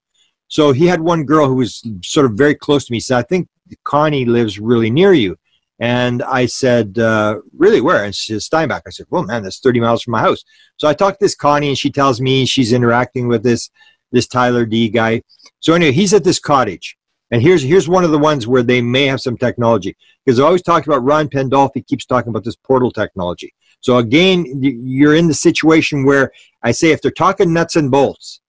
[0.48, 3.00] So he had one girl who was sort of very close to me.
[3.00, 3.48] Said, "I think
[3.84, 5.36] Connie lives really near you."
[5.78, 8.04] And I said, uh, really, where?
[8.04, 8.84] And she said, Steinbach.
[8.86, 10.44] I said, well, man, that's 30 miles from my house.
[10.76, 13.68] So I talked to this Connie, and she tells me she's interacting with this
[14.12, 15.22] this Tyler D guy.
[15.60, 16.96] So anyway, he's at this cottage,
[17.32, 20.44] and here's here's one of the ones where they may have some technology because I
[20.44, 23.52] always talk about Ron Pandolfi keeps talking about this portal technology.
[23.80, 26.30] So again, you're in the situation where
[26.62, 28.40] I say if they're talking nuts and bolts,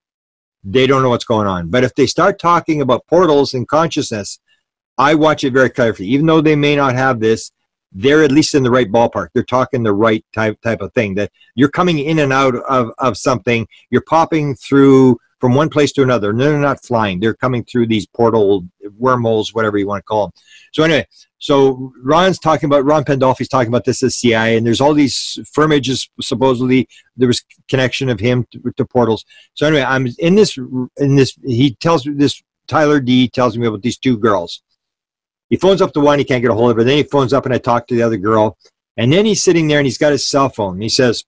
[0.64, 1.70] they don't know what's going on.
[1.70, 4.40] But if they start talking about portals and consciousness,
[4.98, 6.10] I watch it very carefully.
[6.10, 7.52] Even though they may not have this,
[7.94, 9.30] they're at least in the right ballpark.
[9.34, 11.16] They're talking the right type type of thing.
[11.16, 13.66] That you're coming in and out of, of something.
[13.90, 16.30] You're popping through from one place to another.
[16.30, 17.20] And they're not flying.
[17.20, 18.66] They're coming through these portal
[18.98, 20.32] wormholes, whatever you want to call them.
[20.72, 21.06] So anyway,
[21.38, 25.38] so Ron's talking about Ron Pandolfi's talking about this as CIA, and there's all these
[25.54, 26.88] firmages supposedly
[27.18, 29.26] there was connection of him to, to, portals.
[29.54, 30.58] So anyway, I'm in this
[30.96, 31.38] in this.
[31.44, 32.42] He tells me this.
[32.70, 34.64] Tyler D tells me about these two girls.
[35.50, 36.86] He phones up the one, he can't get a hold of her.
[36.86, 38.58] Then he phones up and I talk to the other girl.
[38.96, 40.80] And then he's sitting there and he's got his cell phone.
[40.80, 41.26] he says,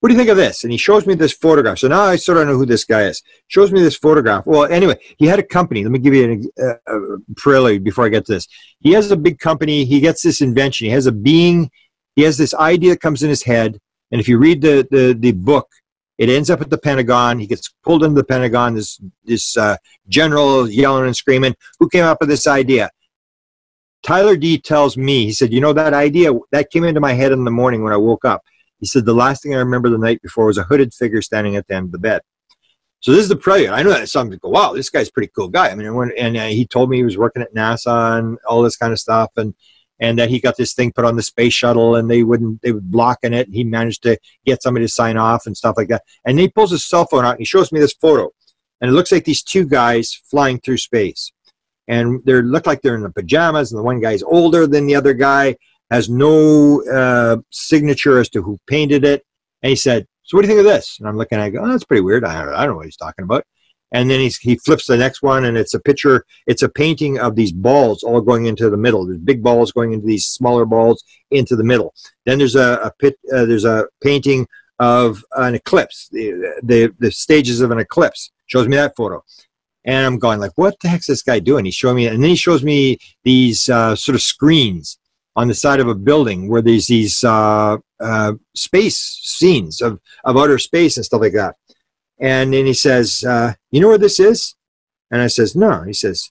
[0.00, 0.64] what do you think of this?
[0.64, 1.78] And he shows me this photograph.
[1.78, 3.22] So now I sort of know who this guy is.
[3.48, 4.46] Shows me this photograph.
[4.46, 5.82] Well, anyway, he had a company.
[5.84, 6.98] Let me give you a uh,
[7.36, 8.48] prelude before I get to this.
[8.80, 9.84] He has a big company.
[9.84, 10.86] He gets this invention.
[10.86, 11.70] He has a being.
[12.16, 13.78] He has this idea that comes in his head.
[14.10, 15.68] And if you read the, the, the book,
[16.16, 17.38] it ends up at the Pentagon.
[17.38, 18.74] He gets pulled into the Pentagon.
[18.74, 19.76] This, this uh,
[20.08, 21.54] general yelling and screaming.
[21.78, 22.90] Who came up with this idea?
[24.02, 27.32] Tyler D tells me, he said, you know, that idea, that came into my head
[27.32, 28.42] in the morning when I woke up
[28.80, 31.56] He said, the last thing I remember the night before was a hooded figure standing
[31.56, 32.22] at the end of the bed.
[33.00, 33.70] So this is the prelude.
[33.70, 35.70] I know that some people go, wow, this guy's pretty cool guy.
[35.70, 38.76] I mean, and uh, he told me he was working at NASA and all this
[38.76, 39.30] kind of stuff.
[39.36, 39.54] And,
[40.00, 42.72] and that he got this thing put on the space shuttle and they wouldn't, they
[42.72, 43.48] would block in it.
[43.50, 46.02] He managed to get somebody to sign off and stuff like that.
[46.24, 48.30] And he pulls his cell phone out and he shows me this photo.
[48.80, 51.32] And it looks like these two guys flying through space.
[51.86, 54.94] And they look like they're in the pajamas and the one guy's older than the
[54.94, 55.56] other guy,
[55.90, 59.24] has no uh, signature as to who painted it.
[59.62, 60.98] And he said, so what do you think of this?
[60.98, 62.24] And I'm looking at it, go, oh, that's pretty weird.
[62.24, 63.44] I don't, I don't know what he's talking about.
[63.92, 66.24] And then he's, he flips the next one, and it's a picture.
[66.46, 69.04] It's a painting of these balls all going into the middle.
[69.04, 71.02] There's big balls going into these smaller balls
[71.32, 71.92] into the middle.
[72.24, 73.18] Then there's a, a pit.
[73.34, 74.46] Uh, there's a painting
[74.78, 76.08] of an eclipse.
[76.12, 78.30] The, the the stages of an eclipse.
[78.46, 79.24] Shows me that photo,
[79.84, 81.64] and I'm going like, what the heck's this guy doing?
[81.64, 84.99] He's showing me, and then he shows me these uh, sort of screens
[85.40, 90.36] on the side of a building where there's these uh, uh, space scenes of, of
[90.36, 91.56] outer space and stuff like that.
[92.18, 94.54] And then he says, uh, "You know where this is?"
[95.10, 96.30] And I says, "No." He says,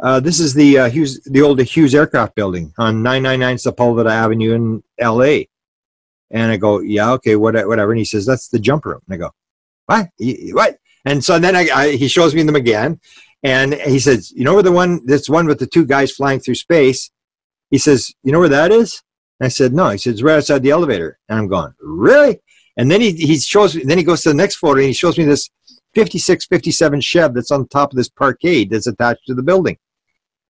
[0.00, 4.54] uh, "This is the uh, Hughes, the old Hughes Aircraft Building on 999 Sepulveda Avenue
[4.54, 5.48] in L.A."
[6.30, 9.18] And I go, "Yeah, okay, whatever." And he says, "That's the jump room." And I
[9.18, 9.30] go,
[9.86, 10.10] "What?
[10.60, 13.00] What?" And so then I, I, he shows me them again,
[13.42, 16.38] and he says, "You know where the one this one with the two guys flying
[16.38, 17.10] through space?"
[17.70, 19.02] He says, "You know where that is?"
[19.40, 22.40] And I said, "No." He says, "Right outside the elevator." And I'm going, "Really?"
[22.76, 24.92] And then he, he shows me, then he goes to the next photo and he
[24.92, 25.48] shows me this
[25.94, 29.78] 56, 57 Chev that's on top of this parkade that's attached to the building.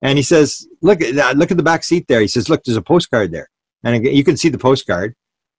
[0.02, 2.20] And he says, look look at the back seat there.
[2.20, 3.48] He says, look, there's a postcard there.
[3.84, 5.14] And you can see the postcard.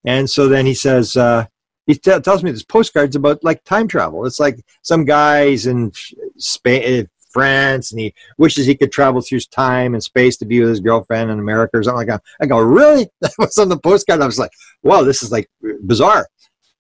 [0.06, 1.46] And so then he says, uh,
[1.88, 4.26] he t- tells me this postcard's about like time travel.
[4.26, 5.92] It's like some guys in
[6.38, 10.70] Spain, France, and he wishes he could travel through time and space to be with
[10.70, 12.24] his girlfriend in America or something like that.
[12.42, 13.08] I go, really?
[13.22, 14.22] That was on the postcard.
[14.22, 14.52] I was like,
[14.84, 15.50] wow, this is like
[15.84, 16.28] bizarre.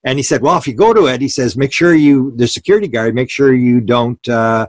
[0.03, 2.47] And he said, well, if you go to it, he says, make sure you, the
[2.47, 4.67] security guard, make sure you don't, uh,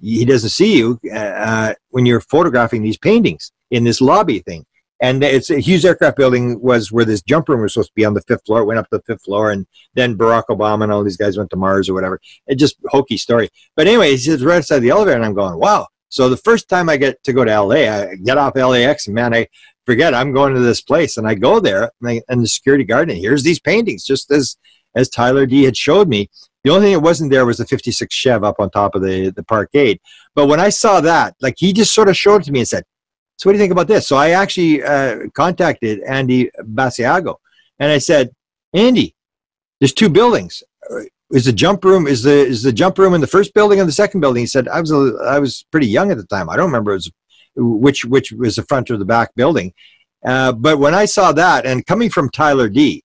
[0.00, 4.66] he doesn't see you uh, when you're photographing these paintings in this lobby thing.
[5.00, 8.04] And it's a Hughes Aircraft Building was where this jump room was supposed to be
[8.04, 8.60] on the fifth floor.
[8.60, 11.36] It went up to the fifth floor, and then Barack Obama and all these guys
[11.36, 12.18] went to Mars or whatever.
[12.46, 13.50] It just hokey story.
[13.76, 15.86] But anyway, he says right outside the elevator, and I'm going, wow.
[16.08, 19.14] So the first time I get to go to LA, I get off LAX, and
[19.14, 19.48] man, I
[19.84, 22.84] forget I'm going to this place, and I go there, and, I, and the security
[22.84, 24.56] guard, and here's these paintings, just as
[24.96, 26.28] as Tyler D had showed me.
[26.64, 29.30] The only thing that wasn't there was the 56 Chev up on top of the,
[29.30, 30.00] the parkade.
[30.34, 32.68] But when I saw that, like he just sort of showed it to me and
[32.68, 32.82] said,
[33.36, 34.06] So what do you think about this?
[34.06, 37.36] So I actually uh, contacted Andy Basiago
[37.78, 38.30] and I said,
[38.72, 39.14] Andy,
[39.80, 40.62] there's two buildings.
[41.30, 43.84] Is the jump room is the is the jump room in the first building or
[43.84, 44.42] the second building?
[44.42, 46.48] He said, I was a, I was pretty young at the time.
[46.48, 47.10] I don't remember was,
[47.56, 49.72] which which was the front or the back building.
[50.24, 53.02] Uh, but when I saw that, and coming from Tyler D,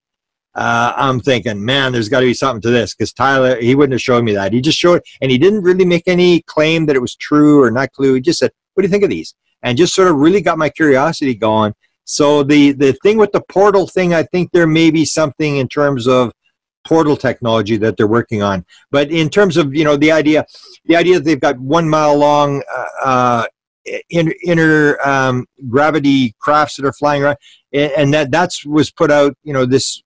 [0.54, 3.92] uh, I'm thinking, man, there's got to be something to this because Tyler, he wouldn't
[3.92, 4.52] have showed me that.
[4.52, 7.70] He just showed, and he didn't really make any claim that it was true or
[7.70, 8.14] not true.
[8.14, 10.58] He just said, "What do you think of these?" And just sort of really got
[10.58, 11.74] my curiosity going.
[12.04, 15.68] So the the thing with the portal thing, I think there may be something in
[15.68, 16.32] terms of
[16.84, 18.64] portal technology that they're working on.
[18.90, 20.44] But in terms of you know the idea,
[20.86, 23.44] the idea that they've got one mile long uh, uh
[24.10, 27.36] inner, inner um, gravity crafts that are flying around,
[27.72, 29.36] and that that's was put out.
[29.44, 30.02] You know this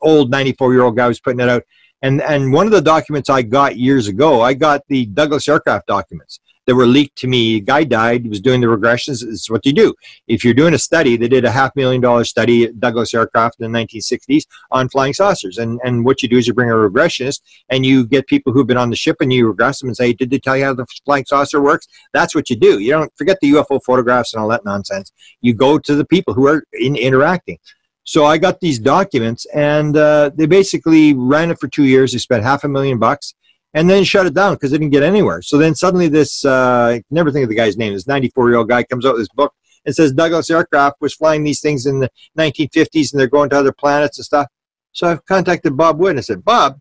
[0.00, 1.62] old 94 year old guy was putting it out.
[2.02, 5.86] And, and one of the documents I got years ago, I got the Douglas aircraft
[5.86, 7.60] documents that were leaked to me.
[7.60, 9.22] Guy died, he was doing the regressions.
[9.22, 9.94] It's what you do.
[10.26, 13.60] If you're doing a study, they did a half million dollar study at Douglas Aircraft
[13.60, 15.58] in the 1960s on flying saucers.
[15.58, 17.40] And, and what you do is you bring a regressionist
[17.70, 20.12] and you get people who've been on the ship and you regress them and say,
[20.12, 21.88] Did they tell you how the flying saucer works?
[22.12, 22.78] That's what you do.
[22.78, 25.12] You don't forget the UFO photographs and all that nonsense.
[25.40, 27.58] You go to the people who are in, interacting.
[28.04, 32.12] So I got these documents, and uh, they basically ran it for two years.
[32.12, 33.34] They spent half a million bucks,
[33.76, 35.42] and then shut it down because they didn't get anywhere.
[35.42, 37.92] So then suddenly, this uh, I never think of the guy's name.
[37.92, 39.52] This 94 year old guy comes out with this book
[39.84, 43.58] and says Douglas Aircraft was flying these things in the 1950s, and they're going to
[43.58, 44.46] other planets and stuff.
[44.92, 46.80] So I've contacted Bob Wood and I said, Bob,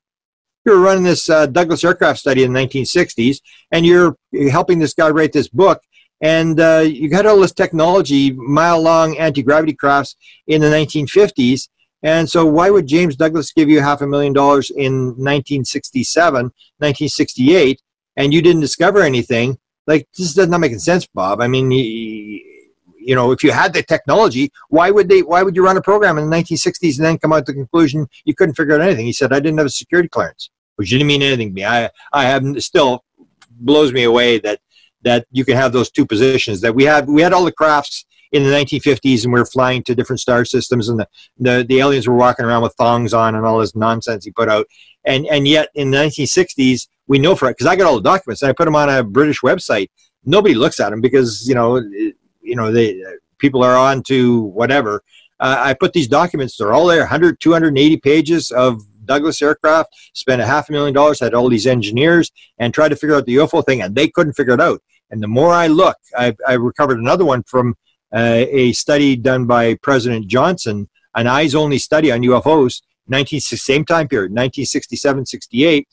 [0.66, 3.42] you were running this uh, Douglas aircraft study in the 1960s,
[3.72, 4.16] and you're
[4.50, 5.82] helping this guy write this book
[6.22, 10.16] and uh, you got all this technology, mile long anti gravity crafts
[10.48, 11.68] in the 1950s.
[12.06, 17.82] And so, why would James Douglas give you half a million dollars in 1967, 1968,
[18.16, 19.58] and you didn't discover anything?
[19.88, 21.42] Like, this does not make sense, Bob.
[21.42, 25.24] I mean, you know, if you had the technology, why would they?
[25.24, 27.58] Why would you run a program in the 1960s and then come out to the
[27.58, 29.08] conclusion you couldn't figure out anything?
[29.08, 31.66] He said, "I didn't have a security clearance," which didn't mean anything to me.
[31.66, 33.04] I, I have still
[33.50, 34.60] blows me away that
[35.02, 36.62] that you can have those two positions.
[36.62, 39.84] That we had we had all the crafts in the 1950s and we are flying
[39.84, 41.08] to different star systems and the,
[41.38, 44.50] the, the aliens were walking around with thongs on and all this nonsense he put
[44.50, 44.68] out.
[45.06, 48.02] And, and yet in the 1960s, we know for it, because I got all the
[48.02, 49.90] documents and I put them on a British website.
[50.24, 53.02] Nobody looks at them because, you know, you know, they,
[53.38, 55.04] people are on to whatever.
[55.40, 60.42] Uh, I put these documents, they're all there, 100, 280 pages of Douglas aircraft, spent
[60.42, 63.36] a half a million dollars, had all these engineers, and tried to figure out the
[63.36, 64.82] UFO thing, and they couldn't figure it out.
[65.12, 67.76] And the more I look, I, I recovered another one from
[68.16, 73.84] uh, a study done by President Johnson, an eyes only study on UFOs, 19, same
[73.86, 75.88] time period, 1967 68.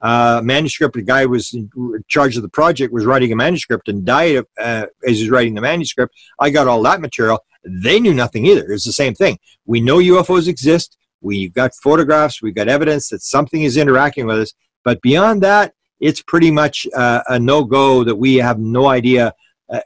[0.00, 1.70] Uh, manuscript, the guy was in
[2.08, 5.54] charge of the project, was writing a manuscript and died uh, as he was writing
[5.54, 6.14] the manuscript.
[6.38, 7.40] I got all that material.
[7.64, 8.72] They knew nothing either.
[8.72, 9.38] It's the same thing.
[9.66, 10.96] We know UFOs exist.
[11.20, 12.42] We've got photographs.
[12.42, 14.52] We've got evidence that something is interacting with us.
[14.84, 19.32] But beyond that, it's pretty much uh, a no go that we have no idea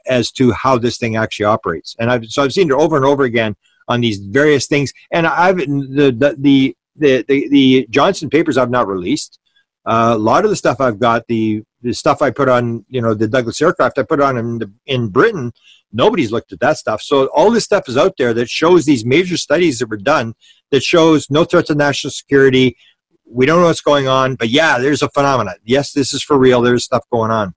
[0.07, 1.95] as to how this thing actually operates.
[1.99, 3.55] And I've, so I've seen it over and over again
[3.87, 4.93] on these various things.
[5.11, 9.39] And I've the the the the, the, Johnson papers I've not released.
[9.85, 13.01] Uh, a lot of the stuff I've got, the the stuff I put on, you
[13.01, 15.51] know, the Douglas aircraft I put on in the, in Britain,
[15.91, 17.01] nobody's looked at that stuff.
[17.01, 20.33] So all this stuff is out there that shows these major studies that were done
[20.71, 22.77] that shows no threat to national security.
[23.25, 25.55] We don't know what's going on, but yeah, there's a phenomenon.
[25.65, 26.61] Yes, this is for real.
[26.61, 27.53] There's stuff going on.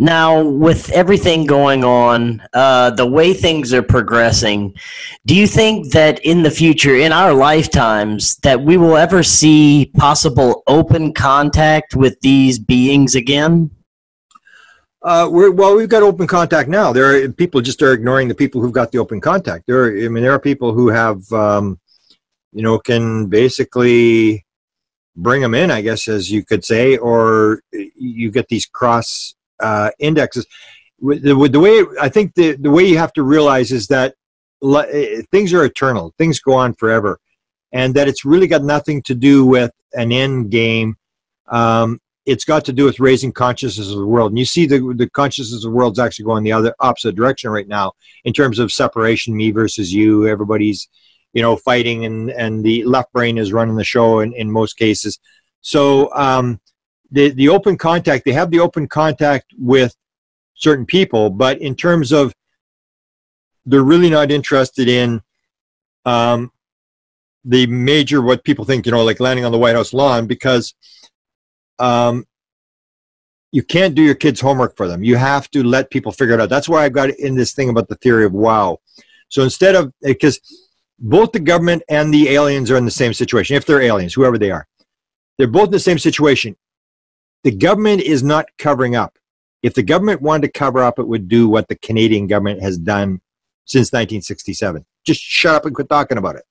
[0.00, 4.74] Now, with everything going on, uh, the way things are progressing,
[5.26, 9.92] do you think that in the future, in our lifetimes, that we will ever see
[9.98, 13.70] possible open contact with these beings again?
[15.02, 16.94] Uh, well, we've got open contact now.
[16.94, 19.64] There are people just are ignoring the people who've got the open contact.
[19.66, 21.78] There, are, I mean, there are people who have, um,
[22.54, 24.46] you know, can basically
[25.14, 29.90] bring them in, I guess, as you could say, or you get these cross uh,
[29.98, 30.46] indexes.
[31.00, 33.86] With the, with the, way I think the, the way you have to realize is
[33.88, 34.14] that
[35.30, 37.18] things are eternal, things go on forever,
[37.72, 40.96] and that it's really got nothing to do with an end game.
[41.48, 44.30] Um, it's got to do with raising consciousness of the world.
[44.30, 47.50] And you see the, the consciousness of the world's actually going the other opposite direction
[47.50, 47.92] right now
[48.24, 50.28] in terms of separation, me versus you.
[50.28, 50.88] Everybody's,
[51.32, 54.74] you know, fighting and, and the left brain is running the show in, in most
[54.74, 55.18] cases.
[55.62, 56.60] So um,
[57.10, 59.94] the, the open contact, they have the open contact with
[60.54, 62.32] certain people, but in terms of
[63.66, 65.22] they're really not interested in
[66.04, 66.50] um,
[67.44, 70.74] the major, what people think, you know, like landing on the White House lawn because
[71.78, 72.24] um,
[73.52, 75.02] you can't do your kids' homework for them.
[75.02, 76.48] You have to let people figure it out.
[76.48, 78.78] That's why I got in this thing about the theory of wow.
[79.28, 80.40] So instead of, because
[80.98, 84.38] both the government and the aliens are in the same situation, if they're aliens, whoever
[84.38, 84.66] they are,
[85.38, 86.56] they're both in the same situation
[87.44, 89.18] the government is not covering up.
[89.62, 92.78] If the government wanted to cover up, it would do what the Canadian government has
[92.78, 93.20] done
[93.64, 94.84] since 1967.
[95.04, 96.44] Just shut up and quit talking about it.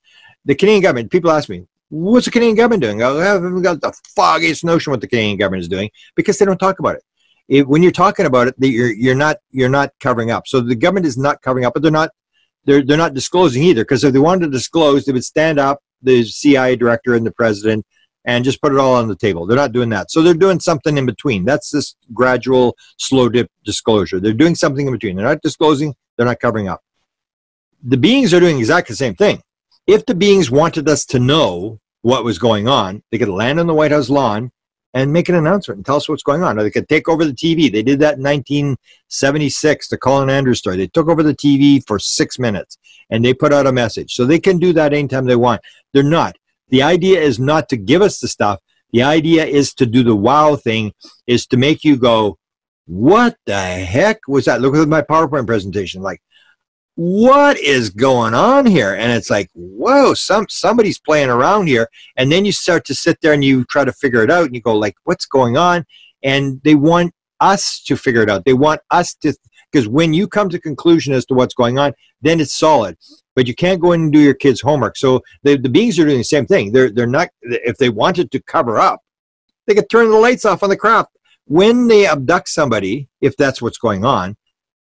[0.46, 3.02] The Canadian government, people ask me, what's the Canadian government doing?
[3.02, 6.46] Oh, I haven't got the foggiest notion what the Canadian government is doing because they
[6.46, 7.04] don't talk about it.
[7.48, 10.48] it when you're talking about it, you're, you're, not, you're not covering up.
[10.48, 12.12] So the government is not covering up, but they're not,
[12.66, 15.82] they're, they're not disclosing either because if they wanted to disclose, they would stand up
[16.02, 17.86] the CIA director and the president
[18.26, 19.46] and just put it all on the table.
[19.46, 20.12] They're not doing that.
[20.12, 21.46] So they're doing something in between.
[21.46, 24.20] That's this gradual, slow dip disclosure.
[24.20, 25.16] They're doing something in between.
[25.16, 26.82] They're not disclosing, they're not covering up.
[27.84, 29.42] The beings are doing exactly the same thing.
[29.88, 33.68] If the beings wanted us to know what was going on, they could land on
[33.68, 34.52] the White House lawn
[34.94, 36.58] and make an announcement and tell us what's going on.
[36.58, 37.72] Or they could take over the TV.
[37.72, 40.78] They did that in 1976, the Colin Andrews story.
[40.78, 42.78] They took over the TV for six minutes
[43.10, 44.14] and they put out a message.
[44.14, 45.62] So they can do that anytime they want.
[45.94, 46.38] They're not.
[46.70, 48.60] The idea is not to give us the stuff.
[48.92, 50.94] The idea is to do the wow thing,
[51.28, 52.38] is to make you go,
[52.86, 54.62] what the heck was that?
[54.62, 56.02] Look at my PowerPoint presentation.
[56.02, 56.22] Like,
[56.96, 58.94] what is going on here?
[58.94, 61.88] And it's like, whoa, some somebody's playing around here.
[62.18, 64.56] And then you start to sit there and you try to figure it out and
[64.56, 65.86] you go, like, what's going on?
[66.24, 68.44] And they want us to figure it out.
[68.44, 69.34] They want us to
[69.72, 72.98] because when you come to conclusion as to what's going on, then it's solid
[73.40, 74.98] but you can't go in and do your kids' homework.
[74.98, 76.74] So the, the beings are doing the same thing.
[76.74, 79.00] They're, they're not, if they wanted to cover up,
[79.66, 81.12] they could turn the lights off on the craft.
[81.46, 84.36] When they abduct somebody, if that's what's going on,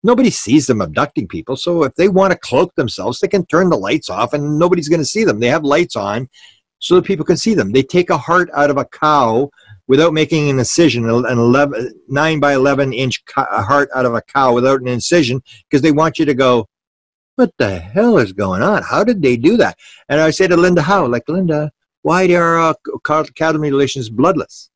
[0.03, 1.57] nobody sees them abducting people.
[1.57, 4.91] So if they want to cloak themselves, they can turn the lights off and nobody's
[4.91, 5.41] going to see them.
[5.41, 6.29] They have lights on
[6.81, 7.73] so that people can see them.
[7.73, 9.49] They take a heart out of a cow
[9.87, 14.53] without making an incision, an 11, 9 by 11 inch heart out of a cow
[14.53, 16.67] without an incision, because they want you to go,
[17.37, 18.83] what the hell is going on?
[18.83, 19.77] How did they do that?
[20.09, 24.71] And I say to Linda Howe, like, Linda, why are uh, cattle mutilations bloodless?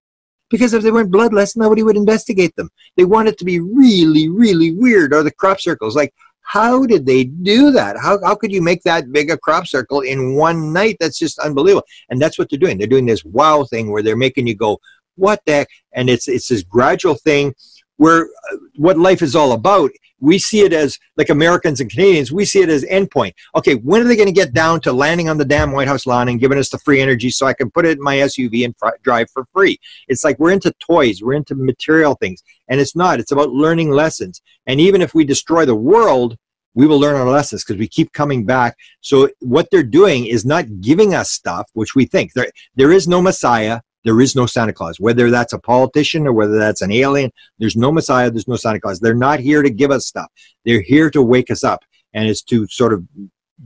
[0.50, 2.70] Because if they weren't bloodless, nobody would investigate them.
[2.96, 5.12] They want it to be really, really weird.
[5.12, 6.14] Or the crop circles, like
[6.48, 7.98] how did they do that?
[7.98, 10.96] How, how could you make that big a crop circle in one night?
[10.98, 11.86] That's just unbelievable.
[12.08, 12.78] And that's what they're doing.
[12.78, 14.80] They're doing this wow thing where they're making you go,
[15.18, 15.68] what the heck?
[15.92, 17.54] And it's, it's this gradual thing
[17.96, 19.90] where uh, what life is all about
[20.20, 23.32] we see it as like Americans and Canadians, we see it as endpoint.
[23.54, 26.06] Okay, when are they going to get down to landing on the damn White House
[26.06, 28.64] lawn and giving us the free energy so I can put it in my SUV
[28.64, 29.78] and fr- drive for free?
[30.08, 33.20] It's like we're into toys, we're into material things, and it's not.
[33.20, 34.42] It's about learning lessons.
[34.66, 36.36] And even if we destroy the world,
[36.74, 38.76] we will learn our lessons because we keep coming back.
[39.00, 43.08] So what they're doing is not giving us stuff, which we think there there is
[43.08, 43.80] no Messiah.
[44.04, 45.00] There is no Santa Claus.
[45.00, 48.80] Whether that's a politician or whether that's an alien, there's no Messiah, there's no Santa
[48.80, 49.00] Claus.
[49.00, 50.30] They're not here to give us stuff.
[50.64, 51.84] They're here to wake us up.
[52.14, 53.04] And it's to sort of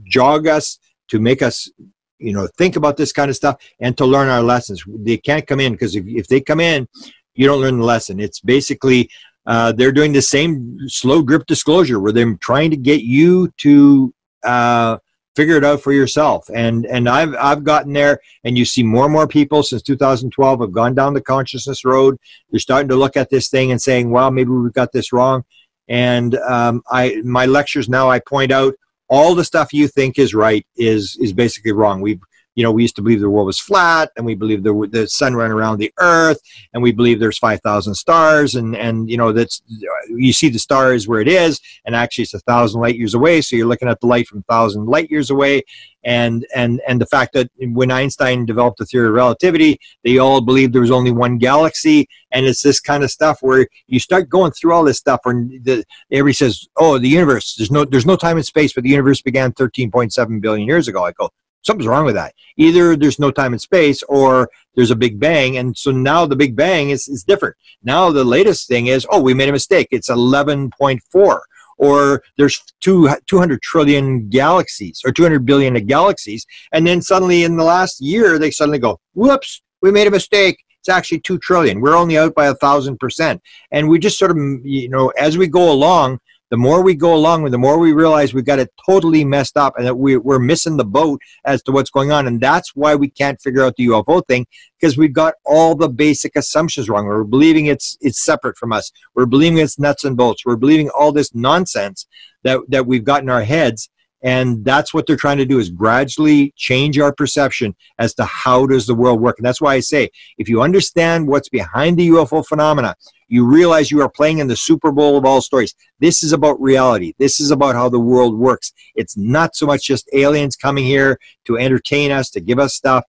[0.03, 0.79] jog us,
[1.09, 1.69] to make us,
[2.17, 4.83] you know, think about this kind of stuff and to learn our lessons.
[4.87, 6.87] They can't come in because if, if they come in,
[7.35, 8.19] you don't learn the lesson.
[8.19, 9.09] It's basically
[9.45, 14.13] uh, they're doing the same slow drip disclosure where they're trying to get you to
[14.43, 14.97] uh,
[15.35, 16.49] figure it out for yourself.
[16.53, 20.59] And and I've I've gotten there, and you see more and more people since 2012
[20.61, 22.17] have gone down the consciousness road.
[22.51, 25.43] They're starting to look at this thing and saying, "Well, maybe we've got this wrong."
[25.87, 28.75] And um, I my lectures now I point out
[29.09, 32.01] all the stuff you think is right is is basically wrong.
[32.01, 32.21] We've
[32.55, 35.07] you know, we used to believe the world was flat, and we believe the the
[35.07, 36.39] sun ran around the Earth,
[36.73, 39.61] and we believe there's five thousand stars, and and you know that's
[40.09, 43.41] you see the stars where it is, and actually it's a thousand light years away,
[43.41, 45.63] so you're looking at the light from thousand light years away,
[46.03, 50.41] and and and the fact that when Einstein developed the theory of relativity, they all
[50.41, 54.29] believed there was only one galaxy, and it's this kind of stuff where you start
[54.29, 55.67] going through all this stuff, and
[56.11, 57.55] everybody says, "Oh, the universe.
[57.55, 61.03] There's no there's no time and space, but the universe began 13.7 billion years ago."
[61.03, 61.31] I go,
[61.63, 62.33] something's wrong with that.
[62.57, 65.57] Either there's no time and space or there's a big bang.
[65.57, 67.55] And so now the big bang is, is different.
[67.83, 69.87] Now the latest thing is, oh, we made a mistake.
[69.91, 71.39] It's 11.4
[71.77, 76.45] or there's two, 200 trillion galaxies or 200 billion galaxies.
[76.71, 80.63] And then suddenly in the last year, they suddenly go, whoops, we made a mistake.
[80.79, 81.79] It's actually 2 trillion.
[81.79, 83.41] We're only out by a thousand percent.
[83.71, 86.19] And we just sort of, you know, as we go along,
[86.53, 89.57] the more we go along, with the more we realize we've got it totally messed
[89.57, 92.27] up and that we, we're missing the boat as to what's going on.
[92.27, 94.45] And that's why we can't figure out the UFO thing
[94.79, 97.07] because we've got all the basic assumptions wrong.
[97.07, 98.91] We're believing it's it's separate from us.
[99.15, 100.45] We're believing it's nuts and bolts.
[100.45, 102.05] We're believing all this nonsense
[102.43, 103.89] that, that we've got in our heads
[104.23, 108.65] and that's what they're trying to do is gradually change our perception as to how
[108.65, 109.37] does the world work.
[109.37, 112.95] And that's why i say if you understand what's behind the ufo phenomena
[113.33, 115.73] you realize you are playing in the super bowl of all stories.
[115.99, 117.13] This is about reality.
[117.17, 118.73] This is about how the world works.
[118.93, 123.05] It's not so much just aliens coming here to entertain us to give us stuff.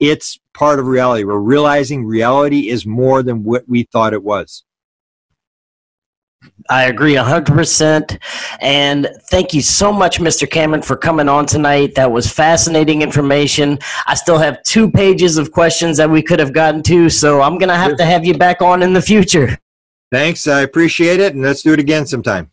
[0.00, 1.24] It's part of reality.
[1.24, 4.64] We're realizing reality is more than what we thought it was
[6.68, 8.18] I agree 100%.
[8.60, 10.50] And thank you so much, Mr.
[10.50, 11.94] Cameron, for coming on tonight.
[11.94, 13.78] That was fascinating information.
[14.06, 17.58] I still have two pages of questions that we could have gotten to, so I'm
[17.58, 19.58] going to have to have you back on in the future.
[20.10, 20.46] Thanks.
[20.46, 21.34] I appreciate it.
[21.34, 22.50] And let's do it again sometime.